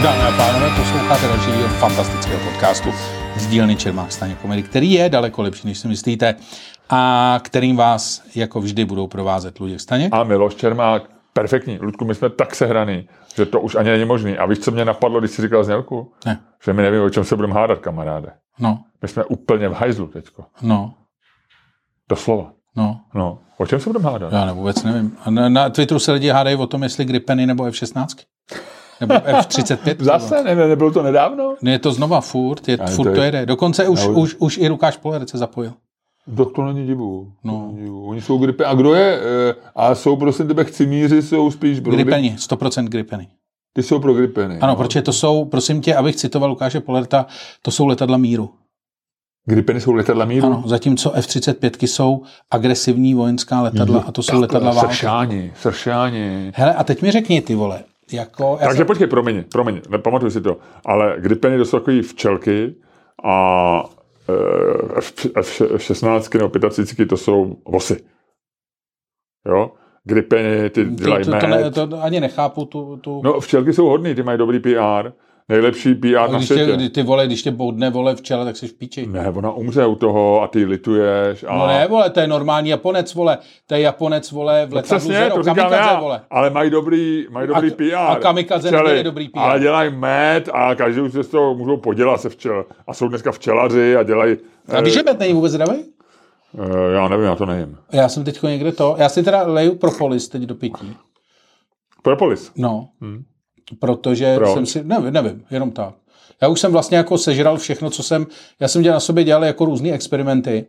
Dámy 0.02 0.22
a 0.22 0.32
pánové, 0.36 0.70
posloucháte 0.76 1.26
další 1.26 1.52
díl 1.52 1.68
fantastického 1.68 2.40
podcastu 2.40 3.19
z 3.36 3.46
dílny 3.46 3.76
Čermák 3.76 4.12
Staně 4.12 4.34
Komedy, 4.42 4.62
který 4.62 4.92
je 4.92 5.08
daleko 5.08 5.42
lepší, 5.42 5.66
než 5.68 5.78
si 5.78 5.88
myslíte 5.88 6.34
a 6.90 7.40
kterým 7.42 7.76
vás 7.76 8.22
jako 8.34 8.60
vždy 8.60 8.84
budou 8.84 9.06
provázet 9.06 9.60
Luděk 9.60 9.80
Staněk. 9.80 10.14
A 10.14 10.24
Miloš 10.24 10.54
Čermák, 10.54 11.02
perfektní. 11.32 11.78
Ludku, 11.80 12.04
my 12.04 12.14
jsme 12.14 12.30
tak 12.30 12.54
sehraný, 12.54 13.08
že 13.36 13.46
to 13.46 13.60
už 13.60 13.74
ani 13.74 13.90
není 13.90 14.04
možný. 14.04 14.38
A 14.38 14.46
víš, 14.46 14.58
co 14.58 14.70
mě 14.70 14.84
napadlo, 14.84 15.20
když 15.20 15.30
jsi 15.30 15.42
říkal 15.42 15.64
znělku? 15.64 16.12
Ne. 16.26 16.40
Že 16.64 16.72
my 16.72 16.82
nevíme, 16.82 17.02
o 17.04 17.10
čem 17.10 17.24
se 17.24 17.36
budeme 17.36 17.54
hádat, 17.54 17.78
kamaráde. 17.78 18.32
No, 18.58 18.78
My 19.02 19.08
jsme 19.08 19.24
úplně 19.24 19.68
v 19.68 19.72
hajzlu 19.72 20.06
teďko. 20.06 20.44
no, 20.62 20.94
Doslova. 22.08 22.52
no. 22.76 23.00
No, 23.14 23.38
o 23.58 23.66
čem 23.66 23.80
se 23.80 23.90
budeme 23.90 24.10
hádat? 24.10 24.32
Já 24.32 24.44
ne, 24.44 24.52
vůbec 24.52 24.82
nevím. 24.82 25.16
Na, 25.30 25.48
na 25.48 25.70
Twitteru 25.70 26.00
se 26.00 26.12
lidi 26.12 26.28
hádají 26.28 26.56
o 26.56 26.66
tom, 26.66 26.82
jestli 26.82 27.04
Gripeny 27.04 27.46
nebo 27.46 27.64
F-16. 27.64 28.06
Nebo 29.00 29.14
F-35. 29.14 29.96
Zase? 30.04 30.44
Ne, 30.44 30.54
ne, 30.54 30.68
nebylo 30.68 30.90
to 30.90 31.02
nedávno? 31.02 31.54
Ne, 31.62 31.70
je 31.72 31.78
to 31.78 31.92
znova 31.92 32.20
furt, 32.20 32.68
je, 32.68 32.76
furt 32.76 33.06
to 33.08 33.14
to, 33.14 33.20
je- 33.20 33.26
jede. 33.26 33.46
Dokonce 33.46 33.88
už, 33.88 34.00
Já- 34.00 34.08
už, 34.10 34.36
už 34.38 34.58
i 34.58 34.68
Lukáš 34.68 34.96
Polerec 34.96 35.30
se 35.30 35.38
zapojil. 35.38 35.72
To, 36.36 36.44
to 36.44 36.62
není 36.64 36.86
divu. 36.86 37.32
No. 37.44 37.68
To 37.70 37.76
divu. 37.82 38.06
Oni 38.06 38.20
jsou 38.20 38.38
gripy. 38.38 38.64
A 38.64 38.74
kdo 38.74 38.94
je? 38.94 39.20
eh, 39.50 39.54
A 39.76 39.94
jsou 39.94 40.16
prosím 40.16 40.48
tebe 40.48 40.64
chcimíři, 40.64 41.22
jsou 41.22 41.50
spíš 41.50 41.80
pro 41.80 41.92
Gripeni, 41.92 42.36
100% 42.38 42.84
Gripeny. 42.88 43.28
Ty 43.72 43.82
jsou 43.82 43.98
pro 44.00 44.14
gripeny. 44.14 44.58
Ano, 44.60 44.76
protože 44.76 45.02
to 45.02 45.12
jsou, 45.12 45.44
prosím 45.44 45.80
tě, 45.80 45.94
abych 45.94 46.16
citoval 46.16 46.50
Lukáše 46.50 46.80
Polerta, 46.80 47.26
to 47.62 47.70
jsou 47.70 47.86
letadla 47.86 48.16
míru. 48.16 48.50
Gripeny 49.46 49.80
jsou 49.80 49.92
letadla 49.92 50.24
míru? 50.24 50.46
Ano, 50.46 50.62
zatímco 50.66 51.12
F-35 51.12 51.86
jsou 51.86 52.22
agresivní 52.50 53.14
vojenská 53.14 53.62
letadla 53.62 54.04
a 54.06 54.12
to 54.12 54.22
jsou 54.22 54.40
letadla 54.40 54.72
války. 54.72 54.88
Sršáni, 54.94 55.52
sršáni. 55.56 56.52
Hele, 56.54 56.74
a 56.74 56.84
teď 56.84 57.02
mi 57.02 57.10
řekni 57.10 57.40
ty 57.42 57.54
vole, 57.54 57.84
jako... 58.12 58.56
Takže 58.60 58.76
jsem, 58.76 58.86
počkej, 58.86 59.06
promiň, 59.06 59.44
promiň, 59.52 59.80
nepamatuji 59.88 60.30
si 60.30 60.40
to, 60.40 60.56
ale 60.84 61.16
gripeny 61.18 61.58
to 61.58 61.64
jsou 61.64 61.78
takový 61.78 62.02
včelky 62.02 62.74
a 63.24 63.84
F, 64.96 65.14
F16 65.24 66.38
nebo 66.38 66.68
35 66.68 67.08
to 67.08 67.16
jsou 67.16 67.56
vosy. 67.68 68.04
Jo? 69.48 69.70
Gripeny, 70.04 70.70
ty 70.70 70.84
to, 70.84 70.90
dělají 70.90 71.24
to, 71.24 71.30
to, 71.30 71.46
ne, 71.46 71.48
med. 71.48 71.74
to, 71.74 71.86
to, 71.86 72.02
ani 72.02 72.20
nechápu 72.20 72.64
tu... 72.64 72.96
tu 72.96 73.22
No, 73.24 73.40
včelky 73.40 73.72
jsou 73.72 73.86
hodný, 73.86 74.14
ty 74.14 74.22
mají 74.22 74.38
dobrý 74.38 74.60
PR. 74.60 75.12
Nejlepší 75.50 75.94
PR 75.94 76.06
na 76.08 76.26
když 76.26 76.48
tě, 76.48 76.54
světě. 76.54 76.72
kdy 76.72 76.88
ty 76.90 77.02
vole, 77.02 77.26
když 77.26 77.42
tě 77.42 77.50
boudne 77.50 77.90
vole 77.90 78.16
včela, 78.16 78.44
tak 78.44 78.56
jsi 78.56 78.68
v 78.68 78.74
píči. 78.74 79.06
Ne, 79.06 79.28
ona 79.28 79.52
umře 79.52 79.86
u 79.86 79.94
toho 79.94 80.42
a 80.42 80.48
ty 80.48 80.64
lituješ. 80.64 81.44
A... 81.48 81.56
No 81.58 81.66
ne, 81.66 81.86
vole, 81.88 82.10
to 82.10 82.20
je 82.20 82.26
normální 82.26 82.70
Japonec, 82.70 83.14
vole. 83.14 83.38
To 83.66 83.74
je 83.74 83.80
Japonec, 83.80 84.30
vole, 84.30 84.66
v 84.66 84.72
letadlu 84.74 84.98
Přesně, 84.98 85.14
Zero, 85.14 85.34
to 85.34 85.42
říkám 85.42 85.54
kamikadze, 85.56 85.90
já, 85.90 86.00
vole. 86.00 86.20
ale 86.30 86.50
mají 86.50 86.70
dobrý, 86.70 87.26
mají 87.30 87.48
dobrý 87.48 87.70
A- 87.72 87.74
PR. 87.76 87.94
a 87.94 88.16
kamikadze 88.16 88.68
Včely, 88.68 88.82
nedělají 88.82 89.04
dobrý 89.04 89.28
PR. 89.28 89.38
Ale 89.38 89.60
dělají 89.60 89.90
med 89.96 90.48
a 90.52 90.74
každý 90.74 91.00
už 91.00 91.12
se 91.12 91.22
z 91.22 91.28
toho 91.28 91.54
můžou 91.54 91.76
podělat 91.76 92.20
se 92.20 92.28
včel. 92.28 92.64
A 92.86 92.94
jsou 92.94 93.08
dneska 93.08 93.32
včelaři 93.32 93.96
a 93.96 94.02
dělají... 94.02 94.36
A 94.68 94.80
víš, 94.80 94.94
že 94.94 95.02
med 95.02 95.18
není 95.18 95.34
vůbec 95.34 95.52
zdravý? 95.52 95.78
eh, 96.58 96.92
já 96.94 97.08
nevím, 97.08 97.26
já 97.26 97.34
to 97.34 97.46
nevím. 97.46 97.76
Já 97.92 98.08
jsem 98.08 98.24
teď 98.24 98.42
někde 98.42 98.72
to, 98.72 98.94
já 98.98 99.08
si 99.08 99.22
teda 99.22 99.42
leju 99.46 99.74
propolis 99.74 100.28
teď 100.28 100.42
do 100.42 100.54
pití. 100.54 100.96
Propolis. 102.02 102.52
No, 102.56 102.88
protože 103.78 104.36
Proč? 104.36 104.54
jsem 104.54 104.66
si, 104.66 104.84
nevím, 104.84 105.12
nevím, 105.12 105.44
jenom 105.50 105.70
tak. 105.70 105.94
Já 106.42 106.48
už 106.48 106.60
jsem 106.60 106.72
vlastně 106.72 106.96
jako 106.96 107.18
sežral 107.18 107.56
všechno, 107.56 107.90
co 107.90 108.02
jsem, 108.02 108.26
já 108.60 108.68
jsem 108.68 108.82
dělal 108.82 108.96
na 108.96 109.00
sobě 109.00 109.24
dělal 109.24 109.44
jako 109.44 109.64
různé 109.64 109.90
experimenty, 109.90 110.66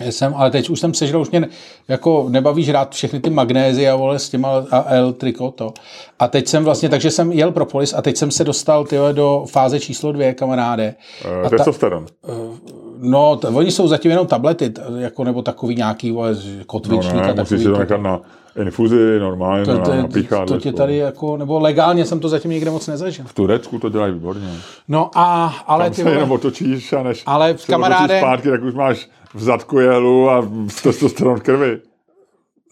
já 0.00 0.12
jsem, 0.12 0.34
ale 0.34 0.50
teď 0.50 0.70
už 0.70 0.80
jsem 0.80 0.94
sežral, 0.94 1.22
už 1.22 1.30
mě 1.30 1.40
ne, 1.40 1.48
jako 1.88 2.26
nebaví 2.28 2.64
žrát 2.64 2.94
všechny 2.94 3.20
ty 3.20 3.30
magnézy 3.30 3.88
a 3.88 3.96
vole 3.96 4.18
s 4.18 4.28
těma 4.28 4.64
a 4.70 4.94
L 4.94 5.12
triko 5.12 5.50
to. 5.50 5.72
A 6.18 6.28
teď 6.28 6.48
jsem 6.48 6.64
vlastně, 6.64 6.88
takže 6.88 7.10
jsem 7.10 7.32
jel 7.32 7.52
propolis 7.52 7.94
a 7.94 8.02
teď 8.02 8.16
jsem 8.16 8.30
se 8.30 8.44
dostal 8.44 8.84
tyhle, 8.84 9.12
do 9.12 9.44
fáze 9.50 9.80
číslo 9.80 10.12
dvě, 10.12 10.34
kamaráde. 10.34 10.94
Uh, 11.42 11.48
testosteron. 11.48 12.06
No, 13.02 13.36
t- 13.36 13.48
oni 13.48 13.70
jsou 13.70 13.88
zatím 13.88 14.10
jenom 14.10 14.26
tablety, 14.26 14.70
t- 14.70 14.82
jako, 14.98 15.24
nebo 15.24 15.42
takový 15.42 15.74
nějaký 15.74 16.10
vole, 16.12 16.32
No 16.58 16.64
kotvičník 16.66 17.14
ne, 17.14 17.20
a 17.22 17.26
musíš 17.26 17.36
takový. 17.36 17.58
si 17.58 17.64
to 17.64 17.72
to- 17.72 17.78
nechat 17.78 18.00
na 18.00 18.20
infuzi, 18.64 19.18
normálně, 19.20 19.64
to, 19.64 19.78
to, 19.78 19.94
na 19.94 20.02
to, 20.02 20.08
píchádle. 20.08 20.46
to 20.46 20.58
tě 20.62 20.72
tady 20.72 20.96
jako, 20.96 21.36
nebo 21.36 21.60
legálně 21.60 22.04
jsem 22.04 22.20
to 22.20 22.28
zatím 22.28 22.50
nikde 22.50 22.70
moc 22.70 22.86
nezažil. 22.86 23.24
V 23.28 23.34
Turecku 23.34 23.78
to 23.78 23.88
dělají 23.88 24.12
výborně. 24.14 24.48
No 24.88 25.10
a, 25.14 25.54
ale 25.66 25.84
Tam 25.84 25.92
ty 25.94 26.02
se 26.02 26.10
jenom 26.10 26.32
otočíš 26.32 26.92
a 26.92 27.02
než 27.02 27.22
Ale 27.26 27.54
se 27.58 27.72
kamaráde- 27.72 28.18
zpátky, 28.18 28.50
tak 28.50 28.62
už 28.62 28.74
máš 28.74 29.08
v 29.34 29.42
zadku 29.42 29.78
jelu 29.78 30.30
a 30.30 30.48
testosteron 30.82 31.40
krvi. 31.40 31.78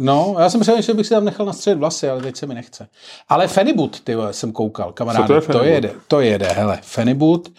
No, 0.00 0.36
já 0.38 0.50
jsem 0.50 0.60
přemýšlel, 0.60 0.82
že 0.82 0.96
bych 0.96 1.06
si 1.06 1.14
tam 1.14 1.24
nechal 1.24 1.46
nastřelit 1.46 1.78
vlasy, 1.78 2.08
ale 2.08 2.22
teď 2.22 2.36
se 2.36 2.46
mi 2.46 2.54
nechce. 2.54 2.88
Ale 3.28 3.48
Fenibut, 3.48 4.00
ty 4.00 4.14
vole, 4.14 4.32
jsem 4.32 4.52
koukal, 4.52 4.92
kamaráde, 4.92 5.26
to 5.26 5.34
je 5.34 5.40
to 5.40 5.64
jede, 5.64 5.90
to 6.08 6.20
jede, 6.20 6.46
hele, 6.52 6.78
Fenibut, 6.82 7.52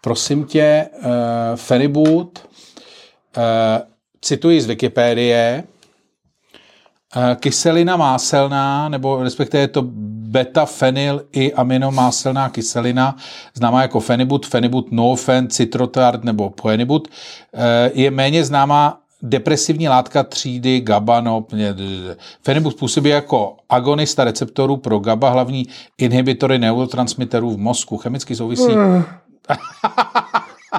prosím 0.00 0.44
tě, 0.44 0.88
uh, 0.98 1.10
Fenibut, 1.54 2.48
uh, 3.36 3.42
cituji 4.20 4.60
z 4.60 4.66
Wikipédie, 4.66 5.64
uh, 7.16 7.34
kyselina 7.34 7.96
máselná, 7.96 8.88
nebo 8.88 9.22
respektive 9.22 9.62
je 9.62 9.68
to 9.68 9.82
beta-fenyl 10.30 11.22
i 11.32 11.52
aminomáselná 11.52 12.48
kyselina, 12.48 13.16
známá 13.54 13.82
jako 13.82 14.00
Fenibut, 14.00 14.46
Fenibut 14.46 14.92
nofen, 14.92 15.48
citrotard 15.48 16.24
nebo 16.24 16.50
Poenibut, 16.50 17.08
eh, 17.54 17.90
je 17.94 18.10
méně 18.10 18.44
známá 18.44 18.99
depresivní 19.22 19.88
látka 19.88 20.22
třídy 20.22 20.80
GABA, 20.80 21.20
no, 21.20 21.46
Fenibut 22.42 22.74
působí 22.74 23.10
jako 23.10 23.56
agonista 23.68 24.24
receptorů 24.24 24.76
pro 24.76 24.98
GABA, 24.98 25.30
hlavní 25.30 25.66
inhibitory 25.98 26.58
neurotransmiterů 26.58 27.50
v 27.50 27.58
mozku. 27.58 27.96
Chemicky 27.96 28.36
souvisí 28.36 28.72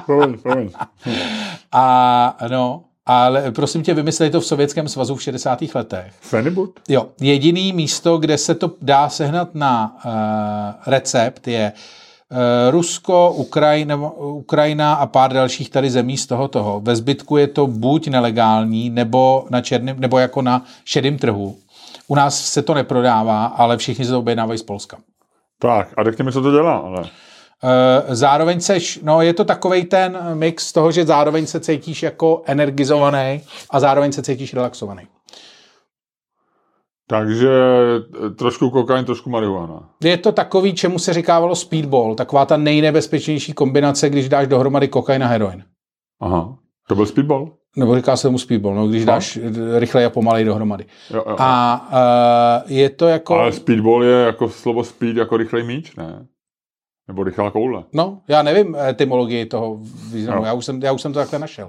Promiň, 0.06 0.38
promiň. 0.38 0.70
a 1.72 2.36
no, 2.50 2.84
ale 3.06 3.52
prosím 3.52 3.82
tě, 3.82 3.94
vymysleli 3.94 4.30
to 4.30 4.40
v 4.40 4.46
Sovětském 4.46 4.88
svazu 4.88 5.14
v 5.14 5.22
60. 5.22 5.58
letech. 5.74 6.12
Fenibut? 6.20 6.80
Jo, 6.88 7.08
jediný 7.20 7.72
místo, 7.72 8.18
kde 8.18 8.38
se 8.38 8.54
to 8.54 8.70
dá 8.82 9.08
sehnat 9.08 9.54
na 9.54 9.96
uh, 10.04 10.12
recept, 10.92 11.48
je 11.48 11.72
uh, 11.74 12.01
Rusko, 12.70 13.32
Ukrajina, 13.36 13.96
Ukrajina 14.16 14.94
a 14.94 15.06
pár 15.06 15.32
dalších 15.32 15.70
tady 15.70 15.90
zemí 15.90 16.16
z 16.16 16.26
toho 16.26 16.48
toho. 16.48 16.80
Ve 16.80 16.96
zbytku 16.96 17.36
je 17.36 17.46
to 17.46 17.66
buď 17.66 18.08
nelegální, 18.08 18.90
nebo, 18.90 19.46
na 19.50 19.60
černým, 19.60 20.00
nebo 20.00 20.18
jako 20.18 20.42
na 20.42 20.64
šedém 20.84 21.18
trhu. 21.18 21.56
U 22.08 22.14
nás 22.14 22.44
se 22.44 22.62
to 22.62 22.74
neprodává, 22.74 23.44
ale 23.44 23.76
všichni 23.76 24.04
se 24.04 24.10
to 24.10 24.18
objednávají 24.18 24.58
z 24.58 24.62
Polska. 24.62 24.96
Tak, 25.58 25.88
a 25.96 26.04
řekni 26.04 26.24
mi, 26.24 26.32
co 26.32 26.42
to 26.42 26.50
dělá, 26.50 26.76
ale... 26.76 27.04
Eh, 27.64 28.14
Zároveň 28.14 28.60
seš, 28.60 29.00
no 29.02 29.22
je 29.22 29.34
to 29.34 29.44
takovej 29.44 29.84
ten 29.84 30.18
mix 30.34 30.72
toho, 30.72 30.92
že 30.92 31.06
zároveň 31.06 31.46
se 31.46 31.60
cítíš 31.60 32.02
jako 32.02 32.42
energizovaný 32.46 33.40
a 33.70 33.80
zároveň 33.80 34.12
se 34.12 34.22
cítíš 34.22 34.54
relaxovaný. 34.54 35.02
Takže 37.12 37.50
eh, 38.26 38.30
trošku 38.30 38.70
kokain, 38.70 39.04
trošku 39.04 39.30
marihuana. 39.30 39.88
Je 40.04 40.16
to 40.16 40.32
takový, 40.32 40.74
čemu 40.74 40.98
se 40.98 41.12
říkávalo 41.12 41.54
speedball, 41.56 42.14
taková 42.14 42.46
ta 42.46 42.56
nejnebezpečnější 42.56 43.52
kombinace, 43.52 44.10
když 44.10 44.28
dáš 44.28 44.46
dohromady 44.46 44.88
kokain 44.88 45.22
a 45.24 45.26
heroin. 45.26 45.64
Aha. 46.20 46.56
To 46.88 46.94
byl 46.94 47.06
speedball? 47.06 47.52
Nebo 47.76 47.96
říká 47.96 48.16
se 48.16 48.30
mu 48.30 48.38
speedball, 48.38 48.74
no, 48.74 48.88
když 48.88 49.04
dáš 49.04 49.38
rychle 49.78 50.04
a 50.04 50.10
pomalej 50.10 50.44
dohromady. 50.44 50.84
Jo, 51.10 51.24
jo. 51.28 51.36
A 51.38 52.62
uh, 52.66 52.72
je 52.72 52.90
to 52.90 53.08
jako... 53.08 53.34
Ale 53.34 53.52
speedball 53.52 54.04
je 54.04 54.24
jako 54.24 54.48
slovo 54.48 54.84
speed, 54.84 55.16
jako 55.16 55.36
rychlej 55.36 55.62
míč, 55.62 55.96
ne? 55.96 56.26
Nebo 57.08 57.24
rychlá 57.24 57.50
koule. 57.50 57.84
No, 57.92 58.20
já 58.28 58.42
nevím 58.42 58.76
etymologii 58.76 59.46
toho 59.46 59.78
významu, 60.12 60.40
No. 60.40 60.46
já, 60.46 60.52
už 60.52 60.64
jsem, 60.64 60.82
já 60.82 60.92
už 60.92 61.02
jsem 61.02 61.12
to 61.12 61.18
takhle 61.18 61.38
našel. 61.38 61.68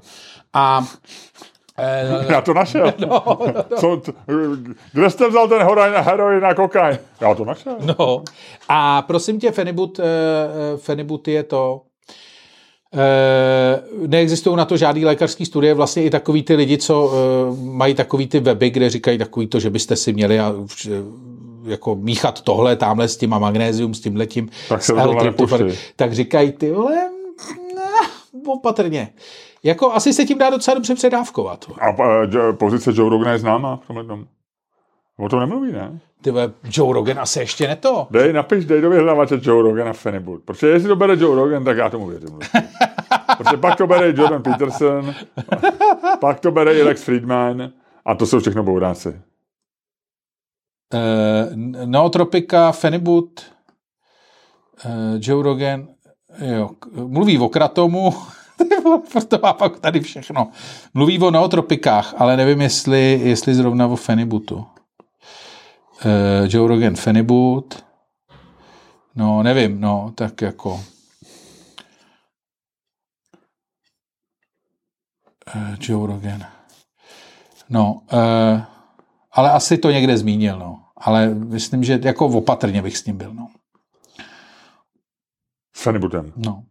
A 0.53 0.85
Eh, 0.85 1.52
Já 2.29 2.41
to 2.41 2.53
našel. 2.53 2.93
no, 2.99 3.23
no, 3.69 3.77
Co, 3.79 3.97
t- 3.97 4.11
kde 4.93 5.09
jste 5.09 5.29
vzal 5.29 5.47
ten 5.47 5.61
heroin, 5.61 5.93
heroin 5.93 6.45
a 6.45 6.53
kokain? 6.53 6.97
Já 7.21 7.35
to 7.35 7.45
našel. 7.45 7.75
no. 7.99 8.23
A 8.69 9.01
prosím 9.01 9.39
tě, 9.39 9.51
Fenibut, 9.51 9.99
eh, 9.99 10.03
eh, 10.03 10.77
Fenibut 10.77 11.27
je 11.27 11.43
to... 11.43 11.81
eh, 12.93 13.81
Neexistují 14.07 14.55
na 14.57 14.65
to 14.65 14.77
žádný 14.77 15.05
lékařský 15.05 15.45
studie, 15.45 15.73
vlastně 15.73 16.03
i 16.03 16.09
takový 16.09 16.43
ty 16.43 16.55
lidi, 16.55 16.77
co 16.77 17.11
eh, 17.13 17.55
mají 17.63 17.93
takový 17.93 18.27
ty 18.27 18.39
weby, 18.39 18.69
kde 18.69 18.89
říkají 18.89 19.17
takový 19.17 19.47
to, 19.47 19.59
že 19.59 19.69
byste 19.69 19.95
si 19.95 20.13
měli 20.13 20.39
a, 20.39 20.53
jako 21.65 21.95
míchat 21.95 22.41
tohle, 22.41 22.75
tamhle 22.75 23.07
s 23.07 23.17
tím 23.17 23.33
a 23.33 23.39
magnézium, 23.39 23.93
s 23.93 23.99
tím 24.01 24.15
letím, 24.15 24.49
Tak 24.69 24.83
se 24.83 24.93
tak 25.95 26.13
říkají 26.13 26.51
ty 26.51 26.71
vole, 26.71 26.95
opatrně. 28.47 29.13
Jako 29.63 29.91
asi 29.91 30.13
se 30.13 30.25
tím 30.25 30.37
dá 30.37 30.49
docela 30.49 30.75
dobře 30.75 30.95
předávkovat. 30.95 31.65
A 31.81 31.89
eh, 31.89 32.27
Jo- 32.31 32.53
pozice 32.53 32.91
Joe 32.95 33.09
Rogana 33.09 33.31
je 33.31 33.39
známá 33.39 33.77
v 33.77 33.87
tomhle 33.87 34.05
tom. 34.05 34.25
O 35.19 35.29
tom 35.29 35.39
nemluví, 35.39 35.71
ne? 35.71 35.99
Ty 36.21 36.33
Joe 36.63 36.93
Rogan 36.93 37.19
asi 37.19 37.39
ještě 37.39 37.67
ne 37.67 37.75
to. 37.75 38.07
Dej, 38.11 38.33
napiš, 38.33 38.65
dej 38.65 38.81
do 38.81 38.89
vyhledávače 38.89 39.39
Joe 39.41 39.63
Rogan 39.63 39.87
a 39.89 39.93
Fenibut. 39.93 40.43
Protože 40.45 40.67
jestli 40.67 40.89
to 40.89 40.95
bere 40.95 41.13
Joe 41.19 41.35
Rogan, 41.35 41.63
tak 41.63 41.77
já 41.77 41.89
tomu 41.89 42.07
věřím. 42.07 42.39
Protože 43.37 43.57
pak 43.57 43.75
to 43.77 43.87
bere 43.87 44.07
Jordan 44.07 44.43
Peterson, 44.43 45.13
pak 46.19 46.39
to 46.39 46.51
bere 46.51 46.73
i 46.73 46.83
Lex 46.83 47.03
Friedman 47.03 47.71
a 48.05 48.15
to 48.15 48.25
jsou 48.25 48.39
všechno 48.39 48.63
bouráci. 48.63 49.21
Uh, 50.93 51.55
Neotropika, 51.85 52.71
Fenibut, 52.71 53.45
uh, 54.85 54.91
Joe 55.19 55.43
Rogan, 55.43 55.87
jo, 56.39 56.69
mluví 56.93 57.37
o 57.37 57.49
kratomu, 57.49 58.13
to 59.27 59.39
má 59.43 59.53
pak 59.53 59.79
tady 59.79 59.99
všechno. 59.99 60.51
Mluví 60.93 61.19
o 61.19 61.31
neotropikách, 61.31 62.13
ale 62.17 62.37
nevím, 62.37 62.61
jestli, 62.61 63.21
jestli 63.23 63.55
zrovna 63.55 63.87
o 63.87 63.95
Fenibutu. 63.95 64.55
Uh, 64.55 64.65
Joe 66.47 66.67
Rogan, 66.67 66.95
Fenibut, 66.95 67.85
no 69.15 69.43
nevím, 69.43 69.81
no, 69.81 70.11
tak 70.15 70.41
jako... 70.41 70.73
Uh, 75.55 75.75
Joe 75.79 76.07
Rogan. 76.07 76.45
No, 77.69 78.01
uh, 78.13 78.61
ale 79.31 79.51
asi 79.51 79.77
to 79.77 79.91
někde 79.91 80.17
zmínil, 80.17 80.59
no. 80.59 80.79
Ale 80.97 81.29
myslím, 81.29 81.83
že 81.83 81.99
jako 82.03 82.25
opatrně 82.25 82.81
bych 82.81 82.97
s 82.97 83.05
ním 83.05 83.17
byl, 83.17 83.33
no. 83.33 83.47
S 85.83 85.85
Fenibutem. 85.85 86.31
no. 86.37 86.63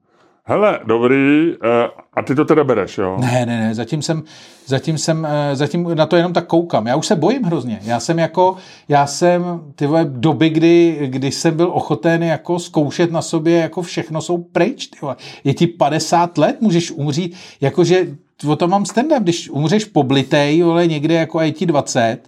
Hele, 0.44 0.80
dobrý, 0.84 1.52
eh, 1.52 1.88
a 2.14 2.22
ty 2.22 2.34
to 2.34 2.44
teda 2.44 2.64
bereš, 2.64 2.98
jo? 2.98 3.16
Ne, 3.20 3.46
ne, 3.46 3.60
ne, 3.60 3.74
zatím 3.74 4.02
jsem, 4.02 4.22
zatím 4.66 4.98
jsem, 4.98 5.26
eh, 5.30 5.56
zatím 5.56 5.94
na 5.94 6.06
to 6.06 6.16
jenom 6.16 6.32
tak 6.32 6.46
koukám. 6.46 6.86
Já 6.86 6.96
už 6.96 7.06
se 7.06 7.16
bojím 7.16 7.42
hrozně. 7.42 7.80
Já 7.82 8.00
jsem 8.00 8.18
jako, 8.18 8.56
já 8.88 9.06
jsem 9.06 9.60
ty 9.74 9.86
vole, 9.86 10.04
doby, 10.04 10.50
kdy, 10.50 10.98
kdy 11.06 11.30
jsem 11.30 11.56
byl 11.56 11.70
ochoten 11.72 12.22
jako 12.22 12.58
zkoušet 12.58 13.12
na 13.12 13.22
sobě, 13.22 13.58
jako 13.58 13.82
všechno 13.82 14.20
jsou 14.20 14.38
pryč, 14.38 14.86
ty 14.86 14.98
vole. 15.02 15.16
Je 15.44 15.54
ti 15.54 15.66
50 15.66 16.38
let, 16.38 16.60
můžeš 16.60 16.90
umřít, 16.90 17.36
jakože 17.60 18.06
o 18.46 18.56
tom 18.56 18.70
mám 18.70 18.86
stand 18.86 19.12
když 19.18 19.50
umřeš 19.50 19.84
poblitej, 19.84 20.62
vole, 20.62 20.86
někde 20.86 21.14
jako 21.14 21.50
ti 21.50 21.66
20, 21.66 22.18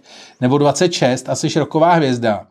nebo 0.41 0.57
26 0.57 1.29
a 1.29 1.35
jsi 1.35 1.59
roková 1.59 1.93
hvězda, 1.93 2.47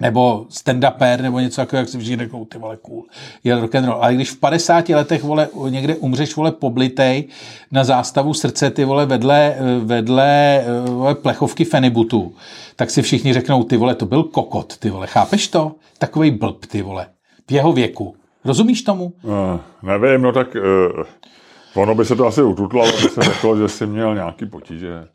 nebo 0.00 0.46
stand-upper, 0.50 1.22
nebo 1.22 1.40
něco 1.40 1.56
takového, 1.56 1.82
jak 1.82 1.88
si 1.88 1.98
všichni 1.98 2.16
řeknou, 2.16 2.44
ty 2.44 2.58
vole, 2.58 2.76
cool, 2.76 3.04
je 3.44 3.60
rock 3.60 3.74
and 3.74 3.84
roll. 3.84 4.02
Ale 4.02 4.14
když 4.14 4.30
v 4.30 4.40
50 4.40 4.88
letech, 4.88 5.22
vole, 5.22 5.48
někde 5.68 5.96
umřeš, 5.96 6.36
vole, 6.36 6.52
poblitej 6.52 7.28
na 7.72 7.84
zástavu 7.84 8.34
srdce, 8.34 8.70
ty 8.70 8.84
vole, 8.84 9.06
vedle, 9.06 9.56
vedle 9.84 10.64
vole, 10.84 11.14
plechovky 11.14 11.64
Fenibutu, 11.64 12.34
tak 12.76 12.90
si 12.90 13.02
všichni 13.02 13.32
řeknou, 13.32 13.64
ty 13.64 13.76
vole, 13.76 13.94
to 13.94 14.06
byl 14.06 14.22
kokot, 14.22 14.76
ty 14.78 14.90
vole, 14.90 15.06
chápeš 15.06 15.48
to? 15.48 15.74
Takovej 15.98 16.30
blb, 16.30 16.66
ty 16.66 16.82
vole, 16.82 17.06
v 17.48 17.52
jeho 17.52 17.72
věku. 17.72 18.16
Rozumíš 18.44 18.82
tomu? 18.82 19.12
Uh, 19.22 19.60
nevím, 19.82 20.22
no 20.22 20.32
tak 20.32 20.54
uh, 20.54 21.82
ono 21.82 21.94
by 21.94 22.04
se 22.04 22.16
to 22.16 22.26
asi 22.26 22.42
ututlalo, 22.42 22.92
by 22.92 23.08
se 23.08 23.22
řeklo, 23.22 23.56
že 23.56 23.68
jsi 23.68 23.86
měl 23.86 24.14
nějaký 24.14 24.46
potíže. 24.46 25.08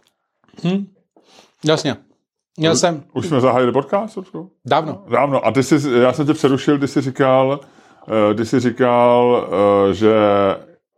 Jasně. 1.65 2.08
Měl 2.57 2.75
jsem 2.75 3.03
Už 3.13 3.27
jsme 3.27 3.41
zahájili 3.41 3.71
podcast, 3.71 4.17
Rusku? 4.17 4.51
dávno. 4.65 5.03
Dávno. 5.09 5.45
A 5.45 5.51
ty 5.51 5.63
jsi, 5.63 5.91
já 5.99 6.13
jsem 6.13 6.25
tě 6.25 6.33
přerušil, 6.33 6.79
ty 6.79 6.87
jsi 6.87 7.01
říkal, 7.01 7.59
uh, 8.29 8.35
ty 8.37 8.45
jsi 8.45 8.59
říkal, 8.59 9.47
uh, 9.87 9.93
že... 9.93 10.13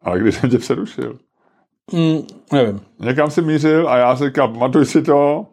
Ale 0.03 0.19
když 0.19 0.35
jsem 0.35 0.49
tě 0.49 0.57
přerušil? 0.57 1.17
Mm, 1.93 2.21
nevím. 2.53 2.81
Někam 2.99 3.29
si 3.31 3.41
mířil 3.41 3.89
a 3.89 3.97
já 3.97 4.15
jsem 4.15 4.27
říkal, 4.27 4.47
pamatuj 4.47 4.85
si 4.85 5.01
to 5.01 5.45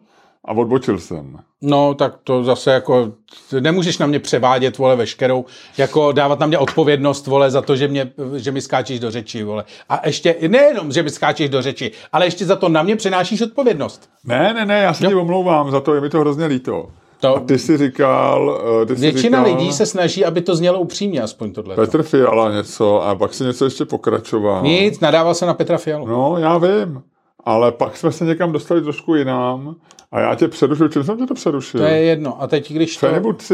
a 0.45 0.51
odbočil 0.53 0.99
jsem. 0.99 1.37
No, 1.61 1.93
tak 1.93 2.13
to 2.23 2.43
zase 2.43 2.71
jako, 2.71 3.11
nemůžeš 3.59 3.97
na 3.97 4.07
mě 4.07 4.19
převádět, 4.19 4.77
vole, 4.77 4.95
veškerou, 4.95 5.45
jako 5.77 6.11
dávat 6.11 6.39
na 6.39 6.47
mě 6.47 6.57
odpovědnost, 6.57 7.27
vole, 7.27 7.51
za 7.51 7.61
to, 7.61 7.75
že, 7.75 7.87
mě, 7.87 8.11
že 8.35 8.51
mi 8.51 8.61
skáčeš 8.61 8.99
do 8.99 9.11
řeči, 9.11 9.43
vole. 9.43 9.63
A 9.89 10.07
ještě, 10.07 10.35
nejenom, 10.47 10.91
že 10.91 11.03
mi 11.03 11.09
skáčeš 11.09 11.49
do 11.49 11.61
řeči, 11.61 11.91
ale 12.11 12.25
ještě 12.25 12.45
za 12.45 12.55
to 12.55 12.69
na 12.69 12.83
mě 12.83 12.95
přenášíš 12.95 13.41
odpovědnost. 13.41 14.09
Ne, 14.23 14.53
ne, 14.53 14.65
ne, 14.65 14.79
já 14.81 14.93
se 14.93 15.07
ti 15.07 15.15
omlouvám 15.15 15.71
za 15.71 15.79
to, 15.79 15.95
je 15.95 16.01
mi 16.01 16.09
to 16.09 16.19
hrozně 16.19 16.45
líto. 16.45 16.87
To- 17.19 17.35
A 17.35 17.39
ty 17.39 17.59
jsi 17.59 17.77
říkal... 17.77 18.59
uh, 18.81 18.85
Ty 18.87 18.95
jsi 18.95 19.01
Většina 19.01 19.43
říkal, 19.43 19.57
lidí 19.57 19.73
se 19.73 19.85
snaží, 19.85 20.25
aby 20.25 20.41
to 20.41 20.55
znělo 20.55 20.79
upřímně, 20.79 21.21
aspoň 21.21 21.51
tohle. 21.53 21.75
Petr 21.75 22.03
Fiala 22.03 22.51
něco 22.51 23.03
a 23.03 23.15
pak 23.15 23.33
si 23.33 23.43
něco 23.43 23.65
ještě 23.65 23.85
pokračoval. 23.85 24.63
Nic, 24.63 24.99
nadával 24.99 25.33
jsem 25.33 25.47
na 25.47 25.53
Petra 25.53 25.77
Fialu. 25.77 26.07
No, 26.07 26.35
já 26.37 26.57
vím. 26.57 27.01
Ale 27.45 27.71
pak 27.71 27.97
jsme 27.97 28.11
se 28.11 28.25
někam 28.25 28.51
dostali 28.51 28.81
trošku 28.81 29.15
jinam 29.15 29.75
a 30.11 30.19
já 30.19 30.35
tě 30.35 30.47
přerušil. 30.47 30.89
Čím 30.89 31.03
jsem 31.03 31.17
tě 31.17 31.25
to 31.25 31.33
přerušil? 31.33 31.79
To 31.79 31.85
je 31.85 31.97
jedno. 31.97 32.41
A 32.41 32.47
teď, 32.47 32.71
když 32.73 32.97
to... 32.97 33.07
Fenibut 33.07 33.41
si, 33.41 33.53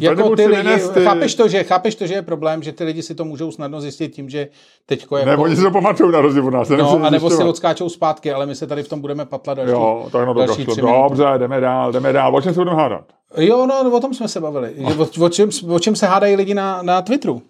Jako 0.00 0.36
ty 0.36 0.42
si 0.42 0.48
lidi, 0.48 0.62
vynes 0.62 0.88
ty... 0.88 1.04
chápeš, 1.04 1.34
to, 1.34 1.48
že, 1.48 1.64
chápeš 1.64 1.94
to, 1.94 2.06
že 2.06 2.14
je 2.14 2.22
problém, 2.22 2.62
že 2.62 2.72
ty 2.72 2.84
lidi 2.84 3.02
si 3.02 3.14
to 3.14 3.24
můžou 3.24 3.50
snadno 3.50 3.80
zjistit 3.80 4.08
tím, 4.08 4.28
že 4.28 4.48
teďko 4.86 5.16
jako... 5.16 5.30
Ne, 5.30 5.36
oni 5.36 5.56
si 5.56 5.62
to 5.62 5.70
pamatují 5.70 6.12
na 6.12 6.20
rozdíl 6.20 6.46
od 6.46 6.50
nás. 6.50 6.68
No, 6.68 7.04
a 7.04 7.10
nebo 7.10 7.30
si 7.30 7.42
odskáčou 7.42 7.88
zpátky, 7.88 8.32
ale 8.32 8.46
my 8.46 8.54
se 8.54 8.66
tady 8.66 8.82
v 8.82 8.88
tom 8.88 9.00
budeme 9.00 9.26
patlat 9.26 9.56
další, 9.56 9.72
Jo, 9.72 10.08
tak 10.12 10.26
no 10.26 10.34
další 10.34 10.66
tři. 10.66 10.80
Dobře, 10.80 11.24
jdeme 11.38 11.60
dál, 11.60 11.92
jdeme 11.92 12.12
dál. 12.12 12.36
O 12.36 12.40
čem 12.40 12.54
se 12.54 12.60
budeme 12.60 12.76
hádat? 12.76 13.04
Jo, 13.36 13.66
no, 13.66 13.84
no, 13.84 13.90
o 13.90 14.00
tom 14.00 14.14
jsme 14.14 14.28
se 14.28 14.40
bavili. 14.40 14.74
O, 14.84 15.24
o, 15.24 15.28
čem, 15.28 15.48
o 15.68 15.78
čem 15.78 15.96
se 15.96 16.06
hádají 16.06 16.36
lidi 16.36 16.54
na, 16.54 16.82
na 16.82 17.02
Twitteru? 17.02 17.42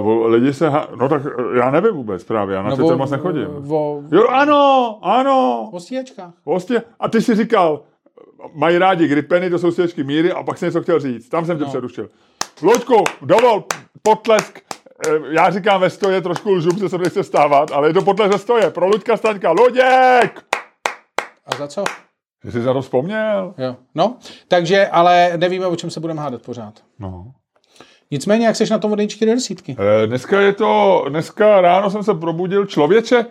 Uh, 0.00 0.26
lidi 0.26 0.52
se... 0.54 0.68
Há... 0.68 0.88
No 0.96 1.08
tak 1.08 1.22
eh, 1.26 1.58
já 1.58 1.70
nevím 1.70 1.92
vůbec 1.94 2.24
právě, 2.24 2.56
já 2.56 2.62
na 2.62 2.76
Twitter 2.76 2.96
moc 2.96 3.10
nechodím. 3.10 3.70
O, 3.72 4.02
Jo, 4.12 4.26
ano, 4.28 4.98
ano. 5.02 5.68
o 5.72 5.80
stíhačkách. 5.80 6.32
Vlastně, 6.46 6.82
a 7.00 7.08
ty 7.08 7.20
si 7.22 7.34
říkal, 7.34 7.80
mají 8.54 8.78
rádi 8.78 9.08
gripeny, 9.08 9.50
to 9.50 9.58
jsou 9.58 9.70
stěčky 9.70 10.04
míry, 10.04 10.32
a 10.32 10.42
pak 10.42 10.58
jsem 10.58 10.66
něco 10.66 10.82
chtěl 10.82 11.00
říct. 11.00 11.28
Tam 11.28 11.44
jsem 11.46 11.58
tě 11.58 11.62
No. 11.64 11.68
přerušil. 11.70 12.08
Luďku, 12.62 13.04
dovol, 13.22 13.64
potlesk. 14.02 14.60
Eh, 15.08 15.10
Já 15.30 15.50
říkám 15.50 15.80
ve 15.80 15.90
stoje, 15.90 16.20
trošku 16.20 16.50
lžu, 16.52 16.70
protože 16.70 16.88
se 16.88 16.98
nechce 16.98 17.24
stávat, 17.24 17.72
ale 17.72 17.88
je 17.88 17.94
to 17.94 18.02
potlesk 18.02 18.32
ve 18.32 18.38
stoje. 18.38 18.70
Pro 18.70 18.86
Luďka 18.86 19.16
Staňka. 19.16 19.50
Luděk! 19.50 20.44
A 21.46 21.56
za 21.58 21.68
co? 21.68 21.84
Že 22.44 22.52
jsi 22.52 22.60
za 22.62 22.72
to 22.72 22.82
vzpomněl? 22.82 23.54
Jo. 23.58 23.76
No, 23.94 24.16
takže, 24.48 24.86
ale 24.86 25.32
nevíme, 25.36 25.66
o 25.66 25.76
čem 25.76 25.90
se 25.90 26.00
budeme 26.00 26.20
hádat 26.22 26.42
pořád. 26.42 26.74
No. 26.98 27.24
Nicméně, 28.10 28.46
jak 28.46 28.56
seš 28.56 28.70
na 28.70 28.78
tom 28.78 28.92
od 28.92 28.98
jedničky 28.98 29.26
do 29.26 29.32
desítky? 29.34 29.76
Eh, 29.78 30.06
Dneska 30.06 30.40
je 30.40 30.52
to, 30.52 31.04
dneska 31.08 31.60
ráno 31.60 31.90
jsem 31.90 32.02
se 32.02 32.14
probudil 32.14 32.66
člověče. 32.66 33.26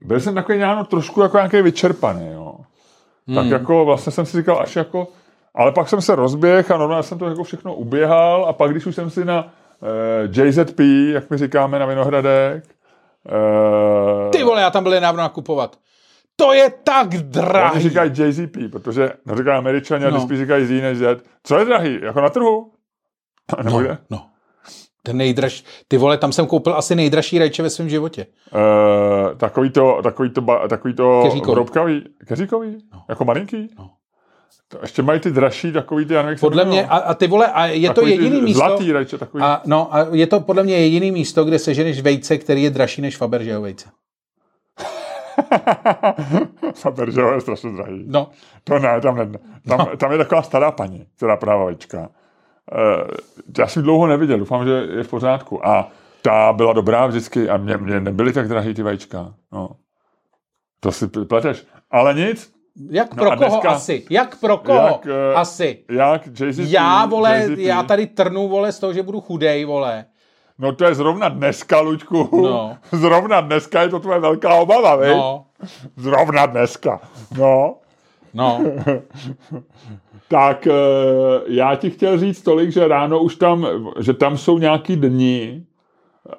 Byl 0.00 0.20
jsem 0.20 0.34
takový 0.34 0.58
ráno 0.58 0.84
trošku 0.84 1.20
jako 1.22 1.36
nějaký 1.36 1.62
vyčerpaný, 1.62 2.32
jo. 2.32 2.54
Tak 3.34 3.46
jako 3.46 3.84
vlastně 3.84 4.12
jsem 4.12 4.26
si 4.26 4.36
říkal 4.36 4.60
až 4.60 4.76
jako, 4.76 5.08
ale 5.54 5.72
pak 5.72 5.88
jsem 5.88 6.00
se 6.00 6.14
rozběhl 6.14 6.74
a 6.74 6.78
normálně 6.78 7.02
jsem 7.02 7.18
to 7.18 7.26
jako 7.26 7.44
všechno 7.44 7.74
uběhal 7.74 8.44
a 8.44 8.52
pak 8.52 8.70
když 8.70 8.86
už 8.86 8.94
jsem 8.94 9.10
si 9.10 9.24
na 9.24 9.52
eh, 9.82 10.42
JZP, 10.46 10.80
jak 11.12 11.30
my 11.30 11.38
říkáme 11.38 11.78
na 11.78 11.86
Vinohradek, 11.86 12.64
eh, 13.28 14.30
Ty 14.30 14.42
vole, 14.44 14.60
já 14.62 14.70
tam 14.70 14.82
byl 14.82 14.92
nedávno 14.92 15.22
nakupovat. 15.22 15.76
To 16.36 16.52
je 16.52 16.70
tak 16.84 17.06
Oni 17.10 17.22
drahý. 17.22 17.80
říkají 17.82 18.10
JZP, 18.14 18.56
protože 18.72 19.10
neříkají 19.26 19.58
američani, 19.58 20.04
a 20.04 20.10
No. 20.10 20.16
no. 20.16 20.22
spíš 20.22 20.38
říkají 20.38 20.66
Z 20.66 20.70
než 20.82 20.98
Z. 20.98 21.22
Co 21.44 21.58
je 21.58 21.64
drahý? 21.64 21.98
Jako 22.02 22.20
na 22.20 22.28
trhu? 22.30 22.72
Nebo 23.62 23.70
No, 23.70 23.78
kde? 23.84 23.98
no. 24.10 24.26
Ten 25.04 25.16
nejdraž, 25.16 25.64
ty 25.88 25.96
vole, 25.96 26.18
tam 26.18 26.32
jsem 26.32 26.46
koupil 26.46 26.74
asi 26.74 26.94
nejdražší 26.94 27.38
rajče 27.38 27.62
ve 27.62 27.70
svém 27.70 27.88
životě. 27.88 28.26
Uh, 28.54 29.38
takový 29.38 29.70
to, 29.70 30.00
takový 30.02 30.30
to, 30.30 30.40
ba- 30.40 30.68
takový 30.68 30.94
to 30.94 31.22
Keříkový. 31.24 31.54
vrobkavý, 31.54 32.04
keříkový? 32.26 32.78
No. 32.94 33.02
Jako 33.08 33.24
malinký? 33.24 33.68
No. 33.78 33.90
To 34.68 34.78
ještě 34.82 35.02
mají 35.02 35.20
ty 35.20 35.30
dražší, 35.30 35.72
takový 35.72 36.04
ty, 36.06 36.14
já 36.14 36.22
nevím, 36.22 36.38
Podle 36.38 36.64
mě, 36.64 36.86
a, 36.86 36.96
a 36.96 37.14
ty 37.14 37.26
vole, 37.26 37.46
a 37.46 37.66
je 37.66 37.88
to 37.88 37.94
Takový 37.94 38.16
ty 38.18 38.22
jediný 38.24 38.42
místo, 38.42 38.58
Zlatý 38.58 38.92
rajče, 38.92 39.18
takový. 39.18 39.42
a, 39.44 39.62
no, 39.66 39.94
a 39.94 40.06
je 40.12 40.26
to 40.26 40.40
podle 40.40 40.62
mě 40.62 40.78
jediný 40.78 41.10
místo, 41.10 41.44
kde 41.44 41.58
seženeš 41.58 42.00
vejce, 42.00 42.38
který 42.38 42.62
je 42.62 42.70
dražší 42.70 43.02
než 43.02 43.16
Fabergeho 43.16 43.62
vejce. 43.62 43.88
Fabergeho 46.74 47.32
je 47.32 47.40
strašně 47.40 47.70
drahý. 47.72 48.04
No, 48.06 48.30
To 48.64 48.78
ne, 48.78 49.00
tam, 49.00 49.16
ne, 49.16 49.26
tam, 49.68 49.78
no. 49.78 49.96
tam 49.96 50.12
je 50.12 50.18
taková 50.18 50.42
stará 50.42 50.70
paní, 50.70 51.06
která. 51.16 51.38
Uh, 52.72 53.08
já 53.58 53.66
jsem 53.66 53.82
dlouho 53.82 54.06
neviděl, 54.06 54.38
doufám, 54.38 54.64
že 54.66 54.72
je 54.72 55.02
v 55.02 55.08
pořádku. 55.08 55.66
A 55.66 55.88
Ta 56.22 56.52
byla 56.52 56.72
dobrá 56.72 57.06
vždycky 57.06 57.48
a 57.50 57.56
mě, 57.56 57.76
mě 57.76 58.00
nebyly 58.00 58.32
tak 58.32 58.48
drahý 58.48 58.74
ty 58.74 58.82
vajíčka. 58.82 59.34
No. 59.52 59.70
To 60.80 60.92
si 60.92 61.08
pleteš. 61.08 61.66
Ale 61.90 62.14
nic. 62.14 62.52
Jak 62.90 63.14
pro 63.14 63.24
No 63.24 63.36
koho 63.36 63.48
dneska- 63.50 63.70
asi? 63.70 64.04
Jak 64.10 64.40
pro 64.40 64.56
koho 64.58 64.78
Jak, 64.86 65.06
eh, 65.06 65.34
asi? 65.34 65.84
Jak 65.90 66.26
JCP, 66.26 66.62
Já, 66.70 67.06
vole, 67.06 67.38
JCP. 67.38 67.58
já 67.62 67.82
tady 67.82 68.06
trnu, 68.06 68.48
vole, 68.48 68.72
z 68.72 68.78
toho, 68.78 68.92
že 68.92 69.02
budu 69.02 69.20
chudej, 69.20 69.64
vole. 69.64 70.04
No 70.62 70.72
to 70.72 70.84
je 70.84 70.94
zrovna 70.94 71.28
dneska, 71.28 71.80
Luďku. 71.80 72.28
No. 72.32 72.76
Zrovna 72.92 73.40
dneska 73.40 73.82
je 73.82 73.88
to 73.88 74.00
tvoje 74.00 74.20
velká 74.20 74.54
obava, 74.54 74.96
viď? 74.96 75.16
No, 75.16 75.44
Zrovna 75.96 76.46
dneska. 76.46 77.00
No. 77.38 77.74
no. 78.34 78.60
Tak 80.28 80.66
eh, 80.66 80.72
já 81.46 81.74
ti 81.76 81.90
chtěl 81.90 82.18
říct 82.18 82.42
tolik, 82.42 82.72
že 82.72 82.88
ráno 82.88 83.20
už 83.20 83.36
tam, 83.36 83.66
že 84.00 84.12
tam 84.12 84.38
jsou 84.38 84.58
nějaký 84.58 84.96
dny, 84.96 85.66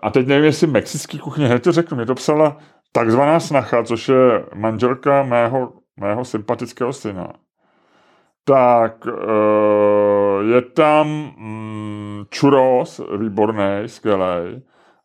a 0.01 0.09
teď 0.09 0.27
nevím, 0.27 0.45
jestli 0.45 0.67
mexický 0.67 1.19
kuchně, 1.19 1.47
hned 1.47 1.63
to 1.63 1.71
řeknu, 1.71 1.97
mě 1.97 2.05
to 2.05 2.15
psala 2.15 2.57
takzvaná 2.91 3.39
snacha, 3.39 3.83
což 3.83 4.09
je 4.09 4.45
manželka 4.55 5.23
mého, 5.23 5.73
mého 5.97 6.25
sympatického 6.25 6.93
syna. 6.93 7.33
Tak 8.45 9.07
eh, 9.07 10.53
je 10.55 10.61
tam 10.61 11.07
mm, 11.37 12.23
churros, 12.39 13.01
výborný, 13.17 13.63
skvělý, 13.85 14.61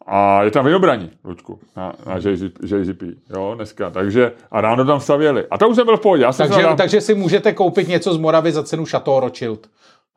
a 0.07 0.43
je 0.43 0.51
tam 0.51 0.65
vynobraní, 0.65 1.11
Luďku, 1.25 1.59
na, 1.77 1.93
na 2.07 2.17
JZP, 2.17 2.59
JZP, 2.63 3.03
jo, 3.37 3.53
dneska, 3.55 3.91
takže, 3.91 4.33
a 4.51 4.61
ráno 4.61 4.85
tam 4.85 5.01
stavěli. 5.01 5.47
A 5.51 5.59
to 5.59 5.69
už 5.69 5.77
jsem 5.77 5.87
byl 5.87 5.97
v 5.97 6.01
pohodě, 6.01 6.23
já 6.23 6.33
jsem 6.33 6.49
Takže, 6.49 6.63
tam- 6.63 6.77
takže 6.77 7.01
si 7.01 7.15
můžete 7.15 7.53
koupit 7.53 7.89
něco 7.89 8.15
z 8.15 8.19
Moravy 8.19 8.53
za 8.53 8.63
cenu 8.63 8.85
Chateau 8.85 9.21
Rothschild. 9.21 9.67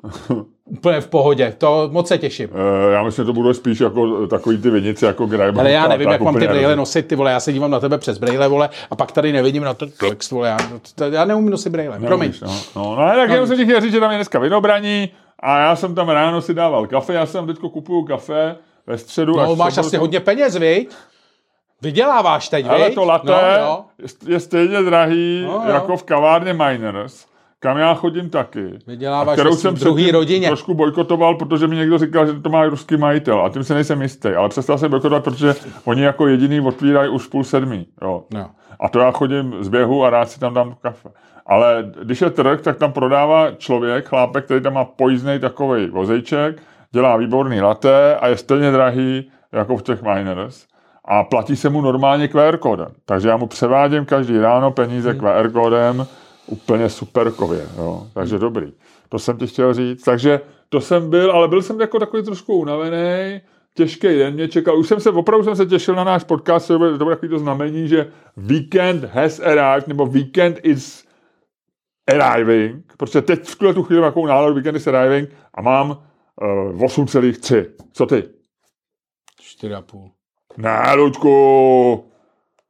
Úplně 0.66 1.02
v 1.02 1.08
pohodě, 1.08 1.54
to 1.58 1.89
moc 1.91 2.08
se 2.08 2.18
těším. 2.18 2.49
Eh, 2.89 2.91
Já 2.93 3.04
myslím, 3.04 3.24
že 3.24 3.28
to 3.28 3.34
budou 3.34 3.54
spíš 3.54 3.80
jako 3.80 4.28
takový 4.28 4.58
ty 4.62 4.70
vinice, 4.70 5.06
jako 5.06 5.26
Grajba. 5.26 5.62
Ale 5.62 5.72
já 5.72 5.88
nevím, 5.88 6.10
jak 6.10 6.22
mám 6.22 6.36
ty 6.39 6.47
brýle 6.47 6.76
nosit, 6.76 7.08
ty 7.08 7.16
vole, 7.16 7.32
já 7.32 7.39
se 7.39 7.54
dívám 7.54 7.72
na 7.72 7.80
tebe 7.80 7.97
přes 7.97 8.18
brýle, 8.18 8.47
vole, 8.47 8.70
a 8.91 8.95
pak 8.95 9.12
tady 9.12 9.32
nevidím 9.34 9.64
na 9.64 9.74
ten 9.74 9.91
text, 9.91 10.32
vole, 10.32 10.47
já, 10.49 10.58
to, 10.95 11.04
já 11.04 11.26
neumím 11.26 11.49
nosit 11.49 11.70
brýle, 11.70 11.99
promiň. 11.99 12.34
No, 12.41 12.56
no, 12.76 12.95
no, 12.95 13.12
tak 13.16 13.30
jenom 13.30 13.47
jsem 13.47 13.58
ti 13.58 13.66
chtěl 13.66 13.82
říct, 13.82 13.91
že 13.91 13.99
tam 13.99 14.12
je 14.12 14.18
dneska 14.18 14.39
vinobraní 14.39 15.10
a 15.39 15.60
já 15.60 15.76
jsem 15.76 15.95
tam 15.95 16.10
ráno 16.10 16.41
si 16.41 16.54
dával 16.54 16.88
kafe, 16.88 17.14
já 17.14 17.26
jsem 17.26 17.47
teďko 17.47 17.70
kupuju 17.70 18.04
kafe 18.04 18.56
ve 18.88 18.97
středu. 18.97 19.38
No, 19.38 19.56
máš 19.56 19.78
asi 19.78 19.97
hodně 19.97 20.20
peněz, 20.20 20.56
viď? 20.56 20.89
Vyděláváš 21.82 22.49
teď, 22.49 22.66
Ale 22.70 22.86
viď? 22.86 22.95
to 22.95 23.06
latte 23.06 23.32
No, 23.32 23.38
no. 23.62 23.86
je 24.28 24.39
stejně 24.39 24.82
drahý 24.82 25.43
No, 25.47 25.54
jo. 25.54 25.74
jako 25.74 25.97
v 25.97 26.04
kavárně 26.04 26.54
Miners, 26.54 27.26
kam 27.62 27.78
já 27.78 27.93
chodím 27.93 28.30
taky. 28.30 28.80
Vyděláváš 28.88 29.36
kterou 29.36 29.51
ve 29.51 29.57
jsem 29.57 29.76
druhý 29.76 30.12
rodině. 30.12 30.47
trošku 30.47 30.74
bojkotoval, 30.74 31.36
protože 31.36 31.68
mi 31.68 31.76
někdo 31.76 31.97
říkal, 31.97 32.26
že 32.26 32.34
to 32.34 32.49
má 32.49 32.66
ruský 32.66 32.97
majitel 32.97 33.45
a 33.45 33.49
tím 33.49 33.64
se 33.64 33.74
nejsem 33.74 34.01
jistý, 34.01 34.30
ale 34.30 34.49
přestal 34.49 34.78
jsem 34.78 34.91
bojkotovat, 34.91 35.24
protože 35.24 35.53
oni 35.86 36.01
jako 36.01 36.28
jediný 36.28 36.62
otvírají 36.62 37.09
už 37.09 37.28
půl 37.28 37.43
sedmí. 37.43 37.88
Jo. 38.01 38.24
No. 38.34 38.49
A 38.80 38.89
to 38.89 38.99
já 38.99 39.12
chodím 39.12 39.55
z 39.59 39.68
běhu 39.68 40.03
a 40.03 40.09
rád 40.09 40.30
si 40.30 40.39
tam 40.39 40.53
dám 40.53 40.76
kafe. 40.82 41.09
Ale 41.45 41.91
když 42.03 42.22
je 42.22 42.30
trh, 42.30 42.62
tak 42.62 42.78
tam 42.78 42.91
prodává 42.91 43.51
člověk, 43.51 44.07
chlápek, 44.07 44.45
který 44.45 44.62
tam 44.62 44.74
má 44.74 44.86
pojízdnej 44.86 45.39
takový 45.39 45.89
vozejček, 45.89 46.62
dělá 46.91 47.18
výborný 47.18 47.62
latte 47.62 48.16
a 48.16 48.28
je 48.28 48.38
stejně 48.38 48.72
drahý 48.72 49.32
jako 49.51 49.78
v 49.78 49.84
těch 49.84 50.01
miners. 50.01 50.66
A 51.05 51.24
platí 51.24 51.55
se 51.55 51.70
mu 51.70 51.82
normálně 51.82 52.28
QR 52.28 52.57
kódem. 52.57 52.91
Takže 53.05 53.30
já 53.30 53.38
mu 53.38 53.47
převádím 53.47 54.05
každý 54.05 54.39
ráno 54.39 54.72
peníze 54.72 55.14
QR 55.14 55.51
kódem 55.51 56.07
úplně 56.52 56.89
superkově. 56.89 57.68
Jo. 57.78 58.08
Takže 58.14 58.38
dobrý. 58.38 58.74
To 59.10 59.20
jsem 59.20 59.38
ti 59.38 59.47
chtěl 59.47 59.74
říct. 59.74 60.04
Takže 60.04 60.41
to 60.70 60.82
jsem 60.82 61.10
byl, 61.10 61.32
ale 61.32 61.47
byl 61.47 61.62
jsem 61.62 61.80
jako 61.80 61.99
takový 61.99 62.24
trošku 62.24 62.54
unavený. 62.56 63.41
Těžký 63.74 64.08
den 64.08 64.34
mě 64.34 64.47
čekal. 64.47 64.80
Už 64.80 64.88
jsem 64.88 64.99
se, 64.99 65.10
opravdu 65.10 65.43
jsem 65.43 65.56
se 65.56 65.66
těšil 65.66 65.95
na 65.95 66.04
náš 66.04 66.24
podcast, 66.24 66.68
to 66.68 66.80
bude 66.80 66.97
takový 66.97 67.30
to 67.30 67.39
znamení, 67.39 67.88
že 67.88 68.12
weekend 68.38 69.04
has 69.04 69.39
arrived, 69.39 69.88
nebo 69.88 70.06
weekend 70.06 70.60
is 70.64 71.06
arriving, 72.08 72.93
protože 72.97 73.22
teď 73.22 73.43
v 73.43 73.56
tuhle 73.56 73.74
tu 73.74 73.84
chvíli 73.84 74.02
mám 74.02 74.14
náladu 74.28 74.56
weekend 74.56 74.78
is 74.78 74.88
arriving 74.88 75.30
a 75.54 75.62
mám 75.62 75.89
uh, 75.89 76.82
8,3. 76.82 77.66
Co 77.93 78.06
ty? 78.06 78.24
4,5. 79.62 80.12
Ne, 80.58 80.93
Luďku! 80.95 82.12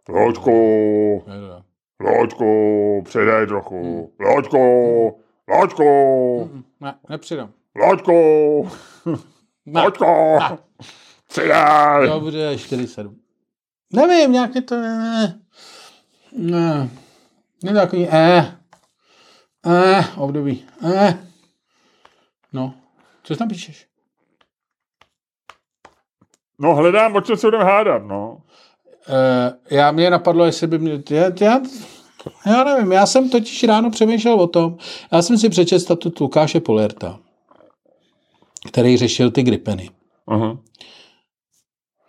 Luďku! 0.10 1.24
Nedá. 1.28 1.71
Loďku, 2.04 3.02
přidej 3.06 3.48
trochu. 3.48 4.14
Loďku, 4.20 5.22
Loďku, 5.48 6.64
Ne, 6.80 6.96
nepřidám. 7.10 7.52
Loďku, 7.76 8.70
Ne. 9.66 9.82
Loďku, 9.82 10.06
Ne. 10.40 10.58
přidej. 11.28 12.08
Dobře, 12.08 12.56
4,7. 12.56 13.16
Nevím, 13.94 14.32
nějak 14.32 14.56
je 14.56 14.62
to... 14.62 14.76
Ne, 14.76 15.40
ne, 16.32 16.90
ne 17.64 17.74
takový... 17.74 18.08
Eh, 18.12 18.58
eh, 19.66 20.06
období. 20.18 20.66
Eh. 20.96 21.18
No, 22.54 22.74
co 23.24 23.36
tam 23.36 23.48
píšeš? 23.48 23.88
No 26.60 26.76
hledám, 26.76 27.16
o 27.16 27.22
čem 27.22 27.38
se 27.38 27.48
budeme 27.48 27.64
hádat, 27.64 28.04
no. 28.04 28.42
Uh, 29.12 29.54
já 29.78 29.92
mě 29.92 30.10
napadlo, 30.10 30.46
jestli 30.46 30.68
by 30.68 30.80
mě... 30.80 31.04
Já, 31.10 31.24
já, 31.42 31.62
já 32.46 32.64
nevím, 32.64 32.92
já 32.92 33.06
jsem 33.06 33.30
totiž 33.30 33.64
ráno 33.64 33.90
přemýšlel 33.92 34.42
o 34.42 34.48
tom, 34.48 34.78
já 35.12 35.22
jsem 35.22 35.38
si 35.38 35.50
přečetl 35.50 35.80
statut 35.80 36.20
Lukáše 36.20 36.60
Polerta, 36.60 37.20
který 38.68 38.98
řešil 38.98 39.32
ty 39.32 39.44
gripeny. 39.44 39.90
Aha. 40.28 40.58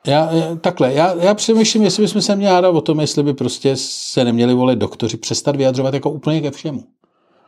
Já, 0.06 0.32
já- 0.32 0.56
takhle, 0.56 0.92
já, 0.94 1.14
já 1.14 1.34
přemýšlím, 1.34 1.82
jestli 1.82 2.02
bychom 2.02 2.22
se 2.22 2.36
měli 2.36 2.54
hádat 2.54 2.74
o 2.74 2.80
tom, 2.80 3.00
jestli 3.00 3.22
by 3.22 3.34
prostě 3.34 3.76
se 3.76 4.24
neměli 4.24 4.54
volit 4.54 4.78
doktoři 4.78 5.16
přestat 5.16 5.56
vyjadřovat 5.56 5.94
jako 5.94 6.10
úplně 6.10 6.40
ke 6.40 6.50
všemu. 6.50 6.84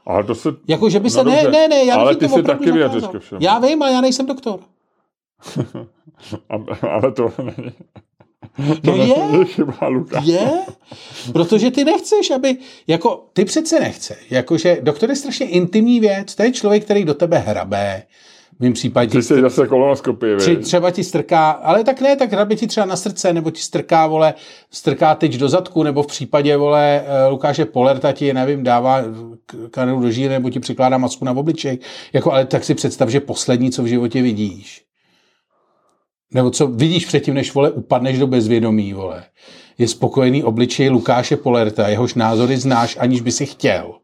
Ale 0.06 0.24
to 0.24 0.34
se... 0.34 0.48
Jako, 0.68 0.90
že 0.90 1.00
by 1.00 1.10
se, 1.10 1.24
No 1.24 1.30
ne, 1.30 1.42
ne, 1.42 1.68
ne, 1.68 1.84
já 1.84 1.96
ale 1.96 2.16
ty 2.16 2.28
si 2.28 2.42
taky 2.42 2.72
zakázal. 2.72 3.12
ke 3.12 3.18
všemu. 3.18 3.40
Já 3.44 3.58
vím, 3.58 3.82
ale 3.82 3.92
já 3.92 4.00
nejsem 4.00 4.26
doktor. 4.26 4.60
Ale 6.90 7.12
to 7.12 7.32
není... 7.42 7.72
No 8.58 8.76
To 8.76 8.90
je, 8.96 9.14
není 9.30 9.44
chyba, 9.44 9.88
Luka. 9.88 10.22
je, 10.24 10.50
protože 11.32 11.70
ty 11.70 11.84
nechceš, 11.84 12.30
aby, 12.30 12.56
jako, 12.86 13.24
ty 13.32 13.44
přece 13.44 13.80
nechceš, 13.80 14.16
jakože 14.30 14.78
doktor 14.82 15.10
je 15.10 15.16
strašně 15.16 15.46
intimní 15.46 16.00
věc, 16.00 16.34
to 16.34 16.42
je 16.42 16.52
člověk, 16.52 16.84
který 16.84 17.04
do 17.04 17.14
tebe 17.14 17.38
hrabe, 17.38 18.02
v 18.58 18.60
mém 18.60 18.72
případě 18.72 19.10
Ty 19.10 19.22
jsi 19.22 19.40
zase 19.40 19.66
kolonoskopii, 19.66 20.36
Tři, 20.36 20.56
třeba 20.56 20.90
ti 20.90 21.04
strká, 21.04 21.50
ale 21.50 21.84
tak 21.84 22.00
ne, 22.00 22.16
tak 22.16 22.32
hrabe 22.32 22.56
ti 22.56 22.66
třeba 22.66 22.86
na 22.86 22.96
srdce, 22.96 23.32
nebo 23.32 23.50
ti 23.50 23.62
strká, 23.62 24.06
vole, 24.06 24.34
strká 24.70 25.14
tyč 25.14 25.36
do 25.36 25.48
zadku, 25.48 25.82
nebo 25.82 26.02
v 26.02 26.06
případě, 26.06 26.56
vole, 26.56 27.04
eh, 27.06 27.28
Lukáše 27.28 27.64
Polerta 27.64 28.12
ti, 28.12 28.32
nevím, 28.32 28.62
dává 28.62 29.02
kanelu 29.70 30.00
do 30.00 30.10
žíly, 30.10 30.28
nebo 30.28 30.50
ti 30.50 30.60
přikládá 30.60 30.98
masku 30.98 31.24
na 31.24 31.32
obličej. 31.32 31.78
Jako, 32.12 32.32
ale 32.32 32.46
tak 32.46 32.64
si 32.64 32.74
představ, 32.74 33.08
že 33.08 33.20
poslední, 33.20 33.70
co 33.70 33.82
v 33.82 33.86
životě 33.86 34.22
vidíš, 34.22 34.82
nebo 36.34 36.50
co 36.50 36.66
vidíš 36.66 37.06
předtím, 37.06 37.34
než, 37.34 37.54
vole, 37.54 37.70
upadneš 37.70 38.18
do 38.18 38.26
bezvědomí, 38.26 38.92
vole, 38.92 39.24
je 39.78 39.88
spokojený 39.88 40.42
obličej 40.44 40.88
Lukáše 40.90 41.36
Polerta, 41.36 41.88
jehož 41.88 42.14
názory 42.14 42.56
znáš, 42.56 42.96
aniž 43.00 43.20
by 43.20 43.32
si 43.32 43.46
chtěl 43.46 43.94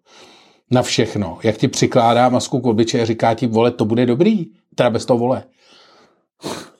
na 0.70 0.83
všechno. 0.83 1.39
Jak 1.43 1.57
ti 1.57 1.68
přikládá 1.68 2.28
masku 2.28 2.61
k 2.61 2.66
obličeji 2.66 3.03
a 3.03 3.07
říká 3.07 3.35
ti, 3.35 3.47
vole, 3.47 3.70
to 3.70 3.85
bude 3.85 4.07
dobrý, 4.07 4.47
teda 4.74 4.91
bez 4.91 5.05
toho 5.07 5.18
vole 5.18 5.43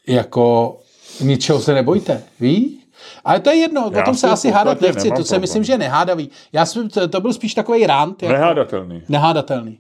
jako 0.09 0.77
ničeho 1.21 1.61
se 1.61 1.75
nebojte, 1.75 2.23
ví? 2.41 2.81
Ale 3.25 3.41
to 3.41 3.51
je 3.51 3.57
jedno, 3.57 3.87
o 3.87 3.97
Já 3.97 4.03
tom 4.03 4.15
s 4.15 4.21
se 4.21 4.29
asi 4.29 4.51
hádat 4.51 4.81
nechci, 4.81 5.09
to 5.09 5.15
problém. 5.15 5.41
myslím, 5.41 5.65
že 5.65 5.73
je 5.73 5.79
nehádavý. 5.79 6.31
Já 6.53 6.67
jsem, 6.67 6.89
to, 6.89 7.09
to 7.09 7.21
byl 7.21 7.33
spíš 7.33 7.55
takový 7.55 7.87
rant, 7.87 8.23
jako 8.23 8.33
Nehádatelný. 8.33 9.03
nehádatelný. 9.09 9.79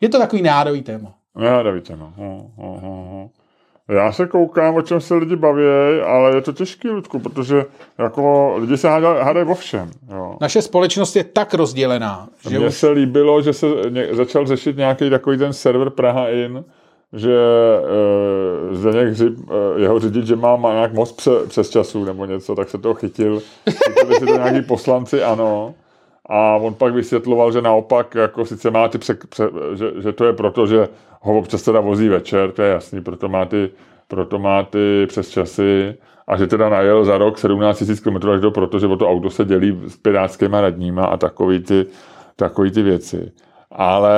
Je 0.00 0.08
to 0.08 0.18
takový 0.18 0.42
nehádavý 0.42 0.82
téma. 0.82 1.14
Nehádavitě, 1.38 1.96
no. 1.96 2.12
Ho, 2.16 2.50
ho, 2.56 2.80
ho, 2.80 3.04
ho. 3.10 3.30
Já 3.94 4.12
se 4.12 4.26
koukám, 4.26 4.74
o 4.74 4.82
čem 4.82 5.00
se 5.00 5.14
lidi 5.14 5.36
baví, 5.36 5.62
ale 6.06 6.36
je 6.36 6.40
to 6.40 6.52
těžký, 6.52 6.88
Ludku, 6.88 7.18
protože 7.18 7.64
jako 7.98 8.54
lidi 8.56 8.76
se 8.76 8.88
hádají, 8.88 9.46
o 9.48 9.54
všem. 9.54 9.90
Jo. 10.10 10.36
Naše 10.40 10.62
společnost 10.62 11.16
je 11.16 11.24
tak 11.24 11.54
rozdělená, 11.54 12.28
že 12.48 12.58
Mně 12.58 12.66
už 12.66 12.74
se 12.74 12.90
líbilo, 12.90 13.42
že 13.42 13.52
se 13.52 13.66
začal 14.10 14.46
řešit 14.46 14.76
nějaký 14.76 15.10
takový 15.10 15.38
ten 15.38 15.52
server 15.52 15.90
Praha 15.90 16.28
In, 16.28 16.64
že 17.12 17.36
e, 18.70 18.74
Zdeněk 18.74 19.08
Hřib, 19.08 19.38
e, 19.38 19.80
jeho 19.80 19.98
řidič, 19.98 20.26
že 20.26 20.36
má, 20.36 20.56
má 20.56 20.72
nějak 20.72 20.92
moc 20.92 21.12
pře, 21.12 21.30
přes 21.48 21.70
času 21.70 22.04
nebo 22.04 22.26
něco, 22.26 22.54
tak 22.54 22.68
se 22.68 22.78
toho 22.78 22.94
chytil. 22.94 23.42
Chytili 23.70 24.14
si 24.14 24.26
to 24.26 24.32
nějaký 24.32 24.62
poslanci, 24.62 25.22
ano. 25.22 25.74
A 26.34 26.56
on 26.56 26.74
pak 26.74 26.94
vysvětloval, 26.94 27.52
že 27.52 27.62
naopak, 27.62 28.14
jako 28.14 28.46
sice 28.46 28.70
má 28.70 28.88
ty 28.88 28.98
pře, 28.98 29.14
pře, 29.28 29.44
že, 29.74 30.02
že, 30.02 30.12
to 30.12 30.24
je 30.24 30.32
proto, 30.32 30.66
že 30.66 30.88
ho 31.20 31.38
občas 31.38 31.62
teda 31.62 31.80
vozí 31.80 32.08
večer, 32.08 32.52
to 32.52 32.62
je 32.62 32.70
jasný, 32.70 33.00
proto 33.00 33.28
má 33.28 33.44
ty, 33.44 33.70
proto 34.08 34.38
má 34.38 34.62
ty 34.62 35.06
přes 35.06 35.28
časy 35.28 35.94
a 36.26 36.36
že 36.36 36.46
teda 36.46 36.68
najel 36.68 37.04
za 37.04 37.18
rok 37.18 37.38
17 37.38 37.80
000 37.80 38.00
km 38.02 38.28
až 38.28 38.40
do, 38.40 38.50
protože 38.50 38.86
o 38.86 38.96
to 38.96 39.10
auto 39.10 39.30
se 39.30 39.44
dělí 39.44 39.80
s 39.88 39.96
pirátskýma 39.96 40.60
radníma 40.60 41.04
a 41.04 41.16
takový 41.16 41.60
ty, 41.60 41.86
takový 42.36 42.70
ty 42.70 42.82
věci. 42.82 43.32
Ale 43.70 44.14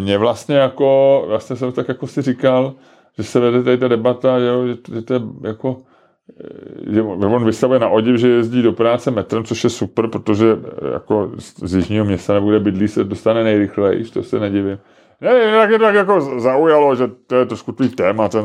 mě 0.00 0.18
vlastně 0.18 0.56
jako, 0.56 1.24
vlastně 1.26 1.56
jsem 1.56 1.72
tak 1.72 1.88
jako 1.88 2.06
si 2.06 2.22
říkal, 2.22 2.74
že 3.18 3.24
se 3.24 3.40
vede 3.40 3.62
tady 3.62 3.78
ta 3.78 3.88
debata, 3.88 4.38
že, 4.40 4.46
že 4.94 5.02
to 5.02 5.14
je 5.14 5.20
jako, 5.42 5.76
že 6.90 7.02
on 7.02 7.44
vystavuje 7.44 7.80
na 7.80 7.88
odiv, 7.88 8.16
že 8.16 8.28
jezdí 8.28 8.62
do 8.62 8.72
práce 8.72 9.10
metrem, 9.10 9.44
což 9.44 9.64
je 9.64 9.70
super, 9.70 10.08
protože 10.08 10.56
eh, 10.64 10.92
jako 10.92 11.30
z 11.64 11.74
jižního 11.74 12.04
města 12.04 12.34
nebo 12.34 12.50
kde 12.50 12.60
bydlí 12.60 12.88
se 12.88 13.04
dostane 13.04 13.44
nejrychleji, 13.44 14.04
to 14.04 14.22
se 14.22 14.40
nedivím. 14.40 14.78
Ne, 15.20 15.30
tak 15.58 15.70
je 15.70 15.78
to 15.78 15.84
tak 15.84 15.94
jako 15.94 16.40
zaujalo, 16.40 16.96
že 16.96 17.10
to 17.26 17.34
je 17.34 17.46
trošku 17.46 17.72
tvůj 17.72 17.88
téma, 17.88 18.28
ten 18.28 18.44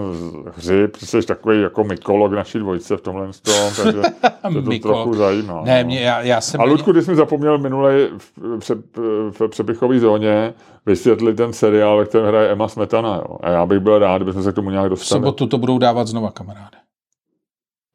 hřib, 0.56 0.98
ty 0.98 1.06
jsi 1.06 1.22
takový 1.22 1.62
jako 1.62 1.84
mykolog 1.84 2.32
naší 2.32 2.60
dvojce 2.60 2.98
v 2.98 3.02
tomhle 3.02 3.26
tom, 3.26 3.84
takže 3.84 4.02
to, 4.54 4.62
to 4.62 4.80
trochu 4.80 5.14
zajímá. 5.14 5.62
Ne, 5.66 5.84
no. 5.84 5.88
mě, 5.88 6.00
já, 6.02 6.22
já 6.22 6.42
jsem... 6.42 6.62
A 6.62 6.64
Ludku, 6.64 6.94
ty 6.94 7.02
jsi 7.02 7.12
mi 7.12 7.18
zapomněl 7.18 7.58
minule 7.58 8.08
v, 8.18 8.60
pře, 8.60 8.76
v 9.32 9.48
přepichové 9.48 10.00
zóně 10.00 10.54
vysvětlit 10.86 11.38
ten 11.38 11.54
seriál, 11.54 11.98
ve 11.98 12.06
kterém 12.06 12.28
hraje 12.28 12.50
Emma 12.50 12.68
Smetana, 12.68 13.16
jo. 13.16 13.38
A 13.42 13.50
já 13.50 13.66
bych 13.66 13.80
byl 13.80 14.00
rád, 14.00 14.18
kdybychom 14.18 14.44
se 14.44 14.52
k 14.52 14.56
tomu 14.56 14.70
nějak 14.70 14.86
V 14.86 14.90
dostali. 14.90 15.22
sobotu 15.22 15.48
to 15.48 15.58
budou 15.58 15.78
dávat 15.78 16.08
znova, 16.08 16.32
kamaráde. 16.32 16.77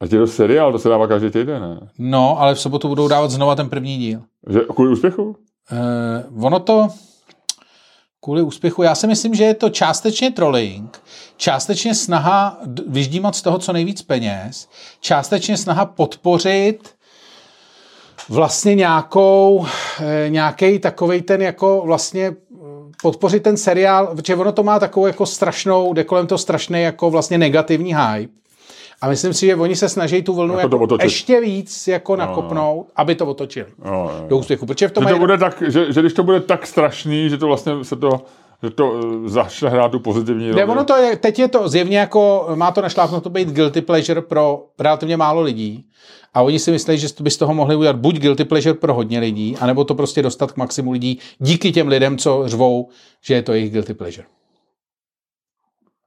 A 0.02 0.04
je 0.04 0.18
to 0.18 0.26
seriál, 0.26 0.72
to 0.72 0.78
se 0.78 0.88
dává 0.88 1.06
každý 1.06 1.30
týden, 1.30 1.62
ne? 1.62 1.88
No, 1.98 2.40
ale 2.40 2.54
v 2.54 2.60
sobotu 2.60 2.88
budou 2.88 3.08
dávat 3.08 3.30
znova 3.30 3.54
ten 3.54 3.68
první 3.68 3.98
díl. 3.98 4.22
Že, 4.48 4.60
kvůli 4.74 4.92
úspěchu? 4.92 5.36
Uh, 6.32 6.44
ono 6.46 6.60
to 6.60 6.88
kvůli 8.20 8.42
úspěchu, 8.42 8.82
já 8.82 8.94
si 8.94 9.06
myslím, 9.06 9.34
že 9.34 9.44
je 9.44 9.54
to 9.54 9.70
částečně 9.70 10.30
trolling, 10.30 11.02
částečně 11.36 11.94
snaha 11.94 12.60
vyždímat 12.86 13.36
z 13.36 13.42
toho 13.42 13.58
co 13.58 13.72
nejvíc 13.72 14.02
peněz, 14.02 14.68
částečně 15.00 15.56
snaha 15.56 15.84
podpořit 15.86 16.94
vlastně 18.28 18.74
nějakou, 18.74 19.66
eh, 20.00 20.26
nějaký 20.28 20.78
takovej 20.78 21.22
ten 21.22 21.42
jako 21.42 21.82
vlastně 21.86 22.26
eh, 22.26 22.34
podpořit 23.02 23.42
ten 23.42 23.56
seriál, 23.56 24.06
protože 24.16 24.36
ono 24.36 24.52
to 24.52 24.62
má 24.62 24.78
takovou 24.78 25.06
jako 25.06 25.26
strašnou, 25.26 25.92
jde 25.92 26.04
kolem 26.04 26.26
toho 26.26 26.38
strašný 26.38 26.82
jako 26.82 27.10
vlastně 27.10 27.38
negativní 27.38 27.94
hype. 27.94 28.41
A 29.02 29.08
myslím 29.08 29.34
si, 29.34 29.46
že 29.46 29.56
oni 29.56 29.76
se 29.76 29.88
snaží 29.88 30.22
tu 30.22 30.34
vlnu 30.34 30.58
Jako 30.58 30.76
jako 30.80 30.96
ještě 31.02 31.40
víc 31.40 31.88
jako 31.88 32.16
nakopnout, 32.16 32.86
aby 32.96 33.14
to 33.14 33.26
otočili 33.26 33.66
No, 33.84 33.92
jo. 33.92 34.24
do 34.28 34.36
úspěchu. 34.38 34.66
Protože 34.66 34.88
v 34.88 34.92
tom 34.92 35.04
Že, 35.04 35.12
to 35.14 35.18
bude 35.18 35.38
tak, 35.38 35.62
že, 35.68 35.92
že, 35.92 36.00
když 36.00 36.12
to 36.12 36.22
bude 36.22 36.40
tak 36.40 36.66
strašný, 36.66 37.28
že 37.30 37.38
to 37.38 37.46
vlastně 37.46 37.84
se 37.84 37.96
to, 37.96 38.24
že 38.62 38.70
to 38.70 39.00
eh, 39.24 39.28
začne 39.28 39.68
hrát 39.68 39.88
tu 39.92 39.98
pozitivní 40.00 40.44
Ne, 40.46 40.50
roli. 40.52 40.64
ono 40.64 40.84
to 40.84 40.96
je, 40.96 41.16
teď 41.16 41.38
je 41.38 41.48
to 41.48 41.68
zjevně 41.68 41.98
jako, 41.98 42.48
má 42.54 42.70
to 42.72 42.82
našlápnuto 42.82 43.30
být 43.30 43.48
guilty 43.48 43.80
pleasure 43.80 44.20
pro 44.22 44.64
relativně 44.78 45.16
málo 45.16 45.40
lidí. 45.40 45.86
A 46.34 46.42
oni 46.42 46.58
si 46.58 46.70
myslí, 46.70 46.98
že 46.98 47.08
by 47.20 47.30
z 47.30 47.36
toho 47.36 47.54
mohli 47.54 47.76
udělat 47.76 47.96
buď 47.96 48.18
guilty 48.18 48.44
pleasure 48.44 48.74
pro 48.74 48.94
hodně 48.94 49.18
lidí, 49.20 49.56
anebo 49.60 49.84
to 49.84 49.94
prostě 49.94 50.22
dostat 50.22 50.52
k 50.52 50.56
maximu 50.56 50.92
lidí 50.92 51.18
díky 51.38 51.72
těm 51.72 51.88
lidem, 51.88 52.18
co 52.18 52.42
řvou, 52.46 52.88
že 53.20 53.34
je 53.34 53.42
to 53.42 53.52
jejich 53.52 53.72
guilty 53.72 53.94
pleasure. 53.94 54.26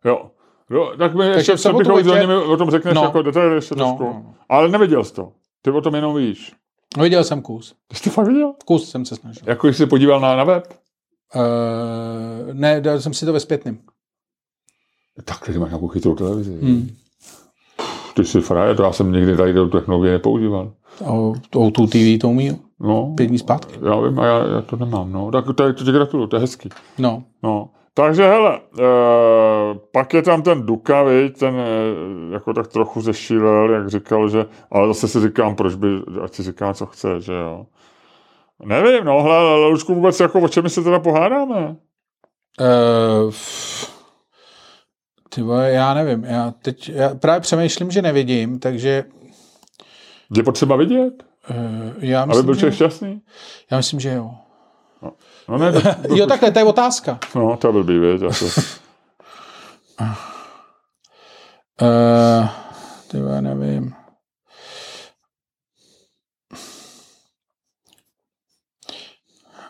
Jo. 0.05 0.25
Jo, 0.69 0.93
tak 0.97 1.15
mi 1.15 1.25
ještě 1.25 1.57
sobotu 1.57 1.83
přepichové 1.83 2.13
večer- 2.19 2.27
mi 2.27 2.35
o 2.35 2.57
tom 2.57 2.71
řekneš 2.71 2.95
No. 2.95 3.01
jako 3.03 3.21
detaily 3.21 3.55
ještě 3.55 3.75
No, 3.75 3.85
trošku. 3.85 4.03
no. 4.03 4.33
Ale 4.49 4.67
neviděl 4.69 5.03
jsi 5.03 5.13
to. 5.13 5.31
Ty 5.61 5.71
o 5.71 5.81
tom 5.81 5.95
jenom 5.95 6.15
víš. 6.15 6.53
No, 6.97 7.03
viděl 7.03 7.23
jsem 7.23 7.41
kus. 7.41 7.75
Ty 7.87 7.95
jsi 7.95 8.03
to 8.03 8.09
fakt 8.09 8.27
viděl? 8.27 8.53
Kus 8.65 8.89
jsem 8.89 9.05
se 9.05 9.15
snažil. 9.15 9.43
Jako 9.45 9.67
jsi 9.67 9.73
se 9.73 9.87
podíval 9.87 10.19
na, 10.19 10.35
na 10.35 10.43
web? 10.43 10.63
Uh, 11.35 12.53
ne, 12.53 12.81
dal 12.81 12.99
jsem 13.01 13.13
si 13.13 13.25
to 13.25 13.33
ve 13.33 13.39
zpětným. 13.39 13.79
Tak, 15.25 15.45
ty 15.45 15.57
máš 15.59 15.69
nějakou 15.69 15.87
chytrou 15.87 16.15
televizi. 16.15 16.57
Hmm. 16.61 16.89
Ty 18.15 18.25
jsi 18.25 18.41
frajer, 18.41 18.75
to 18.75 18.83
já 18.83 18.91
jsem 18.91 19.11
nikdy 19.11 19.37
tady 19.37 19.53
do 19.53 19.67
technologie 19.67 20.13
nepoužíval. 20.13 20.73
O, 21.05 21.33
o 21.55 21.71
tu 21.71 21.87
TV 21.87 22.17
to 22.21 22.29
umí 22.29 22.61
No, 22.79 23.13
pět 23.17 23.27
dní 23.27 23.37
zpátky. 23.39 23.79
já 23.85 23.99
vím, 23.99 24.19
a 24.19 24.25
já, 24.25 24.47
já 24.47 24.61
to 24.61 24.75
nemám. 24.75 25.11
No. 25.11 25.31
Tak 25.31 25.45
to, 25.45 25.53
to 25.53 25.73
ti 25.73 25.91
gratuluju, 25.91 26.27
to 26.27 26.35
je 26.35 26.39
hezký. 26.39 26.69
No. 26.97 27.23
No. 27.43 27.69
Takže 27.97 28.23
hele, 28.23 28.59
e, 28.79 28.83
pak 29.91 30.13
je 30.13 30.21
tam 30.21 30.41
ten 30.41 30.65
Duka, 30.65 31.03
viď, 31.03 31.37
ten 31.39 31.55
e, 31.55 32.33
jako 32.33 32.53
tak 32.53 32.67
trochu 32.67 33.01
zešílel, 33.01 33.71
jak 33.71 33.89
říkal, 33.89 34.29
že, 34.29 34.45
ale 34.71 34.87
zase 34.87 35.07
si 35.07 35.21
říkám, 35.21 35.55
proč 35.55 35.75
by, 35.75 35.87
ať 36.23 36.33
si 36.33 36.43
říká, 36.43 36.73
co 36.73 36.85
chce, 36.85 37.21
že 37.21 37.33
jo. 37.33 37.65
Nevím, 38.65 39.05
no, 39.05 39.23
hele, 39.23 39.67
Lučku, 39.67 39.95
vůbec 39.95 40.19
jako 40.19 40.39
o 40.39 40.47
čem 40.47 40.69
se 40.69 40.83
teda 40.83 40.99
pohádáme? 40.99 41.75
Uh, 42.61 43.33
ty 45.29 45.41
vole, 45.41 45.71
já 45.71 45.93
nevím. 45.93 46.23
Já 46.23 46.53
teď 46.61 46.89
já 46.89 47.15
právě 47.15 47.39
přemýšlím, 47.39 47.91
že 47.91 48.01
nevidím, 48.01 48.59
takže 48.59 49.03
Je 50.35 50.43
potřeba 50.43 50.75
vidět, 50.75 51.23
uh, 51.49 51.57
já 51.99 52.21
aby 52.21 52.27
myslím, 52.29 52.45
byl 52.45 52.53
že, 52.53 52.59
člověk 52.59 52.75
šťastný? 52.75 53.21
já 53.71 53.77
myslím, 53.77 53.99
že 53.99 54.13
jo. 54.13 54.31
No 55.49 55.57
ne, 55.57 55.71
to, 55.71 55.79
Jo, 56.15 56.25
takhle, 56.27 56.51
to 56.51 56.59
je 56.59 56.65
otázka. 56.65 57.19
no, 57.35 57.57
to 57.57 57.71
byl 57.71 57.83
blbý, 57.83 57.99
věď, 57.99 58.21
jako. 58.21 58.45
Uh, 61.81 62.47
ty 63.07 63.21
vole, 63.21 63.41
nevím. 63.41 63.93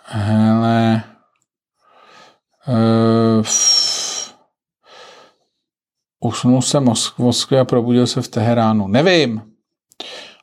Hele. 0.03 1.03
Uh, 2.67 3.45
usnul 6.19 6.61
jsem 6.61 6.93
v 6.95 7.17
Moskvě 7.17 7.59
a 7.59 7.65
probudil 7.65 8.07
se 8.07 8.21
v 8.21 8.27
Teheránu. 8.27 8.87
Nevím. 8.87 9.41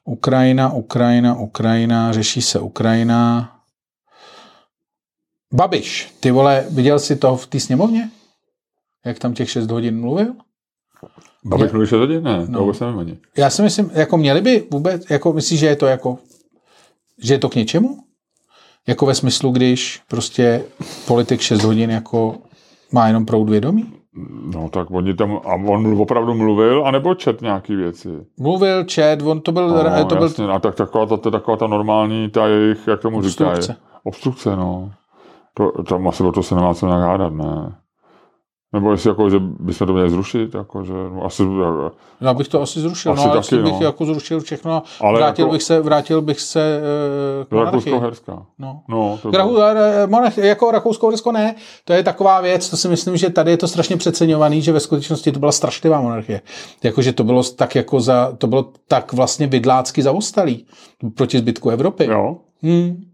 Ukrajina, 0.05 0.72
Ukrajina, 0.72 1.34
Ukrajina, 1.34 2.12
řeší 2.12 2.43
se 2.43 2.61
Ukrajina. 2.61 3.49
Babiš, 5.53 6.15
ty 6.21 6.31
vole, 6.31 6.65
viděl 6.71 6.99
jsi 6.99 7.17
to 7.17 7.37
v 7.37 7.47
té 7.47 7.61
sněmovně? 7.61 8.11
Jak 9.07 9.19
tam 9.19 9.35
těch 9.35 9.51
6 9.51 9.71
hodin 9.71 10.01
mluvil? 10.01 10.35
Babek 11.45 11.73
mluvíš 11.73 11.93
o 11.93 12.07
Ne, 12.07 12.47
No. 12.49 12.59
to 12.59 12.61
vůbec 12.65 12.81
nevím 12.81 12.99
ani. 12.99 13.19
Já 13.37 13.51
si 13.51 13.63
myslím, 13.63 13.91
jako 13.95 14.17
měli 14.17 14.41
by 14.41 14.67
vůbec, 14.71 15.11
jako 15.11 15.33
myslíš, 15.33 15.61
že 15.61 15.67
je 15.67 15.77
to 15.77 15.87
jako, 15.87 16.19
že 17.23 17.35
je 17.35 17.39
to 17.39 17.49
k 17.49 17.55
něčemu? 17.55 17.99
Jako 18.89 19.07
ve 19.07 19.15
smyslu, 19.15 19.51
když 19.51 20.01
prostě 20.09 20.65
politik 21.07 21.41
6 21.41 21.63
hodin 21.63 21.91
jako 21.91 22.39
má 22.93 23.07
jenom 23.07 23.27
proud 23.27 23.51
vědomí? 23.51 23.93
No 24.55 24.69
tak 24.69 24.91
oni 24.91 25.15
tam, 25.15 25.41
a 25.45 25.55
on 25.55 26.01
opravdu 26.01 26.35
mluvil, 26.35 26.87
anebo 26.87 27.15
čet 27.15 27.43
nějaký 27.43 27.77
věci? 27.77 28.09
Mluvil, 28.39 28.85
čet, 28.85 29.23
on 29.23 29.41
to 29.41 29.53
byl, 29.53 29.69
No, 29.69 30.05
to 30.05 30.15
byl 30.15 30.25
jasně, 30.25 30.45
a 30.49 30.59
tak 30.59 30.75
taková 30.75 31.17
ta, 31.17 31.31
taková 31.31 31.57
ta 31.57 31.67
normální, 31.67 32.31
ta 32.31 32.47
jejich, 32.47 32.87
jak 32.87 33.01
tomu 33.01 33.19
Obstrukce. 33.19 33.61
říkají. 33.63 33.79
Obstrukce, 34.05 34.57
no. 34.57 34.93
To, 35.55 35.83
tam 35.83 36.09
asi 36.09 36.23
o 36.23 36.33
to 36.33 36.43
se 36.43 36.55
nemá 36.55 36.75
co 36.75 36.87
nějak 36.87 37.03
hádat, 37.03 37.33
ne. 37.33 37.79
Nebo 38.75 38.91
jestli 38.93 39.11
jako, 39.11 39.31
že 39.31 39.39
bychom 39.39 39.87
to 39.87 39.93
měli 39.93 40.11
zrušit, 40.11 40.55
jako, 40.55 40.85
že, 40.85 40.93
no, 40.93 41.25
asi, 41.25 41.43
já 42.21 42.35
bych 42.35 42.49
to 42.49 42.63
asi 42.63 42.81
zrušil, 42.81 43.13
Asi 43.13 43.21
no, 43.23 43.29
taky, 43.29 43.39
asi 43.39 43.57
bych 43.63 43.73
no. 43.73 43.87
jako 43.87 44.05
zrušil 44.05 44.41
všechno, 44.41 44.83
Ale 45.01 45.19
vrátil, 45.19 45.45
jako- 45.45 45.53
bych 45.53 45.63
se, 45.63 45.81
vrátil 45.81 46.23
bych 46.23 46.41
se 46.41 46.81
uh, 47.41 47.45
k 47.45 47.51
monarchii. 47.51 47.93
Rakousko-Herská. 47.93 48.47
No. 48.59 48.81
No, 48.89 49.19
to 49.23 49.31
Rahu, 49.31 49.59
eh, 49.63 50.07
monarch, 50.07 50.39
jako 50.39 50.71
Rakousko-Uhersko 50.71 51.33
ne, 51.33 51.55
to 51.85 51.93
je 51.93 52.03
taková 52.03 52.41
věc, 52.41 52.71
to 52.71 52.77
si 52.77 52.89
myslím, 52.89 53.17
že 53.17 53.31
tady 53.31 53.51
je 53.51 53.57
to 53.57 53.69
strašně 53.69 53.97
přeceňovaný, 53.97 54.63
že 54.63 54.73
ve 54.73 54.81
skutečnosti 54.81 55.33
to 55.33 55.39
byla 55.39 55.53
strašlivá 55.53 56.01
monarchie. 56.01 56.41
Jakože 56.83 57.13
to 57.13 57.25
bylo 57.25 57.43
tak 57.43 57.75
jako 57.75 58.01
za, 58.01 58.33
to 58.39 58.47
bylo 58.47 58.65
tak 58.89 59.13
vlastně 59.13 59.47
bydlácky 59.47 60.03
zaostalý 60.03 60.67
proti 61.17 61.39
zbytku 61.39 61.71
Evropy. 61.71 62.05
Jo, 62.05 62.37
Hmm. 62.65 63.05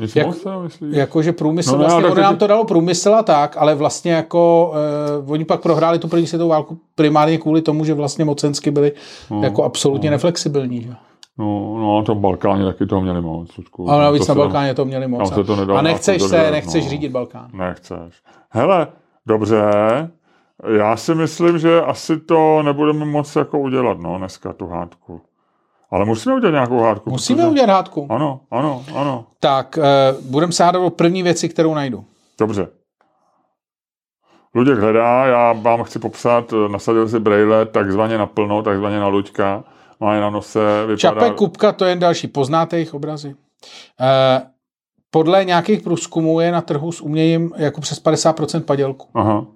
Jak- 0.00 0.16
jo, 0.46 0.62
myslíš? 0.62 0.96
Jakože 0.96 1.32
průmysl, 1.32 1.72
No 1.72 1.78
no, 1.78 1.84
vlastně, 1.84 2.10
ono 2.10 2.22
nám 2.22 2.36
to 2.36 2.46
dalo 2.46 2.64
průmysl 2.64 3.14
a 3.14 3.22
tak, 3.22 3.56
ale 3.58 3.74
vlastně 3.74 4.12
jako, 4.12 4.72
eh, 4.74 5.30
oni 5.32 5.44
pak 5.44 5.60
prohráli 5.62 5.98
tu 5.98 6.08
první 6.08 6.26
světovou 6.26 6.50
válku 6.50 6.78
primárně 6.94 7.38
kvůli 7.38 7.62
tomu, 7.62 7.84
že 7.84 7.94
vlastně 7.94 8.24
mocensky 8.24 8.70
byli 8.70 8.92
No, 9.30 9.42
jako 9.42 9.64
absolutně 9.64 10.10
neflexibilní. 10.10 10.82
Že? 10.82 10.94
No, 11.38 11.76
no, 11.78 11.98
na 11.98 12.04
tom 12.04 12.20
Balkáně 12.20 12.64
taky 12.64 12.86
toho 12.86 13.00
měli 13.02 13.20
moc. 13.20 13.56
Ludku. 13.56 13.90
Ale 13.90 14.02
navíc 14.04 14.26
To 14.26 14.32
na 14.32 14.34
se 14.34 14.38
Balkáně 14.38 14.74
to 14.74 14.84
měli 14.84 15.08
moc. 15.08 15.34
se 15.34 15.44
to 15.44 15.76
a 15.76 15.82
nechceš 15.82 16.22
se, 16.22 16.28
udržet, 16.36 16.50
nechceš 16.50 16.84
no. 16.84 16.90
řídit 16.90 17.08
Balkán. 17.12 17.50
Nechceš. 17.52 18.22
Hele, 18.50 18.86
dobře, 19.26 19.62
já 20.76 20.96
si 20.96 21.14
myslím, 21.14 21.58
že 21.58 21.80
asi 21.80 22.20
to 22.20 22.62
nebudeme 22.62 23.04
moc 23.04 23.36
jako 23.36 23.58
udělat, 23.58 23.98
no, 23.98 24.18
dneska 24.18 24.52
tu 24.52 24.66
hádku. 24.66 25.20
Ale 25.92 26.04
musíme 26.04 26.34
udělat 26.34 26.52
nějakou 26.52 26.80
hádku. 26.80 27.10
Musíme 27.10 27.36
protože- 27.42 27.48
udělat 27.50 27.68
hádku. 27.70 28.06
Ano, 28.10 28.40
ano, 28.50 28.84
ano. 28.94 29.26
Tak, 29.40 29.78
uh, 29.78 30.30
budeme 30.30 30.52
se 30.52 30.64
hádat 30.64 30.82
o 30.82 30.90
první 30.90 31.22
věci, 31.22 31.48
kterou 31.48 31.74
najdu. 31.74 32.04
Dobře. 32.38 32.68
Luděk 34.54 34.78
hledá, 34.78 35.26
já 35.26 35.52
vám 35.52 35.82
chci 35.82 35.98
popsat, 35.98 36.52
eh, 36.52 36.68
nasadil 36.68 37.08
si 37.08 37.18
brejle 37.20 37.66
takzvaně 37.66 38.18
naplno, 38.18 38.62
takzvaně 38.62 39.00
na 39.00 39.06
luďka, 39.06 39.64
má 40.00 40.14
je 40.14 40.20
na 40.20 40.30
nose, 40.30 40.58
vypadá... 40.80 40.96
Čape 40.96 41.30
Kupka, 41.30 41.72
to 41.72 41.84
je 41.84 41.90
jen 41.90 41.98
další. 41.98 42.28
Poznáte 42.28 42.76
jejich 42.76 42.94
obrazy? 42.94 43.28
Uh, 43.28 43.34
podle 45.10 45.44
nějakých 45.44 45.80
průzkumů 45.80 46.40
je 46.40 46.52
na 46.52 46.60
trhu 46.60 46.92
s 46.92 47.00
uměním 47.00 47.52
jako 47.56 47.80
přes 47.80 48.04
50% 48.04 48.62
padělku. 48.62 49.08
Aha. 49.14 49.46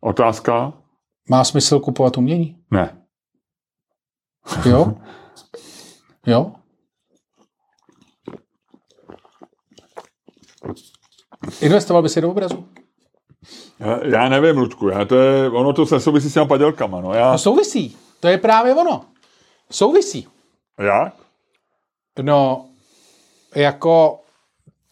Otázka? 0.00 0.72
Má 1.30 1.44
smysl 1.44 1.80
kupovat 1.80 2.18
umění? 2.18 2.56
Ne. 2.70 2.96
Jo? 4.64 4.94
Jo? 6.26 6.52
Investoval 11.60 12.02
by 12.02 12.08
si 12.08 12.20
do 12.20 12.30
obrazu? 12.30 12.64
Já- 13.78 14.06
Já 14.06 14.28
nevím, 14.28 14.58
Ludku, 14.58 14.88
já 14.88 15.04
to 15.04 15.16
je, 15.16 15.50
ono 15.50 15.72
to 15.72 15.86
se 15.86 16.00
souvisí 16.00 16.30
s 16.30 16.34
těma 16.34 16.46
padělkama, 16.46 17.00
no. 17.00 17.14
Já, 17.14 17.32
No 17.32 17.38
souvisí. 17.38 17.96
To 18.20 18.28
je 18.28 18.38
právě 18.38 18.74
ono. 18.74 19.04
Souvisí. 19.70 20.28
Jak? 20.78 21.14
No, 22.22 22.68
jako 23.54 24.18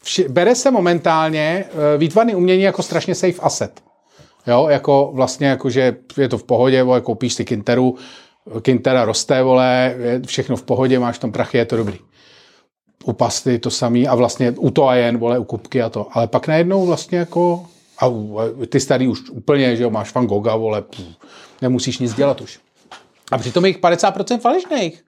vši, 0.03 0.27
bere 0.29 0.55
se 0.55 0.71
momentálně 0.71 1.65
uh, 1.73 1.79
výtvarný 1.99 2.35
umění 2.35 2.63
jako 2.63 2.83
strašně 2.83 3.15
safe 3.15 3.41
asset. 3.41 3.83
Jo, 4.47 4.67
jako 4.69 5.11
vlastně, 5.13 5.47
jako, 5.47 5.69
že 5.69 5.95
je 6.17 6.29
to 6.29 6.37
v 6.37 6.43
pohodě, 6.43 6.83
vole, 6.83 7.01
koupíš 7.01 7.33
si 7.33 7.45
Kinteru, 7.45 7.95
Kintera 8.61 9.05
roste, 9.05 9.43
vole, 9.43 9.95
je 9.99 10.21
všechno 10.25 10.55
v 10.55 10.63
pohodě, 10.63 10.99
máš 10.99 11.19
tam 11.19 11.31
prachy, 11.31 11.57
je 11.57 11.65
to 11.65 11.77
dobrý. 11.77 11.99
U 13.03 13.13
pasty 13.13 13.59
to 13.59 13.69
samý 13.69 14.07
a 14.07 14.15
vlastně 14.15 14.51
u 14.51 14.71
to 14.71 14.87
a 14.87 14.95
jen, 14.95 15.17
vole, 15.17 15.39
u 15.39 15.43
kupky 15.43 15.81
a 15.81 15.89
to. 15.89 16.07
Ale 16.11 16.27
pak 16.27 16.47
najednou 16.47 16.85
vlastně 16.85 17.17
jako, 17.17 17.65
a 17.99 18.09
ty 18.69 18.79
starý 18.79 19.07
už 19.07 19.29
úplně, 19.29 19.75
že 19.75 19.83
jo, 19.83 19.89
máš 19.89 20.13
Van 20.13 20.25
Gogha, 20.25 20.55
vole, 20.55 20.81
pů, 20.81 21.03
nemusíš 21.61 21.99
nic 21.99 22.13
dělat 22.13 22.41
už. 22.41 22.59
A 23.31 23.37
přitom 23.37 23.65
jich 23.65 23.79
50% 23.79 24.39
falešných. 24.39 25.03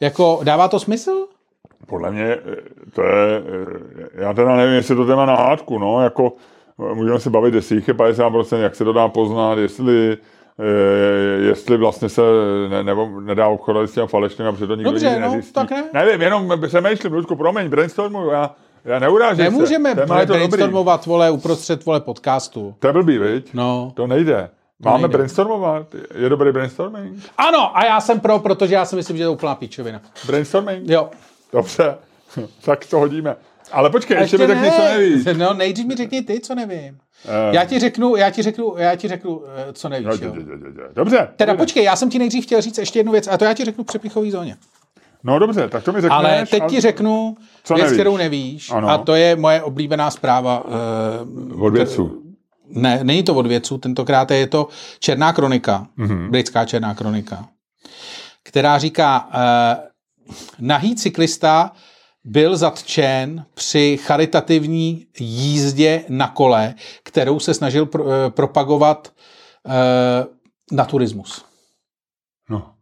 Jako, 0.00 0.40
dává 0.42 0.68
to 0.68 0.80
smysl? 0.80 1.26
Podle 1.86 2.10
mě 2.10 2.24
eh, 2.24 2.40
to 2.92 3.02
je, 3.02 3.42
eh, 3.98 4.22
já 4.22 4.32
teda 4.32 4.56
nevím, 4.56 4.74
jestli 4.74 4.96
to 4.96 5.06
téma 5.06 5.26
na 5.26 5.36
hádku, 5.36 5.78
no, 5.78 6.02
jako 6.02 6.32
eh, 6.90 6.94
můžeme 6.94 7.20
se 7.20 7.30
bavit, 7.30 7.54
jestli 7.54 7.76
jich 7.76 7.88
je 7.88 7.94
50%, 7.94 8.58
jak 8.58 8.76
se 8.76 8.84
to 8.84 8.92
dá 8.92 9.08
poznat, 9.08 9.58
jestli 9.58 10.16
jestli 11.40 11.76
vlastně 11.76 12.08
se 12.08 12.22
ne, 12.68 12.84
nebo 12.84 13.20
nedá 13.20 13.48
obchodovat 13.48 13.90
s 13.90 13.92
těmi 13.92 14.06
falešnými, 14.08 14.52
protože 14.52 14.66
to 14.66 14.74
nikdo 14.74 14.90
Dobře, 14.90 15.20
no, 15.20 15.26
nezjistí. 15.28 15.52
tak 15.52 15.70
ne. 15.70 15.84
Nevím, 15.92 16.22
jenom 16.22 16.52
přemýšlím, 16.66 17.12
Ludku, 17.12 17.36
promiň, 17.36 17.68
brainstormuju, 17.68 18.30
já, 18.30 18.50
já 18.84 18.98
neurážím 18.98 19.44
Nemůžeme 19.44 19.94
se. 19.94 20.00
Je 20.00 20.06
to 20.06 20.14
dobrý. 20.14 20.26
brainstormovat, 20.26 21.06
vole, 21.06 21.30
uprostřed, 21.30 21.84
vole, 21.84 22.00
podcastu. 22.00 22.74
To 22.78 22.86
je 22.86 22.92
blbý, 22.92 23.18
viď? 23.18 23.54
No. 23.54 23.92
To 23.96 24.06
nejde. 24.06 24.50
Máme 24.84 24.98
nejde. 24.98 25.08
brainstormovat? 25.16 25.86
Je 26.14 26.28
dobrý 26.28 26.52
brainstorming? 26.52 27.22
Ano, 27.38 27.78
a 27.78 27.84
já 27.84 28.00
jsem 28.00 28.20
pro, 28.20 28.38
protože 28.38 28.74
já 28.74 28.84
si 28.84 28.96
myslím, 28.96 29.16
že 29.16 29.22
to 29.22 29.30
je 29.30 29.34
úplná 29.34 29.54
píčovina. 29.54 30.00
Brainstorming? 30.26 30.90
Jo. 30.90 31.10
Dobře, 31.52 31.94
tak 32.64 32.86
to 32.86 32.98
hodíme. 32.98 33.36
Ale 33.72 33.90
počkej, 33.90 34.16
ještě, 34.20 34.38
mi 34.38 34.46
ne. 34.46 34.54
řekni, 34.54 34.70
co 34.70 34.82
nevíš. 34.82 35.24
No, 35.38 35.54
nejdřív 35.54 35.86
mi 35.86 35.94
řekni 35.94 36.22
ty, 36.22 36.40
co 36.40 36.54
nevím. 36.54 36.98
Eh. 37.24 37.54
Já 37.56 37.64
ti 37.64 37.78
řeknu, 37.78 38.16
já 38.16 38.30
ti 38.30 38.42
řeknu, 38.42 38.74
já 38.76 38.96
ti 38.96 39.08
řeknu, 39.08 39.42
eh, 39.56 39.72
co 39.72 39.88
nevíš, 39.88 40.06
No, 40.20 40.26
jo. 40.26 40.34
Dobře. 40.94 41.28
Teda 41.36 41.52
dobře. 41.52 41.62
počkej, 41.64 41.84
já 41.84 41.96
jsem 41.96 42.10
ti 42.10 42.18
nejdřív 42.18 42.44
chtěl 42.44 42.60
říct 42.60 42.78
ještě 42.78 42.98
jednu 42.98 43.12
věc, 43.12 43.28
a 43.28 43.38
to 43.38 43.44
já 43.44 43.54
ti 43.54 43.64
řeknu 43.64 43.84
v 43.84 43.86
přepichový 43.86 44.30
zóně. 44.30 44.56
No 45.24 45.38
dobře, 45.38 45.68
tak 45.68 45.84
to 45.84 45.92
mi 45.92 46.00
řekneš. 46.00 46.16
Ale 46.16 46.46
teď 46.50 46.62
ti 46.68 46.80
řeknu 46.80 47.36
Co 47.64 47.74
věc, 47.74 47.84
nevíš? 47.84 47.96
kterou 47.96 48.16
nevíš, 48.16 48.70
Ano. 48.70 48.88
a 48.88 48.98
to 48.98 49.14
je 49.14 49.36
moje 49.36 49.62
oblíbená 49.62 50.10
zpráva. 50.10 50.64
Uh, 51.54 51.64
Od 51.64 51.70
vědců. 51.70 52.22
ne, 52.68 53.00
není 53.02 53.22
to 53.22 53.34
od 53.34 53.46
vědců, 53.46 53.78
tentokrát 53.78 54.30
je 54.30 54.46
to 54.46 54.68
Černá 54.98 55.32
kronika, 55.32 55.86
Mhm. 55.96 56.08
mm-hmm. 56.08 56.30
britská 56.30 56.64
Černá 56.64 56.94
kronika, 56.94 57.44
která 58.42 58.78
říká, 58.78 59.28
uh, 59.34 60.34
nahý 60.66 60.94
cyklista 60.96 61.72
byl 62.24 62.56
zatčen 62.56 63.46
při 63.54 63.98
charitativní 64.02 65.06
jízdě 65.18 66.04
na 66.08 66.28
kole, 66.28 66.74
kterou 67.02 67.40
se 67.40 67.54
snažil 67.54 67.86
pro, 67.86 68.04
uh, 68.04 68.10
propagovat 68.28 69.12
uh, 69.66 69.72
naturismus. 70.72 71.44
No. 72.48 72.74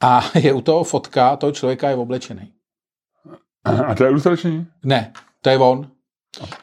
A 0.00 0.20
je 0.38 0.52
u 0.52 0.60
toho 0.60 0.84
fotka, 0.84 1.36
toho 1.36 1.52
člověka 1.52 1.88
je 1.88 1.96
oblečený. 1.96 2.52
A 3.64 3.94
to 3.94 4.04
je 4.04 4.10
ilustrační? 4.10 4.66
Ne, 4.84 5.12
to 5.40 5.50
je 5.50 5.58
on. 5.58 5.90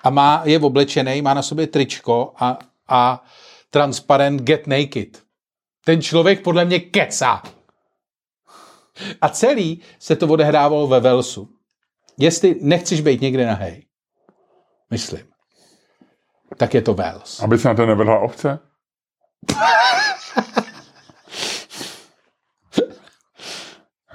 A 0.04 0.10
má, 0.10 0.42
je 0.46 0.60
oblečený, 0.60 1.22
má 1.22 1.34
na 1.34 1.42
sobě 1.42 1.68
tričko 1.68 2.34
a, 2.40 2.60
a 2.88 3.24
transparent 3.70 4.42
Get 4.42 4.68
Naked. 4.68 5.24
Ten 5.86 6.02
člověk 6.02 6.44
podle 6.44 6.66
mě 6.66 6.80
kecá. 6.80 7.44
A 9.22 9.30
celý 9.30 9.82
se 10.00 10.16
to 10.16 10.28
odehrávalo 10.28 10.88
ve 10.88 11.00
Velsu. 11.00 11.50
Jestli 12.20 12.56
nechceš 12.62 13.02
být 13.02 13.22
někde 13.22 13.46
na 13.48 13.54
hej, 13.54 13.86
myslím, 14.92 15.22
tak 16.58 16.74
je 16.74 16.82
to 16.82 16.94
Wales. 16.94 17.40
Aby 17.40 17.58
se 17.58 17.68
na 17.68 17.74
to 17.74 17.86
nevrhla 17.86 18.20
ovce? 18.20 18.60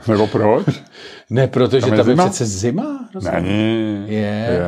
Nebo 0.09 0.27
proč? 0.27 0.67
Ne, 1.31 1.49
protože 1.49 1.81
Tam 1.81 1.93
je 1.93 1.99
tam 1.99 2.09
je 2.11 2.17
přece 2.17 2.45
zima. 2.47 3.09
rozumíš? 3.15 3.43
Není. 3.43 4.05
Je. 4.07 4.19
Je. 4.19 4.59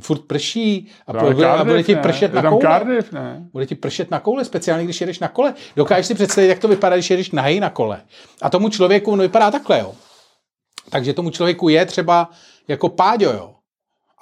Furt 0.00 0.20
prší 0.26 0.90
a, 1.06 1.12
ale 1.12 1.34
bude, 1.34 1.46
a 1.46 1.56
bude 1.56 1.64
Cardiff, 1.68 1.86
ti 1.86 1.94
ne? 1.94 2.00
pršet 2.02 2.34
Je 2.34 2.42
na 2.42 2.50
koule. 2.50 2.62
Cardiff, 2.62 3.12
ne? 3.12 3.46
Bude 3.52 3.66
ti 3.66 3.74
pršet 3.74 4.10
na 4.10 4.20
koule, 4.20 4.44
speciálně 4.44 4.84
když 4.84 5.00
jedeš 5.00 5.18
na 5.18 5.28
kole. 5.28 5.54
Dokážeš 5.76 6.06
si 6.06 6.14
představit, 6.14 6.48
jak 6.48 6.58
to 6.58 6.68
vypadá, 6.68 6.96
když 6.96 7.10
jedeš 7.10 7.30
nahej 7.30 7.60
na 7.60 7.70
kole. 7.70 8.00
A 8.42 8.50
tomu 8.50 8.68
člověku 8.68 9.12
on 9.12 9.20
vypadá 9.20 9.50
takhle, 9.50 9.78
jo. 9.78 9.94
Takže 10.90 11.12
tomu 11.12 11.30
člověku 11.30 11.68
je 11.68 11.86
třeba 11.86 12.30
jako 12.68 12.88
páďo, 12.88 13.30
jo. 13.32 13.52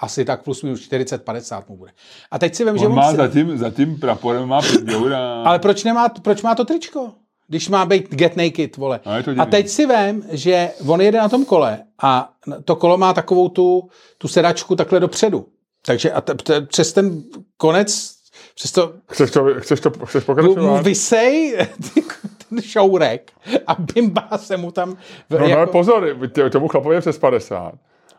Asi 0.00 0.24
tak 0.24 0.42
plus 0.42 0.62
minus 0.62 0.80
40-50 0.90 1.62
mu 1.68 1.76
bude. 1.76 1.90
A 2.30 2.38
teď 2.38 2.54
si 2.54 2.64
vím, 2.64 2.78
že 2.78 2.86
On 2.86 2.92
on 2.92 2.96
má 2.96 3.10
si... 3.10 3.16
za 3.16 3.28
tím, 3.28 3.58
za 3.58 3.70
tím 3.70 4.00
praporem 4.00 4.48
má 4.48 4.62
pěťoura. 4.62 5.42
Ale 5.42 5.58
proč, 5.58 5.84
nemá, 5.84 6.08
proč 6.08 6.42
má 6.42 6.54
to 6.54 6.64
tričko? 6.64 7.12
Když 7.48 7.68
má 7.68 7.86
být 7.86 8.14
get 8.14 8.36
naked, 8.36 8.76
vole. 8.76 9.00
A 9.04 9.22
to 9.22 9.30
a 9.30 9.32
divný. 9.32 9.46
teď 9.50 9.68
si 9.68 9.86
vím, 9.86 10.24
že 10.30 10.70
on 10.86 11.00
jede 11.00 11.18
na 11.18 11.28
tom 11.28 11.44
kole 11.44 11.82
a 12.02 12.32
to 12.64 12.76
kolo 12.76 12.98
má 12.98 13.12
takovou 13.12 13.48
tu, 13.48 13.88
tu 14.18 14.28
sedačku 14.28 14.76
takhle 14.76 15.00
dopředu. 15.00 15.46
Takže 15.86 16.12
a 16.12 16.20
t- 16.20 16.34
t- 16.34 16.60
přes 16.60 16.92
ten 16.92 17.22
konec, 17.56 18.14
přes 18.54 18.72
to 18.72 18.92
Chceš 19.10 19.30
to, 19.30 19.46
chceš 19.58 19.80
to 19.80 19.90
chceš 20.04 20.24
pokračovat? 20.24 20.82
vysej 20.82 21.58
ten 22.50 22.62
šourek 22.62 23.32
a 23.66 23.76
bimbá 23.94 24.28
se 24.36 24.56
mu 24.56 24.70
tam... 24.70 24.96
v- 25.30 25.38
No, 25.38 25.46
jako, 25.46 25.60
no 25.60 25.66
pozor, 25.66 26.16
tomu 26.52 26.68
chlapovi 26.68 26.94
je 26.94 27.00
přes 27.00 27.18
50. 27.18 27.72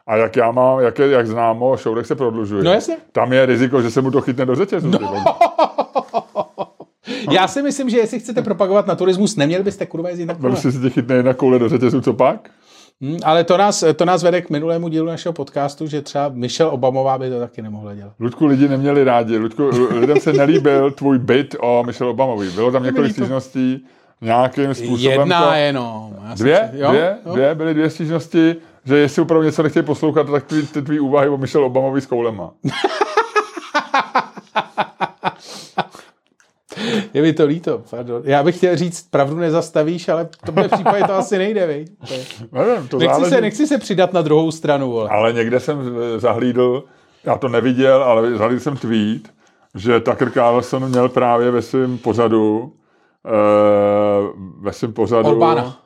A 0.08 0.16
jak 0.16 0.36
já 0.36 0.52
mám, 0.52 0.80
jak, 0.80 1.00
je, 1.00 1.08
jak 1.12 1.28
známo, 1.28 1.78
šourek 1.78 2.06
se 2.06 2.16
prodlužuje. 2.16 2.64
No 2.64 2.72
jasně. 2.72 2.98
Tam 3.12 3.34
je 3.34 3.46
riziko, 3.46 3.82
že 3.82 3.92
se 3.92 4.02
mu 4.02 4.12
to 4.12 4.22
chytne 4.22 4.46
do 4.46 4.56
řetězu. 4.56 4.90
No. 4.90 5.00
Já 7.32 7.48
si 7.48 7.62
myslím, 7.62 7.90
že 7.90 7.98
jestli 7.98 8.20
chcete 8.20 8.42
propagovat 8.42 8.88
naturismus, 8.88 9.36
neměli 9.36 9.64
byste 9.64 9.86
kurva 9.86 10.10
jezdit 10.10 10.26
na 10.26 10.34
No, 10.34 10.40
kole. 10.40 10.52
když 10.52 10.74
se 10.74 10.80
tě 10.82 10.90
chytne 10.90 11.16
jedna 11.16 11.34
koule 11.34 11.60
do 11.60 11.70
řetězu, 11.70 12.02
co 12.02 12.14
pak? 12.14 12.50
Hm, 13.02 13.18
ale 13.24 13.44
to 13.44 13.58
nás, 13.58 13.84
to 13.96 14.06
nás 14.06 14.24
vede 14.24 14.42
k 14.42 14.50
minulému 14.50 14.88
dílu 14.88 15.08
našeho 15.08 15.34
podcastu, 15.34 15.88
že 15.88 16.02
třeba 16.02 16.30
Michelle 16.34 16.72
Obamová 16.72 17.18
by 17.18 17.30
to 17.30 17.40
taky 17.40 17.62
nemohla 17.62 17.94
dělat. 17.94 18.14
Ludku 18.20 18.46
lidi 18.46 18.68
neměli 18.68 19.04
rádi. 19.04 19.38
Ludku, 19.38 19.70
lidem 20.00 20.20
se 20.20 20.34
nelíbil 20.34 20.92
tvůj 20.92 21.20
byt 21.20 21.56
o 21.60 21.84
Michelle 21.86 22.12
Obamovi. 22.12 22.50
Bylo 22.52 22.72
tam 22.72 22.84
několik 22.84 23.12
stížností 23.12 23.86
nějakým 24.22 24.74
způsobem. 24.74 25.20
Jedna 25.20 25.46
to... 25.48 25.54
jenom. 25.54 26.16
Já 26.28 26.34
Dvě? 26.36 26.70
si- 26.74 26.80
jo? 26.80 26.90
dvě? 26.90 27.18
Jo? 27.26 27.34
dvě? 27.34 27.56
Byly 27.56 27.74
dvě 27.74 27.90
stížnosti, 27.90 28.56
že 28.86 28.98
jestli 28.98 29.22
opravdu 29.22 29.46
něco 29.46 29.64
nechtějí 29.64 29.86
poslouchat, 29.86 30.28
tak 30.32 30.44
ty, 30.44 30.64
ty 30.64 30.82
tvý 30.82 31.00
úvahy 31.00 31.30
o 31.30 31.38
Michelle 31.38 31.66
Obamovi 31.66 32.02
s 32.02 32.06
koulema. 32.06 32.52
Je 37.14 37.22
mi 37.22 37.34
to 37.34 37.46
líto, 37.46 37.82
pardon. 37.90 38.22
Já 38.26 38.44
bych 38.44 38.58
chtěl 38.58 38.78
říct, 38.78 39.08
pravdu 39.12 39.36
nezastavíš, 39.38 40.10
ale 40.10 40.26
v 40.26 40.46
tomhle 40.46 40.68
případě 40.68 41.04
to 41.04 41.14
asi 41.14 41.38
nejde, 41.38 41.68
viď? 41.68 41.92
To 42.08 42.14
je- 42.14 42.26
Nevím, 42.52 42.88
to 42.88 42.98
Nechci 42.98 43.14
záleží. 43.14 43.36
se, 43.36 43.42
nechci 43.42 43.68
se 43.68 43.78
přidat 43.78 44.14
na 44.14 44.22
druhou 44.22 44.52
stranu, 44.52 44.92
vole. 44.92 45.10
Ale 45.10 45.34
někde 45.34 45.60
jsem 45.60 45.80
eh, 46.16 46.20
zahlídl, 46.20 46.84
já 47.24 47.38
to 47.38 47.48
neviděl, 47.48 48.04
ale 48.04 48.38
zahlídl 48.38 48.60
jsem 48.62 48.78
tweet, 48.78 49.22
že 49.76 50.00
Tucker 50.00 50.32
Carlson 50.32 50.90
měl 50.90 51.10
právě 51.10 51.52
ve 51.52 51.62
svém 51.62 51.98
pořadu 51.98 52.74
ve 54.60 54.74
svém 54.74 54.94
pořadu 54.94 55.30
Orbána. 55.30 55.85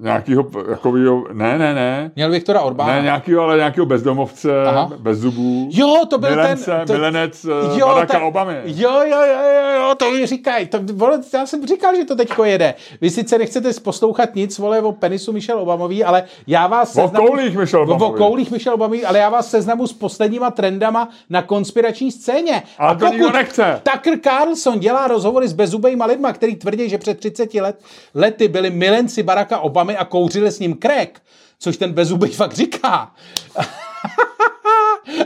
Nějakýho 0.00 0.42
takovýho, 0.42 1.24
ne, 1.32 1.58
ne, 1.58 1.74
ne, 1.74 2.10
Měl 2.16 2.30
Viktora 2.30 2.60
Orbána. 2.60 2.94
ne 2.94 3.02
nějakýho, 3.02 3.42
ale 3.42 3.56
nějakýho 3.56 3.86
bezdomovce, 3.86 4.64
Aha. 4.66 4.90
bez 4.98 5.18
zubů. 5.18 5.68
Jo, 5.72 6.02
to 6.10 6.18
byl 6.18 6.30
milence, 6.30 6.70
ten... 6.70 6.86
To, 6.86 6.92
milenec 6.92 7.44
jo, 7.78 7.86
Baracka 7.86 8.12
tak- 8.18 8.22
Obamy. 8.22 8.56
Jo, 8.64 8.90
jo, 8.90 9.18
jo, 9.26 9.42
jo, 9.54 9.80
jo, 9.88 9.94
to 9.94 10.10
mi 10.10 10.26
říkají. 10.26 10.66
To, 10.66 10.78
vole, 10.92 11.20
já 11.34 11.46
jsem 11.46 11.66
říkal, 11.66 11.96
že 11.96 12.04
to 12.04 12.16
teďko 12.16 12.44
jede. 12.44 12.74
Vy 13.00 13.10
sice 13.10 13.38
nechcete 13.38 13.70
poslouchat 13.82 14.34
nic, 14.34 14.58
vole, 14.58 14.80
o 14.80 14.92
penisu 14.92 15.32
Michelle 15.32 15.62
Obamový, 15.62 16.04
ale 16.04 16.24
já 16.46 16.66
vás 16.66 16.96
O 16.96 17.08
koulích 17.08 17.56
Michelle 17.56 17.86
O, 17.86 17.90
o 17.90 17.94
Obamový. 17.94 18.18
koulích 18.18 18.50
Michelle 18.50 18.74
Obamový, 18.74 19.04
ale 19.04 19.18
já 19.18 19.28
vás 19.28 19.50
seznamu 19.50 19.86
s 19.86 19.92
posledníma 19.92 20.50
trendama 20.50 21.08
na 21.30 21.42
konspirační 21.42 22.12
scéně. 22.12 22.62
Ale 22.78 22.96
to 22.96 23.06
nikdo 23.08 23.32
nechce. 23.32 23.80
Tucker 23.92 24.18
Carlson 24.20 24.78
dělá 24.80 25.08
rozhovory 25.08 25.48
s 25.48 25.52
bezubejma 25.52 26.06
lidma, 26.06 26.32
který 26.32 26.56
tvrdí, 26.56 26.88
že 26.88 26.98
před 26.98 27.18
30 27.18 27.54
let, 27.54 27.78
lety 28.14 28.48
byli 28.48 28.70
milenci 28.70 29.11
Baracka 29.20 29.58
Obamy 29.58 29.96
a 29.96 30.04
kouřili 30.04 30.52
s 30.52 30.58
ním 30.58 30.78
crack, 30.82 31.22
což 31.58 31.76
ten 31.76 31.92
bezubej 31.92 32.30
fakt 32.40 32.52
říká. 32.52 33.14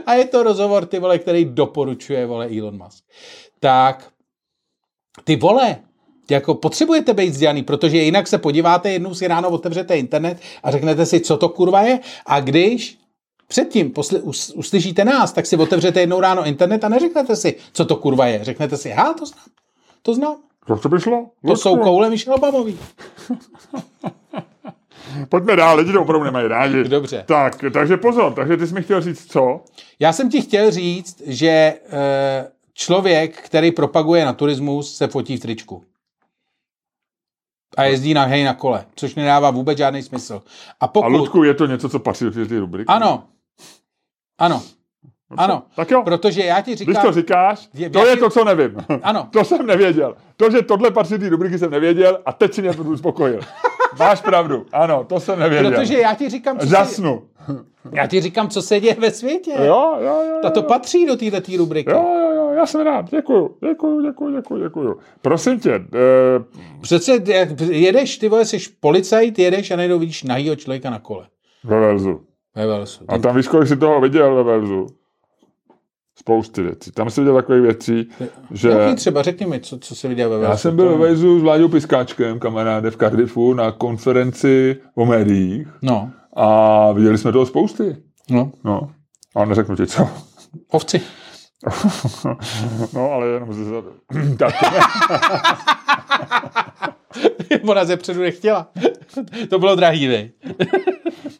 a 0.06 0.14
je 0.14 0.24
to 0.24 0.42
rozhovor, 0.42 0.86
ty 0.86 0.98
vole, 0.98 1.18
který 1.18 1.44
doporučuje, 1.44 2.26
vole, 2.26 2.48
Elon 2.58 2.78
Musk. 2.78 3.04
Tak, 3.60 4.10
ty 5.24 5.36
vole, 5.36 5.76
jako 6.30 6.54
potřebujete 6.54 7.14
být 7.14 7.30
vzdělaný, 7.30 7.62
protože 7.62 7.96
jinak 7.96 8.26
se 8.26 8.38
podíváte, 8.38 8.90
jednou 8.90 9.14
si 9.14 9.28
ráno 9.28 9.50
otevřete 9.50 9.98
internet 9.98 10.38
a 10.62 10.70
řeknete 10.70 11.06
si, 11.06 11.20
co 11.20 11.36
to 11.36 11.48
kurva 11.48 11.82
je. 11.82 12.00
A 12.26 12.40
když 12.40 12.98
předtím 13.48 13.90
posli, 13.90 14.20
us, 14.20 14.50
uslyšíte 14.50 15.04
nás, 15.04 15.32
tak 15.32 15.46
si 15.46 15.56
otevřete 15.56 16.00
jednou 16.00 16.20
ráno 16.20 16.46
internet 16.46 16.84
a 16.84 16.88
neřeknete 16.88 17.36
si, 17.36 17.56
co 17.72 17.84
to 17.84 17.96
kurva 17.96 18.26
je. 18.26 18.44
Řeknete 18.44 18.76
si, 18.76 18.90
ha, 18.90 19.14
to 19.14 19.26
znám, 19.26 19.44
to 20.02 20.14
znám. 20.14 20.36
To, 20.66 20.76
co 20.78 20.88
by 20.88 21.00
šlo? 21.00 21.12
To 21.12 21.48
Ludku. 21.48 21.62
jsou 21.62 21.76
koule 21.76 22.10
Michelle 22.10 22.36
Obamový. 22.36 22.78
Pojďme 25.28 25.56
dál, 25.56 25.76
lidi 25.76 25.92
to 25.92 26.02
opravdu 26.02 26.24
nemají 26.24 26.48
rádi. 26.48 26.84
Dobře. 26.84 27.24
Tak, 27.26 27.64
takže 27.72 27.96
pozor, 27.96 28.32
takže 28.34 28.56
ty 28.56 28.66
jsi 28.66 28.74
mi 28.74 28.82
chtěl 28.82 29.00
říct 29.00 29.32
co? 29.32 29.60
Já 29.98 30.12
jsem 30.12 30.30
ti 30.30 30.42
chtěl 30.42 30.70
říct, 30.70 31.22
že 31.26 31.48
eh, 31.48 32.50
člověk, 32.74 33.40
který 33.42 33.70
propaguje 33.72 34.24
naturismus, 34.24 34.96
se 34.96 35.06
fotí 35.08 35.36
v 35.36 35.40
tričku. 35.40 35.84
A 37.76 37.84
jezdí 37.84 38.14
na 38.14 38.24
hej 38.24 38.44
na 38.44 38.54
kole, 38.54 38.84
což 38.94 39.14
nedává 39.14 39.50
vůbec 39.50 39.78
žádný 39.78 40.02
smysl. 40.02 40.42
A 40.80 40.84
A 40.84 40.88
pokud... 40.88 41.08
Ludku, 41.08 41.42
je 41.44 41.54
to 41.54 41.66
něco, 41.66 41.88
co 41.88 41.98
patří 41.98 42.24
do 42.24 42.46
té 42.46 42.58
rubriky? 42.60 42.86
Ano. 42.88 43.24
Ano. 44.38 44.62
Ano. 45.36 45.62
Tak 45.76 45.90
jo, 45.90 46.02
Protože 46.04 46.42
já 46.42 46.60
ti 46.60 46.70
když 46.70 46.78
říkám... 46.88 47.02
to 47.06 47.12
říkáš, 47.12 47.68
Je- 47.74 47.90
to 47.90 48.06
je 48.06 48.14
ti- 48.14 48.20
to, 48.20 48.30
co 48.30 48.44
nevím. 48.44 48.76
Ano. 49.02 49.28
To 49.32 49.44
jsem 49.44 49.66
nevěděl. 49.66 50.14
To, 50.36 50.50
že 50.50 50.62
tohle 50.62 50.90
patří 50.90 51.18
té 51.18 51.28
rubriky, 51.28 51.58
jsem 51.58 51.70
nevěděl 51.70 52.18
a 52.26 52.32
teď 52.32 52.54
si 52.54 52.62
mě 52.62 52.74
to 52.74 52.82
uspokojil. 52.82 53.40
Máš 53.98 54.20
pravdu, 54.20 54.66
ano, 54.72 55.04
to 55.04 55.20
jsem 55.20 55.38
nevěděl. 55.38 55.70
Protože 55.70 55.98
já 56.00 56.14
ti 56.14 56.28
říkám, 56.28 56.58
co 56.58 56.66
se, 56.66 56.70
Žasnu. 56.70 57.22
já 57.92 58.06
ti 58.06 58.20
říkám, 58.20 58.48
co 58.48 58.62
se 58.62 58.80
děje 58.80 58.96
ve 58.98 59.10
světě. 59.10 59.50
Jo, 59.58 59.96
jo, 60.00 60.22
jo. 60.30 60.40
A 60.44 60.50
to 60.50 60.60
jo. 60.60 60.66
patří 60.68 61.06
do 61.06 61.16
této 61.16 61.56
rubriky. 61.58 61.90
Jo, 61.90 62.04
jo, 62.20 62.30
jo, 62.34 62.50
já 62.56 62.66
jsem 62.66 62.80
rád. 62.80 63.10
Děkuju, 63.10 63.56
děkuju, 63.68 64.02
děkuju, 64.02 64.36
děkuju, 64.36 64.62
děkuju. 64.62 64.98
Prosím 65.22 65.60
tě, 65.60 65.70
eh, 65.74 65.80
Přece 66.80 67.12
jedeš, 67.70 68.18
ty 68.18 68.28
vole, 68.28 68.44
jsi 68.44 68.58
policajt, 68.80 69.38
jedeš 69.38 69.70
a 69.70 69.76
najednou 69.76 69.98
vidíš 69.98 70.22
nahýho 70.22 70.56
člověka 70.56 70.90
na 70.90 70.98
kole. 70.98 71.26
ve 71.64 71.80
Velzu. 71.80 72.20
Ve 72.54 72.66
Walesu. 72.66 73.04
A 73.08 73.18
tam 73.18 73.36
víš, 73.36 73.48
kolik 73.48 73.68
jsi 73.68 73.76
toho 73.76 74.00
viděl 74.00 74.34
ve 74.34 74.42
Velzu? 74.42 74.86
Spousty 76.26 76.62
věcí. 76.62 76.92
Tam 76.92 77.10
jsi 77.10 77.20
viděl 77.20 77.34
takové 77.34 77.60
věcí, 77.60 78.08
že... 78.50 78.68
Jaký 78.68 78.94
třeba, 78.96 79.22
řekni 79.22 79.46
mi, 79.46 79.60
co, 79.60 79.78
co 79.78 79.94
jsi 79.94 80.08
viděl 80.08 80.30
ve 80.30 80.36
Walesu. 80.36 80.50
Já 80.50 80.56
jsem 80.56 80.76
byl 80.76 80.90
ve 80.90 80.96
Velzu 81.06 81.38
s 81.40 81.42
Vláďou 81.42 81.68
Piskáčkem, 81.68 82.38
kamaráde 82.38 82.90
v 82.90 82.96
Cardiffu, 82.96 83.54
na 83.54 83.72
konferenci 83.72 84.76
o 84.94 85.06
médiích 85.06 85.68
No, 85.82 86.10
a 86.36 86.92
viděli 86.92 87.18
jsme 87.18 87.32
toho 87.32 87.46
spousty. 87.46 87.96
no, 88.30 88.52
No, 88.64 88.90
a 89.36 89.44
neřeknu 89.44 89.76
ti 89.76 89.86
co. 89.86 90.08
ovci. 90.70 91.00
no, 92.94 93.10
ale 93.10 93.26
jenom 93.26 93.52
ze 93.52 93.64
zadu. 93.64 93.92
tak, 94.38 94.54
Ona 97.68 97.84
ze 97.84 97.96
předu 97.96 98.20
nechtěla. 98.20 98.68
to 99.50 99.58
bylo 99.58 99.76
drahý, 99.76 100.06
vej. 100.08 100.30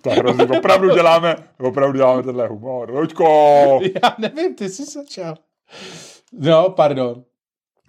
Tak 0.09 0.19
hrozně, 0.19 0.45
opravdu 0.59 0.95
děláme, 0.95 1.37
opravdu 1.61 1.99
děláme 1.99 2.23
tenhle 2.23 2.47
humor. 2.49 2.91
Luďko, 2.91 3.25
Já 4.05 4.15
nevím, 4.19 4.55
ty 4.55 4.69
jsi 4.69 4.85
začal. 4.85 5.35
No, 6.33 6.71
pardon. 6.71 7.23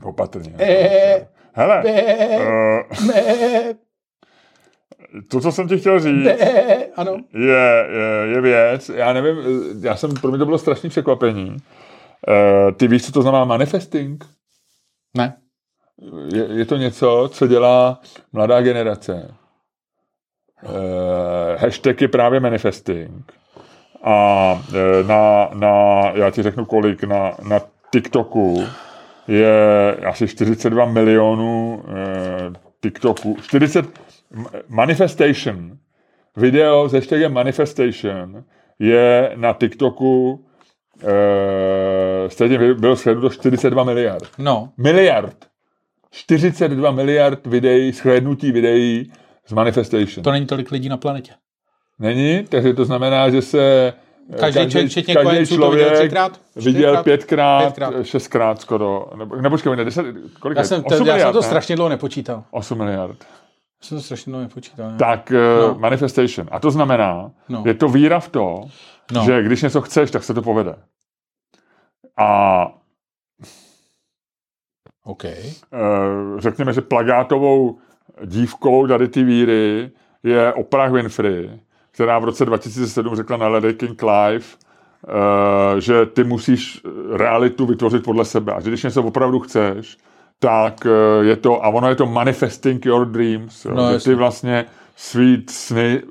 opatrně. 0.04 0.54
Eh, 0.60 1.28
Hele, 1.54 1.84
eh, 1.86 2.16
eh, 2.20 2.84
eh, 3.16 3.74
to, 5.32 5.42
co 5.42 5.52
jsem 5.52 5.68
ti 5.68 5.80
chtěl 5.80 6.00
říct, 6.00 6.26
eh, 6.28 6.86
Ano. 6.96 7.18
je, 7.34 7.86
je, 7.90 8.28
je 8.36 8.42
věc, 8.42 8.90
já 8.90 9.14
nevím, 9.14 9.38
já 9.84 9.96
jsem, 9.96 10.14
pro 10.14 10.30
mě 10.30 10.38
to 10.40 10.46
bylo 10.46 10.58
strašný 10.58 10.90
překvapení. 10.90 11.58
Eh, 12.28 12.72
Ty 12.72 12.88
víš, 12.88 13.06
co 13.06 13.12
to 13.12 13.22
znamená 13.22 13.46
manifesting? 13.46 14.26
Ne. 15.18 15.38
Je, 16.34 16.46
je 16.58 16.66
to 16.66 16.78
něco, 16.78 17.30
co 17.34 17.48
dělá 17.48 18.02
mladá 18.34 18.62
generace. 18.62 19.36
Uh, 20.64 20.70
hashtag 21.62 22.02
je 22.02 22.08
právě 22.08 22.40
manifesting. 22.40 23.32
A 24.04 24.52
uh, 24.70 25.08
na, 25.08 25.50
na, 25.54 26.02
já 26.16 26.30
ti 26.32 26.44
řeknu 26.44 26.66
kolik, 26.66 27.04
na, 27.04 27.32
na 27.50 27.60
TikToku 27.92 28.64
je 29.28 29.96
asi 30.06 30.28
42 30.28 30.86
milionů 30.86 31.84
uh, 31.88 32.54
TikToku. 32.82 33.38
40 33.42 33.86
m- 34.34 34.46
manifestation. 34.68 35.78
Video 36.36 36.90
s 36.90 36.94
hashtagem 36.94 37.34
manifestation 37.34 38.44
je 38.80 39.32
na 39.36 39.54
TikToku 39.54 40.32
uh, 40.32 41.10
stejně 42.28 42.74
bylo 42.74 42.96
shleduto 42.96 43.30
42 43.30 43.84
miliard. 43.84 44.28
No, 44.38 44.70
Miliard. 44.78 45.36
42 46.12 46.92
miliard 46.92 47.48
videí, 47.48 47.92
shlédnutí 47.92 48.52
videí 48.52 49.12
z 49.48 49.52
Manifestation. 49.54 50.24
to 50.24 50.32
není 50.32 50.46
tolik 50.46 50.72
lidí 50.72 50.90
na 50.90 50.98
planetě. 50.98 51.32
Není, 52.00 52.44
takže 52.44 52.74
to 52.74 52.86
znamená, 52.86 53.30
že 53.30 53.42
se 53.42 53.94
eh, 54.34 54.38
Každý 54.40 54.70
člověk, 54.70 54.90
včetně 54.92 55.16
kojenců, 55.16 55.58
to 55.58 55.72
viděl 55.72 55.92
třikrát? 55.96 56.42
viděl 56.56 57.04
pětkrát, 57.04 57.64
Pětkrát. 57.64 58.06
šestkrát 58.06 58.62
skoro. 58.62 59.10
Nebo, 59.18 59.36
nebo 59.36 59.50
počkej, 59.50 59.76
ne, 59.76 59.86
deset, 59.86 60.06
kolik 60.40 60.58
Já 60.58 60.64
jsem, 60.64 60.84
to, 60.84 60.88
8 60.88 61.08
já 61.08 61.14
miliard, 61.14 61.22
jsem 61.22 61.34
to 61.34 61.40
ne? 61.42 61.48
strašně 61.48 61.76
dlouho 61.76 61.90
nepočítal. 61.90 62.44
8 62.52 62.78
miliard. 62.78 63.18
Já 63.82 63.88
jsem 63.88 63.98
to 63.98 64.02
strašně 64.04 64.32
dlouho 64.32 64.44
nepočítal. 64.44 64.92
Ne? 64.92 64.98
Tak 64.98 65.32
No. 65.32 65.68
no. 65.68 65.76
manifestation. 65.80 66.48
A 66.52 66.60
to 66.60 66.72
znamená, 66.72 67.32
No. 67.50 67.64
je 67.66 67.74
to 67.74 67.88
víra 67.90 68.20
v 68.20 68.30
to, 68.30 68.62
No. 69.12 69.24
že 69.26 69.44
když 69.44 69.62
něco 69.62 69.82
chceš, 69.82 70.12
tak 70.12 70.24
se 70.24 70.34
to 70.34 70.42
povede. 70.42 70.76
A 72.18 72.62
OK. 75.04 75.26
eh, 75.26 75.46
řekněme, 76.38 76.74
že 76.74 76.82
plagátovou 76.82 77.78
dívkou 78.26 78.88
tady 78.88 79.08
ty 79.08 79.24
víry 79.24 79.92
je 80.24 80.54
Oprah 80.54 80.92
Winfrey, 80.92 81.50
která 81.92 82.20
v 82.20 82.24
roce 82.24 82.46
2007 82.46 83.16
řekla 83.16 83.38
na 83.38 83.48
Lady 83.48 83.74
King 83.74 84.04
Live, 84.04 84.46
eh, 85.08 85.82
že 85.82 86.06
ty 86.06 86.24
musíš 86.24 86.82
realitu 87.14 87.66
vytvořit 87.66 88.04
podle 88.04 88.26
sebe. 88.26 88.54
A 88.54 88.60
že 88.60 88.70
když 88.70 88.84
něco 88.84 89.04
opravdu 89.04 89.40
chceš, 89.40 89.98
tak 90.40 90.86
eh, 90.86 91.26
je 91.26 91.36
to, 91.36 91.66
a 91.66 91.68
ono 91.68 91.90
je 91.90 91.96
to 91.96 92.06
manifesting 92.06 92.86
your 92.86 93.06
dreams, 93.06 93.66
jo, 93.66 93.74
No, 93.74 93.94
že 93.94 94.04
ty 94.04 94.16
vlastně 94.16 94.66
svý 95.00 95.44
sny, 95.50 96.02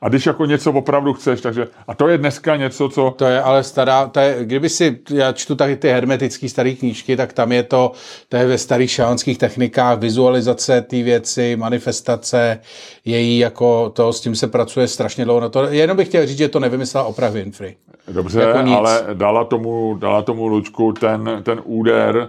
a 0.00 0.08
když 0.08 0.26
jako 0.26 0.46
něco 0.46 0.72
opravdu 0.72 1.12
chceš, 1.12 1.40
takže, 1.40 1.68
a 1.88 1.94
to 1.94 2.08
je 2.08 2.18
dneska 2.18 2.56
něco, 2.56 2.88
co, 2.88 3.14
To 3.16 3.24
je 3.24 3.42
ale 3.42 3.62
stará, 3.62 4.06
to 4.06 4.20
je, 4.20 4.36
kdyby 4.44 4.68
si, 4.68 4.98
já 5.10 5.32
čtu 5.32 5.54
tady 5.54 5.76
ty 5.76 5.88
hermetické 5.88 6.48
staré 6.48 6.72
knížky, 6.72 7.16
tak 7.16 7.32
tam 7.32 7.52
je 7.52 7.62
to, 7.62 7.92
to 8.28 8.36
je 8.36 8.46
ve 8.46 8.58
starých 8.58 8.90
šamanských 8.90 9.38
technikách, 9.38 9.98
vizualizace 9.98 10.82
té 10.82 11.02
věci, 11.02 11.56
manifestace, 11.56 12.60
její 13.04 13.38
jako 13.38 13.90
to, 13.90 14.12
s 14.12 14.20
tím 14.20 14.34
se 14.34 14.46
pracuje 14.46 14.88
strašně 14.88 15.24
dlouho 15.24 15.40
na 15.40 15.48
to. 15.48 15.64
Jenom 15.64 15.96
bych 15.96 16.08
chtěl 16.08 16.26
říct, 16.26 16.38
že 16.38 16.48
to 16.48 16.60
nevymyslela 16.60 17.06
Oprah 17.06 17.32
Winfrey. 17.32 17.76
Dobře, 18.08 18.40
Jako 18.40 18.58
ale 18.58 19.04
dala 19.14 19.44
tomu, 19.44 19.96
dala 20.00 20.22
tomu 20.22 20.46
Lučku 20.46 20.92
ten, 20.92 21.40
ten 21.42 21.60
úder 21.64 22.28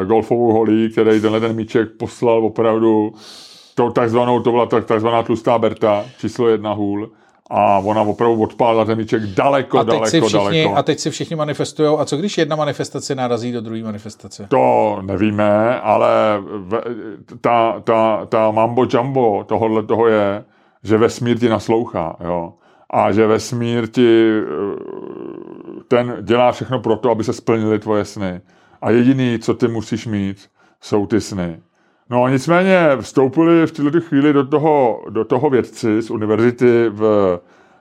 eh, 0.00 0.04
golfovou 0.04 0.52
holí, 0.52 0.90
který 0.92 1.20
tenhle 1.20 1.40
ten 1.40 1.56
míček 1.56 1.88
poslal 1.98 2.44
opravdu 2.44 3.12
tou 3.80 3.90
takzvanou, 3.90 4.40
to 4.40 4.50
byla 4.50 4.66
tak, 4.66 4.84
takzvaná 4.84 5.22
tlustá 5.22 5.58
Berta, 5.58 6.04
číslo 6.18 6.48
jedna 6.48 6.72
hůl, 6.72 7.10
a 7.50 7.78
ona 7.78 8.02
opravdu 8.02 8.42
odpálila 8.42 8.84
ten 8.84 8.98
míček 8.98 9.22
daleko, 9.22 9.78
A 9.78 9.84
teď, 9.84 9.94
daleko, 9.94 10.06
si 10.10 10.20
všichni, 10.20 10.62
daleko. 10.62 10.76
a 10.76 10.82
teď 10.82 10.98
si 10.98 11.10
všichni 11.10 11.36
manifestují. 11.36 11.98
A 11.98 12.04
co 12.04 12.16
když 12.16 12.38
jedna 12.38 12.56
manifestace 12.56 13.14
narazí 13.14 13.52
do 13.52 13.60
druhé 13.60 13.82
manifestace? 13.82 14.46
To 14.48 14.98
nevíme, 15.02 15.80
ale 15.80 16.08
ve, 16.58 16.80
ta, 17.40 17.80
ta, 17.84 18.26
ta 18.26 18.50
mambo 18.50 18.86
jumbo 18.94 19.44
tohohle 19.44 19.82
toho 19.82 20.06
je, 20.06 20.44
že 20.82 20.98
vesmír 20.98 21.38
ti 21.38 21.48
naslouchá, 21.48 22.16
jo. 22.24 22.52
A 22.90 23.12
že 23.12 23.26
vesmír 23.26 23.86
ti 23.86 24.30
eh, 24.30 24.80
ten 25.88 26.16
dělá 26.20 26.52
všechno 26.52 26.80
pro 26.80 26.96
to, 26.96 27.10
aby 27.10 27.24
se 27.24 27.32
splnily 27.32 27.78
tvoje 27.78 28.04
sny. 28.04 28.40
A 28.82 28.90
jediný, 28.90 29.38
co 29.38 29.54
ty 29.54 29.68
musíš 29.68 30.06
mít, 30.06 30.36
jsou 30.80 31.06
ty 31.06 31.20
sny. 31.20 31.60
No 32.10 32.28
nicméně 32.28 32.88
vstoupili 33.00 33.66
v 33.66 33.72
této 33.72 34.00
chvíli 34.00 34.32
do 34.32 34.46
toho, 34.46 35.04
do 35.10 35.24
toho 35.24 35.50
vědci 35.50 36.02
z 36.02 36.10
univerzity 36.10 36.88
v, 36.88 37.38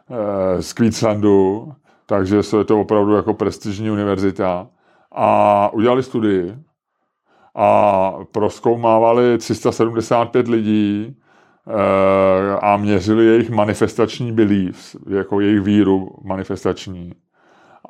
eh, 0.10 0.62
z 0.62 0.74
Queenslandu, 0.74 1.72
takže 2.06 2.42
je 2.58 2.64
to 2.64 2.80
opravdu 2.82 3.16
jako 3.16 3.34
prestižní 3.34 3.92
univerzita 3.92 4.68
a 5.12 5.70
udělali 5.74 6.04
studii 6.04 6.56
a 7.56 8.12
proskoumávali 8.32 9.38
375 9.38 10.48
lidí 10.48 11.16
eh, 11.68 12.58
a 12.62 12.78
měřili 12.78 13.26
jejich 13.26 13.50
manifestační 13.50 14.32
beliefs, 14.32 14.96
jako 15.10 15.40
jejich 15.40 15.62
víru 15.62 16.16
manifestační. 16.24 17.14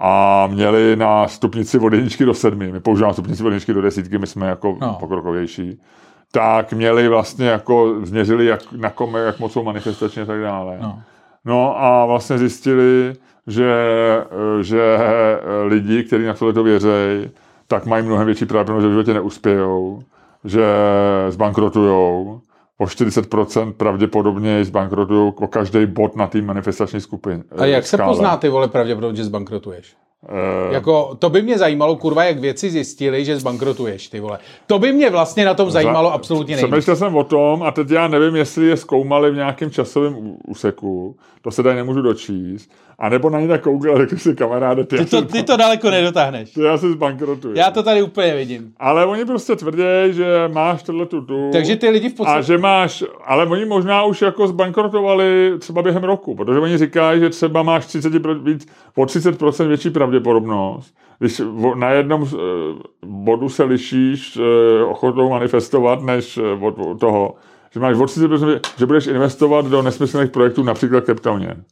A 0.02 0.48
měli 0.48 0.96
na 0.96 1.28
stupnici 1.28 1.80
od 1.80 1.94
jedničky 1.94 2.26
do 2.26 2.34
sedmi, 2.34 2.72
my 2.72 2.80
používáme 2.80 3.14
stupnici 3.14 3.44
od 3.44 3.48
jedničky 3.48 3.74
do 3.74 3.82
desítky, 3.82 4.18
my 4.18 4.28
jsme 4.28 4.48
jako 4.48 4.78
No. 4.82 4.88
no. 4.88 4.98
pokrokovější, 5.00 5.80
tak 6.32 6.74
měli 6.74 7.08
vlastně 7.08 7.48
jako, 7.48 7.96
změřili, 8.04 8.46
jak, 8.46 8.72
na 8.72 8.90
kom, 8.90 9.16
jak 9.16 9.40
moc 9.40 9.52
jsou 9.52 9.64
manifestačně 9.64 10.22
a 10.22 10.26
tak 10.26 10.42
dále. 10.42 10.78
No. 10.82 11.02
No 11.46 11.84
a 11.84 12.06
vlastně 12.06 12.38
zjistili, 12.38 13.14
že, 13.48 13.74
že 14.62 14.98
lidi, 15.66 16.04
kteří 16.04 16.26
na 16.26 16.34
tohle 16.34 16.64
věří, 16.64 17.32
tak 17.68 17.86
mají 17.86 18.06
mnohem 18.06 18.26
větší 18.26 18.46
pravděpodobnost, 18.46 18.84
že 18.84 18.88
v 18.88 18.92
životě 18.92 19.14
neuspějou, 19.14 20.04
že 20.46 20.66
zbankrotujou, 21.30 22.42
o 22.78 22.86
40% 22.86 23.74
pravděpodobně 23.74 24.66
zbankrotujou 24.66 25.30
o 25.30 25.48
každý 25.48 25.86
bod 25.86 26.16
na 26.16 26.28
té 26.28 26.42
manifestační 26.42 27.02
skupině. 27.02 27.44
A 27.58 27.66
jak 27.66 27.86
se 27.86 27.98
skále. 27.98 28.12
pozná 28.12 28.38
ty 28.38 28.50
vole 28.50 28.68
pravděpodobně, 28.68 29.18
že 29.18 29.24
zbankrotuješ? 29.24 29.96
Uh, 30.24 30.74
Jako, 30.74 31.16
to 31.20 31.30
by 31.30 31.42
mě 31.42 31.58
zajímalo, 31.58 31.96
kurva, 31.96 32.24
jak 32.24 32.40
věci 32.40 32.70
zjistili, 32.70 33.26
že 33.26 33.40
zbankrotuješ, 33.40 34.08
ty 34.08 34.20
vole. 34.20 34.40
To 34.68 34.80
by 34.80 34.92
mě 34.94 35.10
vlastně 35.10 35.46
na 35.46 35.54
tom 35.54 35.72
zajímalo 35.72 36.14
absolutně 36.14 36.56
nejvíc. 36.56 36.72
Přemýšlel 36.72 36.96
jsem 36.96 37.16
o 37.16 37.24
tom 37.24 37.64
a 37.64 37.72
teď 37.72 37.90
já 37.92 38.08
nevím, 38.08 38.36
jestli 38.36 38.68
je 38.68 38.78
zkoumali 38.78 39.32
v 39.32 39.36
nějakém 39.36 39.72
časovém 39.72 40.16
úseku, 40.48 41.16
to 41.42 41.52
se 41.52 41.64
tady 41.64 41.76
nemůžu 41.76 42.02
dočíst, 42.02 42.72
a 43.00 43.10
nebo 43.10 43.30
na 43.30 43.40
ně 43.40 43.48
tak 43.48 43.62
koukal, 43.62 43.98
řekl 43.98 44.18
si 44.18 44.36
kamaráde, 44.36 44.84
ty, 44.84 44.98
Ty 44.98 45.06
to, 45.06 45.22
ty 45.22 45.44
to 45.44 45.58
daleko 45.58 45.90
nedotáhneš. 45.90 46.52
ty 46.52 46.62
já 46.62 46.78
se 46.78 46.92
zbankrotuju. 46.92 47.56
Já 47.58 47.72
to 47.72 47.84
tady 47.84 48.02
úplně 48.02 48.36
vidím. 48.36 48.74
Ale 48.78 49.06
oni 49.06 49.26
prostě 49.26 49.56
tvrdí, 49.56 49.84
že 50.10 50.26
máš 50.54 50.84
tohle 50.84 51.06
tu 51.06 51.22
tu. 51.22 51.50
Takže 51.54 51.76
ty 51.76 51.90
lidi 51.90 52.10
v 52.10 52.14
A 52.14 52.16
podstatě... 52.18 52.44
že 52.44 52.58
máš, 52.58 53.04
ale 53.26 53.46
oni 53.46 53.66
možná 53.66 54.04
už 54.04 54.22
jako 54.22 54.48
zbankrotovali 54.48 55.54
třeba 55.60 55.82
během 55.82 56.04
roku, 56.04 56.36
protože 56.36 56.60
oni 56.60 56.78
říkají, 56.78 57.20
že 57.20 57.30
třeba 57.30 57.64
máš 57.64 57.86
30, 57.86 58.14
víc, 58.44 58.68
o 58.96 59.02
30% 59.02 59.68
větší 59.68 59.90
pravděpodobnost, 59.90 60.09
když 61.20 61.40
o- 61.40 61.76
na 61.76 61.90
jednom 61.92 62.28
eh, 62.34 62.38
bodu 63.06 63.50
se 63.50 63.64
lišíš 63.64 64.38
eh, 64.38 64.84
ochotou 64.84 65.30
manifestovat, 65.30 66.02
než 66.02 66.38
eh, 66.38 66.42
od, 66.66 66.80
od 66.80 67.00
toho, 67.00 67.36
že 67.74 67.80
máš 67.80 67.96
o 67.98 68.04
30%, 68.04 68.60
že 68.78 68.86
budeš 68.86 69.08
investovat 69.08 69.66
do 69.66 69.82
nesmyslných 69.82 70.32
projektů, 70.32 70.64
například 70.64 71.04
kryptoměn. 71.04 71.64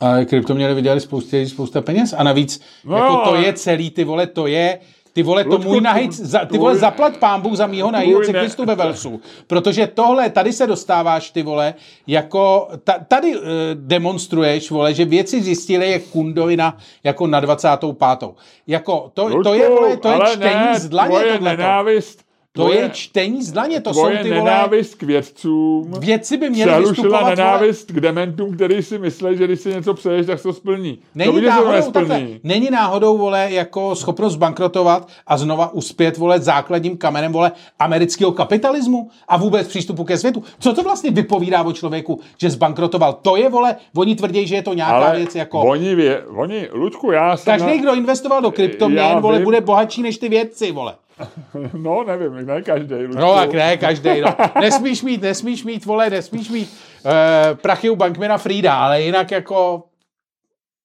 A 0.00 0.24
kryptoměny 0.24 0.74
vydělali 0.74 1.00
spoustě, 1.00 1.46
spousta 1.48 1.80
peněz. 1.80 2.14
A 2.18 2.22
navíc 2.22 2.60
No, 2.84 2.96
jako 2.96 3.16
to 3.30 3.34
je 3.36 3.52
celý, 3.52 3.90
ty 3.90 4.04
vole, 4.04 4.26
to 4.26 4.46
je 4.46 4.78
ty 5.16 5.22
vole, 5.22 5.44
to 5.44 5.50
Ludku, 5.50 5.68
můj 5.68 5.80
nahej, 5.80 6.08
za, 6.12 6.44
ty 6.44 6.58
vole, 6.58 6.76
zaplať 6.76 7.16
pán 7.16 7.40
Bůh 7.40 7.56
za 7.56 7.66
mýho 7.66 7.90
nahýho 7.90 8.20
cyklistu 8.20 8.64
ve 8.64 8.74
Velsu. 8.74 9.20
Protože 9.46 9.86
tohle, 9.86 10.30
tady 10.30 10.52
se 10.52 10.66
dostáváš, 10.66 11.30
ty 11.30 11.42
vole, 11.42 11.74
jako, 12.06 12.68
ta, 12.84 12.94
tady 13.08 13.36
uh, 13.36 13.42
demonstruješ, 13.74 14.70
vole, 14.70 14.94
že 14.94 15.04
věci 15.04 15.42
zjistili 15.42 15.90
jak 15.90 16.02
kundovina 16.02 16.76
jako 17.04 17.26
na 17.26 17.40
25. 17.40 18.28
Jako, 18.66 19.10
to, 19.14 19.42
to 19.42 19.54
je, 19.54 19.68
vole, 19.68 19.96
to 19.96 20.08
je 20.08 20.18
čtení 20.32 20.54
ne, 20.54 20.80
z 20.80 20.88
dlaně 20.88 21.18
tohleto. 21.18 21.44
nenávist, 21.44 22.25
To 22.56 22.62
tvoje, 22.62 22.78
je 22.78 22.90
čtení 22.90 23.42
z 23.42 23.52
dlaně, 23.52 23.80
to 23.80 23.92
tvoje 23.92 24.16
jsou 24.16 24.22
ty 24.22 24.28
vole, 24.28 24.44
nenávist 24.44 24.94
k 24.94 25.02
vědcům 25.02 25.92
věci 26.00 26.36
by 26.36 26.50
měly 26.50 26.70
přerušila 26.70 26.90
vystupovat, 26.90 27.20
vole, 27.20 27.36
nenávist 27.36 27.90
k 27.90 28.00
dementům, 28.00 28.54
který 28.54 28.82
si 28.82 28.98
myslí, 28.98 29.36
že 29.36 29.44
když 29.44 29.60
si 29.60 29.68
něco 29.68 29.94
přeješ, 29.94 30.26
tak 30.26 30.38
se 30.38 30.42
to 30.42 30.52
splní. 30.52 30.98
Není 31.14 31.40
to 31.40 31.46
náhodou, 31.46 31.90
takhle, 31.92 32.26
není 32.42 32.70
náhodou, 32.70 33.18
vole, 33.18 33.48
jako 33.50 33.94
schopnost 33.94 34.36
bankrotovat 34.36 35.08
a 35.26 35.36
znova 35.36 35.72
uspět, 35.72 36.16
vole, 36.16 36.40
základním 36.40 36.96
kamenem, 36.96 37.32
vole, 37.32 37.52
amerického 37.78 38.32
kapitalismu 38.32 39.10
a 39.28 39.36
vůbec 39.36 39.68
přístupu 39.68 40.04
ke 40.04 40.18
světu. 40.18 40.42
Co 40.58 40.74
to 40.74 40.82
vlastně 40.82 41.10
vypovídá 41.10 41.62
o 41.62 41.72
člověku, 41.72 42.20
že 42.38 42.50
zbankrotoval? 42.50 43.18
To 43.22 43.36
je, 43.36 43.48
vole, 43.48 43.76
oni 43.96 44.16
tvrdí, 44.16 44.46
že 44.46 44.54
je 44.54 44.62
to 44.62 44.74
nějaká 44.74 44.96
Ale 44.96 45.16
věc 45.16 45.34
jako... 45.34 45.60
oni, 45.60 45.94
vě, 45.94 46.22
oni, 46.26 46.68
Ludku, 46.72 47.10
já 47.10 47.36
jsem... 47.36 47.58
Každý, 47.58 47.78
kdo 47.78 47.94
investoval 47.94 48.42
do 48.42 48.50
kryptoměn, 48.50 49.20
vole, 49.20 49.36
vím. 49.36 49.44
bude 49.44 49.60
bohatší 49.60 50.02
než 50.02 50.18
ty 50.18 50.28
vědci, 50.28 50.72
vole. 50.72 50.94
No, 51.74 52.04
nevím, 52.04 52.46
ne 52.46 52.62
každý. 52.62 52.94
No 53.14 53.34
tak 53.34 53.52
ne, 53.52 53.76
každý. 53.76 54.20
No. 54.20 54.36
Nesmíš 54.60 55.02
mít, 55.02 55.22
nesmíš 55.22 55.64
mít, 55.64 55.84
vole, 55.84 56.10
nesmíš 56.10 56.50
mít 56.50 56.68
uh, 57.04 57.10
prachy 57.56 57.90
u 57.90 57.96
Bankmana 57.96 58.38
Frida, 58.38 58.74
ale 58.74 59.02
jinak 59.02 59.30
jako... 59.30 59.82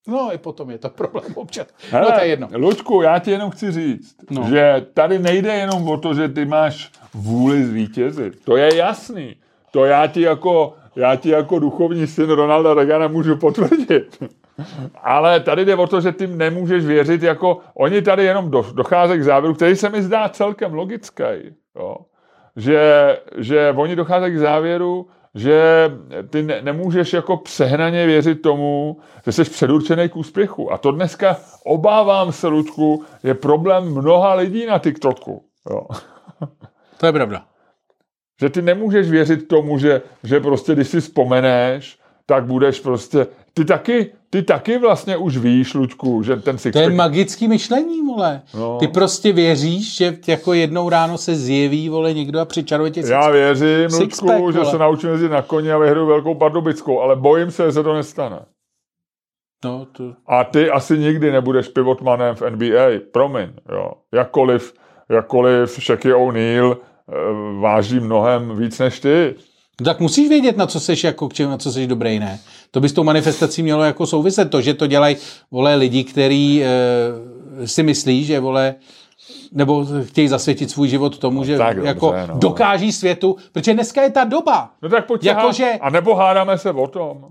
No, 0.07 0.34
i 0.34 0.38
potom 0.38 0.69
je 0.69 0.77
to 0.77 0.89
problém 0.89 1.25
občas. 1.36 1.67
Hele, 1.91 2.05
no, 2.05 2.11
to 2.11 2.19
je 2.23 2.27
jedno. 2.27 2.47
Ludku, 2.55 3.01
já 3.01 3.19
ti 3.19 3.32
jenom 3.32 3.51
chci 3.51 3.71
říct, 3.71 4.15
No. 4.29 4.41
no. 4.41 4.49
že 4.49 4.86
tady 4.93 5.19
nejde 5.19 5.53
jenom 5.55 5.89
o 5.89 5.97
to, 5.97 6.13
že 6.13 6.29
ty 6.29 6.45
máš 6.45 6.91
vůli 7.13 7.65
zvítězit. 7.65 8.45
To 8.45 8.57
je 8.57 8.75
jasný. 8.75 9.36
To 9.71 9.86
já 9.86 10.07
ti 10.07 10.21
jako, 10.21 10.73
já 10.95 11.15
ti 11.15 11.29
jako 11.29 11.59
duchovní 11.59 12.07
syn 12.07 12.29
Ronalda 12.29 12.73
Reagana 12.73 13.07
můžu 13.07 13.36
potvrdit. 13.36 14.23
Ale 15.04 15.39
tady 15.39 15.66
jde 15.66 15.76
o 15.76 15.88
to, 15.88 16.02
že 16.02 16.12
ty 16.12 16.28
nemůžeš 16.28 16.86
věřit, 16.86 17.24
jako 17.24 17.60
oni 17.74 18.02
tady 18.02 18.24
jenom 18.24 18.52
do, 18.52 18.66
docházejí 18.74 19.20
k 19.20 19.24
závěru, 19.24 19.54
který 19.54 19.76
se 19.76 19.89
mi 19.89 20.04
zdá 20.04 20.30
celkem 20.30 20.74
logický. 20.74 21.24
Jo. 21.76 21.95
Že, 22.56 23.18
že 23.38 23.74
oni 23.76 23.95
docházejí 23.95 24.34
k 24.34 24.39
závěru, 24.39 25.08
že 25.36 25.91
ty 26.30 26.43
ne, 26.43 26.62
nemůžeš 26.62 27.14
jako 27.14 27.38
přehnaně 27.38 28.06
věřit 28.06 28.41
tomu, 28.41 28.99
že 29.26 29.32
jsi 29.32 29.43
předurčený 29.43 30.10
k 30.10 30.16
úspěchu. 30.16 30.74
A 30.74 30.78
to 30.78 30.91
dneska, 30.91 31.38
obávám 31.66 32.32
se, 32.32 32.47
Ludku, 32.47 33.04
je 33.24 33.34
problém 33.34 33.84
mnoha 33.84 34.34
lidí 34.34 34.66
na 34.66 34.80
TikToku. 34.80 35.43
Jo. 35.70 35.82
To 36.97 37.06
je 37.06 37.12
pravda. 37.12 37.45
Že 38.41 38.49
ty 38.49 38.62
nemůžeš 38.62 39.10
věřit 39.10 39.47
tomu, 39.47 39.78
že, 39.78 40.02
že 40.24 40.39
prostě, 40.39 40.74
když 40.74 40.88
si 40.88 41.02
vzpomeneš, 41.02 41.99
tak 42.26 42.45
budeš 42.45 42.80
prostě... 42.80 43.28
Ty 43.54 43.66
taky, 43.66 44.12
ty 44.32 44.43
taky 44.43 44.77
vlastně 44.77 45.17
už 45.17 45.38
víš, 45.38 45.73
Ludku, 45.73 46.23
že 46.23 46.36
ten 46.36 46.57
To 46.73 46.79
je 46.79 46.89
magický 46.89 47.47
myšlení, 47.47 48.01
vole. 48.01 48.41
No. 48.53 48.77
Ty 48.77 48.88
prostě 48.88 49.34
věříš, 49.34 49.95
že 49.95 50.17
jako 50.27 50.53
jednou 50.53 50.89
ráno 50.89 51.17
se 51.17 51.36
zjeví, 51.36 51.89
vole, 51.89 52.13
někdo 52.13 52.39
a 52.39 52.45
přičaruje 52.45 52.91
tě 52.91 53.03
Já 53.07 53.29
věřím, 53.29 53.89
Sixpack, 53.89 54.39
Ludku, 54.39 54.51
že 54.51 54.59
vole. 54.59 54.71
se 54.71 54.77
naučím 54.77 55.09
jezdit 55.09 55.29
na 55.29 55.41
koni 55.41 55.71
a 55.71 55.77
vyhru 55.77 56.05
velkou 56.05 56.36
pardubickou, 56.36 56.99
ale 56.99 57.15
bojím 57.15 57.51
se, 57.51 57.65
že 57.65 57.71
se 57.71 57.84
to 57.84 57.93
nestane. 57.93 58.39
No, 59.65 59.88
to... 59.91 60.13
A 60.27 60.43
ty 60.43 60.69
asi 60.69 60.97
nikdy 60.97 61.32
nebudeš 61.32 61.67
pivotmanem 61.67 62.36
v 62.36 62.41
NBA, 62.49 62.88
promiň, 63.11 63.49
jo. 63.71 63.91
Jakkoliv, 64.13 64.73
jakkoliv 65.09 65.69
Shaquille 65.69 66.15
O'Neal 66.15 66.77
eh, 66.77 67.13
váží 67.59 67.99
mnohem 67.99 68.57
víc 68.57 68.79
než 68.79 68.99
ty. 68.99 69.36
No, 69.80 69.86
tak 69.86 69.99
musíš 69.99 70.30
vědět, 70.30 70.57
na 70.57 70.67
co 70.67 70.80
seš, 70.80 71.03
jako, 71.03 71.30
k 71.30 71.34
čemu, 71.34 71.49
na 71.51 71.57
co 71.57 71.72
seš 71.72 71.88
dobrý, 71.88 72.19
ne? 72.19 72.39
To 72.72 72.80
by 72.80 72.89
s 72.89 72.93
tou 72.93 73.03
manifestací 73.03 73.63
mělo 73.63 73.84
jako 73.84 74.05
souviset. 74.05 74.51
To, 74.51 74.61
že 74.61 74.74
to 74.74 74.88
dělají, 74.88 75.15
vole, 75.51 75.76
lidi, 75.76 76.03
který 76.03 76.63
e, 76.63 76.67
si 77.67 77.84
myslí, 77.84 78.26
že, 78.26 78.39
vole, 78.39 78.76
nebo 79.51 79.86
chtějí 80.03 80.28
zasvětit 80.28 80.72
svůj 80.72 80.88
život 80.88 81.17
tomu, 81.17 81.43
že 81.43 81.57
tak 81.57 81.76
dobře, 81.76 81.88
jako 81.88 82.13
no. 82.28 82.38
dokáží 82.39 82.91
světu, 82.91 83.36
protože 83.51 83.74
dneska 83.74 84.01
je 84.01 84.09
ta 84.09 84.24
doba. 84.24 84.72
No 84.82 84.89
tak 84.89 85.05
pojď 85.07 85.24
Jakože- 85.24 85.78
A 85.82 85.89
nebo 85.89 86.15
hádáme 86.15 86.57
se 86.57 86.72
o 86.72 86.88
tom. 86.88 87.26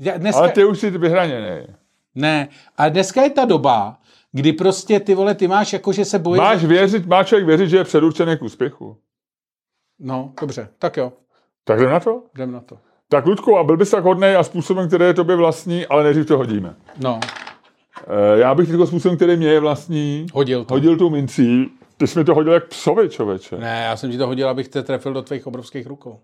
Ja- 0.00 0.18
Dneska, 0.18 0.40
Ale 0.40 0.48
ty 0.52 0.64
už 0.64 0.78
jsi 0.78 0.90
vyhraněný. 0.90 1.66
Ne, 2.14 2.48
a 2.76 2.88
dneska 2.88 3.22
je 3.22 3.30
ta 3.30 3.44
doba, 3.44 3.96
kdy 4.32 4.52
prostě 4.52 5.00
ty 5.00 5.14
vole, 5.14 5.34
ty 5.34 5.48
máš 5.48 5.72
jako, 5.72 5.92
že 5.92 6.04
se 6.04 6.18
bojíš... 6.18 6.38
Máš 6.38 6.64
věřit, 6.64 7.06
má 7.06 7.24
člověk 7.24 7.46
věřit, 7.46 7.68
že 7.68 7.76
je 7.76 7.84
předurčený 7.84 8.36
k 8.36 8.42
úspěchu. 8.42 8.96
No, 10.00 10.32
dobře, 10.40 10.68
tak 10.78 10.96
jo, 10.96 11.12
Tak 11.68 11.78
jdem 11.78 11.90
na 11.90 12.00
to? 12.00 12.22
jdem 12.34 12.52
na 12.52 12.60
to. 12.60 12.76
Tak 13.08 13.26
Ludku, 13.26 13.58
a 13.58 13.64
byl 13.64 13.76
bys 13.76 13.90
tak 13.90 14.04
hodnej 14.04 14.36
a 14.36 14.42
způsobem, 14.42 14.88
který 14.88 15.04
je 15.04 15.14
tobě 15.14 15.36
vlastní, 15.36 15.86
ale 15.86 16.02
nejdřív 16.02 16.26
to 16.26 16.38
hodíme. 16.38 16.74
No, 17.02 17.20
E, 18.06 18.38
já 18.38 18.54
bych 18.54 18.68
jako 18.68 18.86
způsobem, 18.86 19.16
který 19.16 19.36
mě 19.36 19.48
je 19.48 19.60
vlastní, 19.60 20.26
hodil 20.34 20.64
to. 20.64 20.74
hodil 20.74 20.96
tu 20.96 21.10
mincí. 21.10 21.70
Ty 21.96 22.06
jsi 22.06 22.18
mi 22.18 22.24
to 22.24 22.34
hodil 22.34 22.52
jak 22.52 22.68
psovi, 22.68 23.08
člověče. 23.08 23.56
Ne, 23.58 23.84
já 23.88 23.96
jsem 23.96 24.10
ti 24.10 24.18
to 24.18 24.26
hodil, 24.26 24.48
abych 24.48 24.68
te 24.68 24.82
trefil 24.82 25.12
do 25.12 25.22
tvých 25.22 25.46
obrovských 25.46 25.86
rukou. 25.86 26.18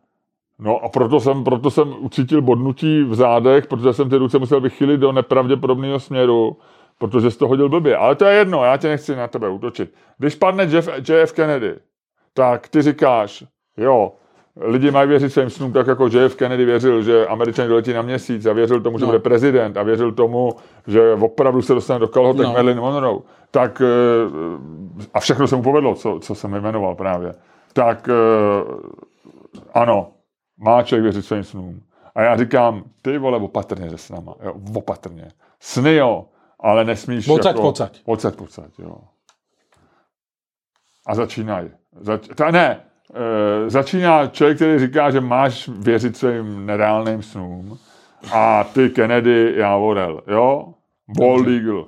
No 0.59 0.84
a 0.84 0.88
proto 0.88 1.20
jsem, 1.20 1.45
proto 1.45 1.70
jsem 1.70 1.95
ucítil 1.99 2.42
bodnutí 2.42 3.03
v 3.05 3.14
zádech, 3.14 3.66
protože 3.66 3.92
jsem 3.92 4.11
ty 4.11 4.16
ruce 4.16 4.38
musel 4.38 4.61
vychylit 4.61 5.01
do 5.01 5.12
nepravděpodobného 5.12 6.01
směru, 6.01 6.57
protože 6.99 7.30
jsi 7.30 7.38
to 7.38 7.49
hodil 7.49 7.68
blbě. 7.68 7.97
Ale 7.97 8.14
to 8.14 8.24
je 8.24 8.36
jedno, 8.36 8.64
já 8.64 8.76
tě 8.76 8.88
nechci 8.88 9.16
na 9.16 9.28
tebe 9.28 9.49
útočit. 9.49 9.95
Když 10.18 10.34
padne 10.34 10.64
Jeff, 10.64 10.88
JF 11.09 11.32
Kennedy, 11.32 11.74
tak 12.34 12.68
ty 12.68 12.82
říkáš, 12.82 13.45
jo, 13.76 14.12
lidi 14.61 14.90
mají 14.90 15.09
věřit 15.09 15.30
svým 15.30 15.50
snům 15.50 15.72
tak, 15.72 15.86
jako 15.86 16.07
JF 16.07 16.36
Kennedy 16.36 16.64
věřil, 16.64 17.02
že 17.02 17.26
Američani 17.26 17.68
doletí 17.68 17.92
na 17.92 18.02
měsíc 18.02 18.46
a 18.46 18.52
věřil 18.52 18.80
tomu, 18.80 18.98
že 18.98 19.05
No. 19.05 19.09
bude 19.09 19.18
prezident 19.18 19.76
a 19.76 19.82
věřil 19.82 20.12
tomu, 20.12 20.52
že 20.86 21.12
opravdu 21.12 21.62
se 21.62 21.74
dostane 21.74 22.00
do 22.00 22.09
kalhotek 22.09 22.42
No. 22.42 22.48
no. 22.48 22.52
Marilyn 22.52 22.80
Monroe. 22.80 23.18
Tak, 23.50 23.82
eh, 23.84 23.86
a 25.14 25.20
všechno 25.20 25.46
se 25.48 25.57
mu 25.57 25.62
povedlo, 25.62 25.94
co, 25.94 26.18
co 26.22 26.34
jsem 26.34 26.50
jmenoval 26.55 26.94
právě. 26.94 27.34
Tak 27.72 28.09
eh, 28.09 28.12
ano, 29.74 30.12
má 30.59 30.82
člověk 30.82 31.02
věřit 31.02 31.22
svým 31.22 31.44
snům. 31.44 31.80
A 32.14 32.22
já 32.22 32.36
říkám, 32.36 32.84
ty 33.02 33.18
vole, 33.18 33.38
opatrně 33.38 33.90
se 33.90 33.98
s 33.98 34.11
náma, 34.11 34.34
jo, 34.44 34.55
opatrně. 34.76 35.28
Sny 35.61 35.94
jo, 35.94 36.26
ale 36.61 36.84
nesmíš 36.84 37.26
Pocať, 37.26 37.46
jako... 37.46 37.62
pocať. 37.62 38.02
Pocať, 38.05 38.34
pocať, 38.36 38.78
jo. 38.78 38.96
A 41.07 41.14
začínají. 41.14 41.70
Zač, 42.00 42.28
ta, 42.34 42.50
ne, 42.50 42.80
e, 43.14 43.70
začíná 43.70 44.26
člověk, 44.26 44.57
který 44.57 44.78
říká, 44.78 45.11
že 45.11 45.20
máš 45.20 45.68
věřit 45.78 46.16
svým 46.16 46.66
nereálným 46.66 47.22
snům 47.22 47.78
a 48.32 48.64
ty 48.64 48.90
Kennedy, 48.90 49.52
já 49.57 49.76
vorel, 49.76 50.20
jo? 50.26 50.66
Bald 51.18 51.48
Eagle. 51.48 51.84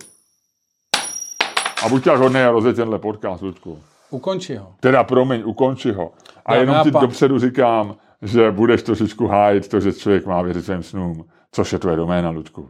A 1.84 1.88
buď 1.88 2.04
tak 2.04 2.18
hodnej 2.18 2.44
a 2.44 2.50
rozjeď 2.50 2.76
tenhle 2.76 2.98
podcast, 2.98 3.42
Ludku. 3.42 3.78
Ukonči 4.10 4.56
ho. 4.56 4.72
Teda 4.80 5.04
promiň, 5.04 5.42
ukonči 5.44 5.92
ho. 5.92 6.12
A 6.46 6.52
Dámy 6.54 6.62
jenom 6.62 6.76
ti 6.84 6.90
pán- 6.90 7.00
dopředu 7.00 7.38
říkám, 7.38 7.94
že 8.22 8.50
budeš 8.50 8.82
trošičku 8.82 9.26
hájit 9.26 9.68
to, 9.68 9.80
že 9.80 9.92
člověk 9.92 10.26
má 10.26 10.42
věřit 10.42 10.64
svým 10.64 10.82
snům, 10.82 11.24
což 11.52 11.72
je 11.72 11.78
tvoje 11.78 11.96
doména, 11.96 12.30
Ludku. 12.30 12.68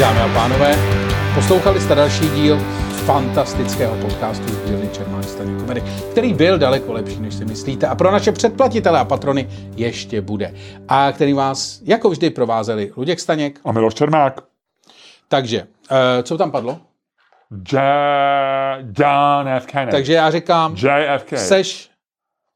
Dámy 0.00 0.20
a 0.20 0.28
pánové, 0.34 0.74
poslouchali 1.34 1.80
jste 1.80 1.94
další 1.94 2.28
díl 2.30 2.58
fantastického 3.06 3.96
podcastu 3.96 4.48
z 4.48 4.64
dílny 4.64 4.88
Čermák 4.88 5.24
Staněk 5.24 5.60
Komedy, 5.60 5.82
který 6.10 6.34
byl 6.34 6.58
daleko 6.58 6.92
lepší, 6.92 7.20
než 7.20 7.34
si 7.34 7.44
myslíte 7.44 7.86
a 7.86 7.94
pro 7.94 8.10
naše 8.10 8.32
předplatitele 8.32 9.00
a 9.00 9.04
patrony 9.04 9.48
ještě 9.76 10.20
bude. 10.20 10.54
A 10.88 11.12
který 11.12 11.32
vás, 11.32 11.82
jako 11.84 12.10
vždy, 12.10 12.30
provázeli 12.30 12.92
Luděk 12.96 13.20
Staněk. 13.20 13.60
A 13.64 13.72
Miloš 13.72 13.94
Čermák. 13.94 14.40
Takže, 15.28 15.62
uh, 15.62 15.96
co 16.22 16.38
tam 16.38 16.50
padlo? 16.50 16.80
J. 17.72 17.80
John 18.98 19.48
F. 19.48 19.66
Kennedy. 19.66 19.90
Takže 19.90 20.12
já 20.12 20.30
říkám, 20.30 20.76
JFK. 20.76 21.38
seš, 21.38 21.90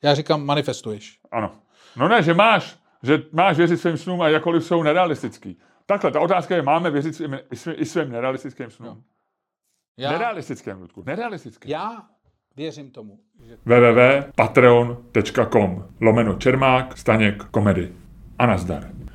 já 0.02 0.14
říkám, 0.14 0.46
manifestuješ. 0.46 1.18
Ano. 1.32 1.50
No 1.96 2.08
ne, 2.08 2.22
že 2.22 2.34
máš, 2.34 2.76
že 3.02 3.22
máš 3.32 3.56
věřit 3.56 3.76
svým 3.76 3.96
snům 3.96 4.22
a 4.22 4.28
jakkoliv 4.28 4.64
jsou 4.64 4.82
nerealistický. 4.82 5.58
Takhle, 5.86 6.10
ta 6.10 6.20
otázka 6.20 6.56
je, 6.56 6.62
máme 6.62 6.90
věřit 6.90 7.14
svým, 7.14 7.38
i 7.74 7.84
svým 7.84 8.12
nerealistickým 8.12 8.70
snům. 8.70 8.88
No. 8.88 8.96
Já, 10.00 10.10
Nerealistickým, 10.12 10.80
Ludku, 10.80 11.02
nerealistickým. 11.06 11.70
já 11.70 12.06
věřím 12.56 12.90
tomu, 12.90 13.18
že 13.44 13.56
www.patreon.com 13.64 15.84
lomeno 16.00 16.34
Čermák, 16.34 16.98
Staněk, 16.98 17.44
komedy. 17.44 17.92
A 18.38 18.46
nazdar. 18.46 18.90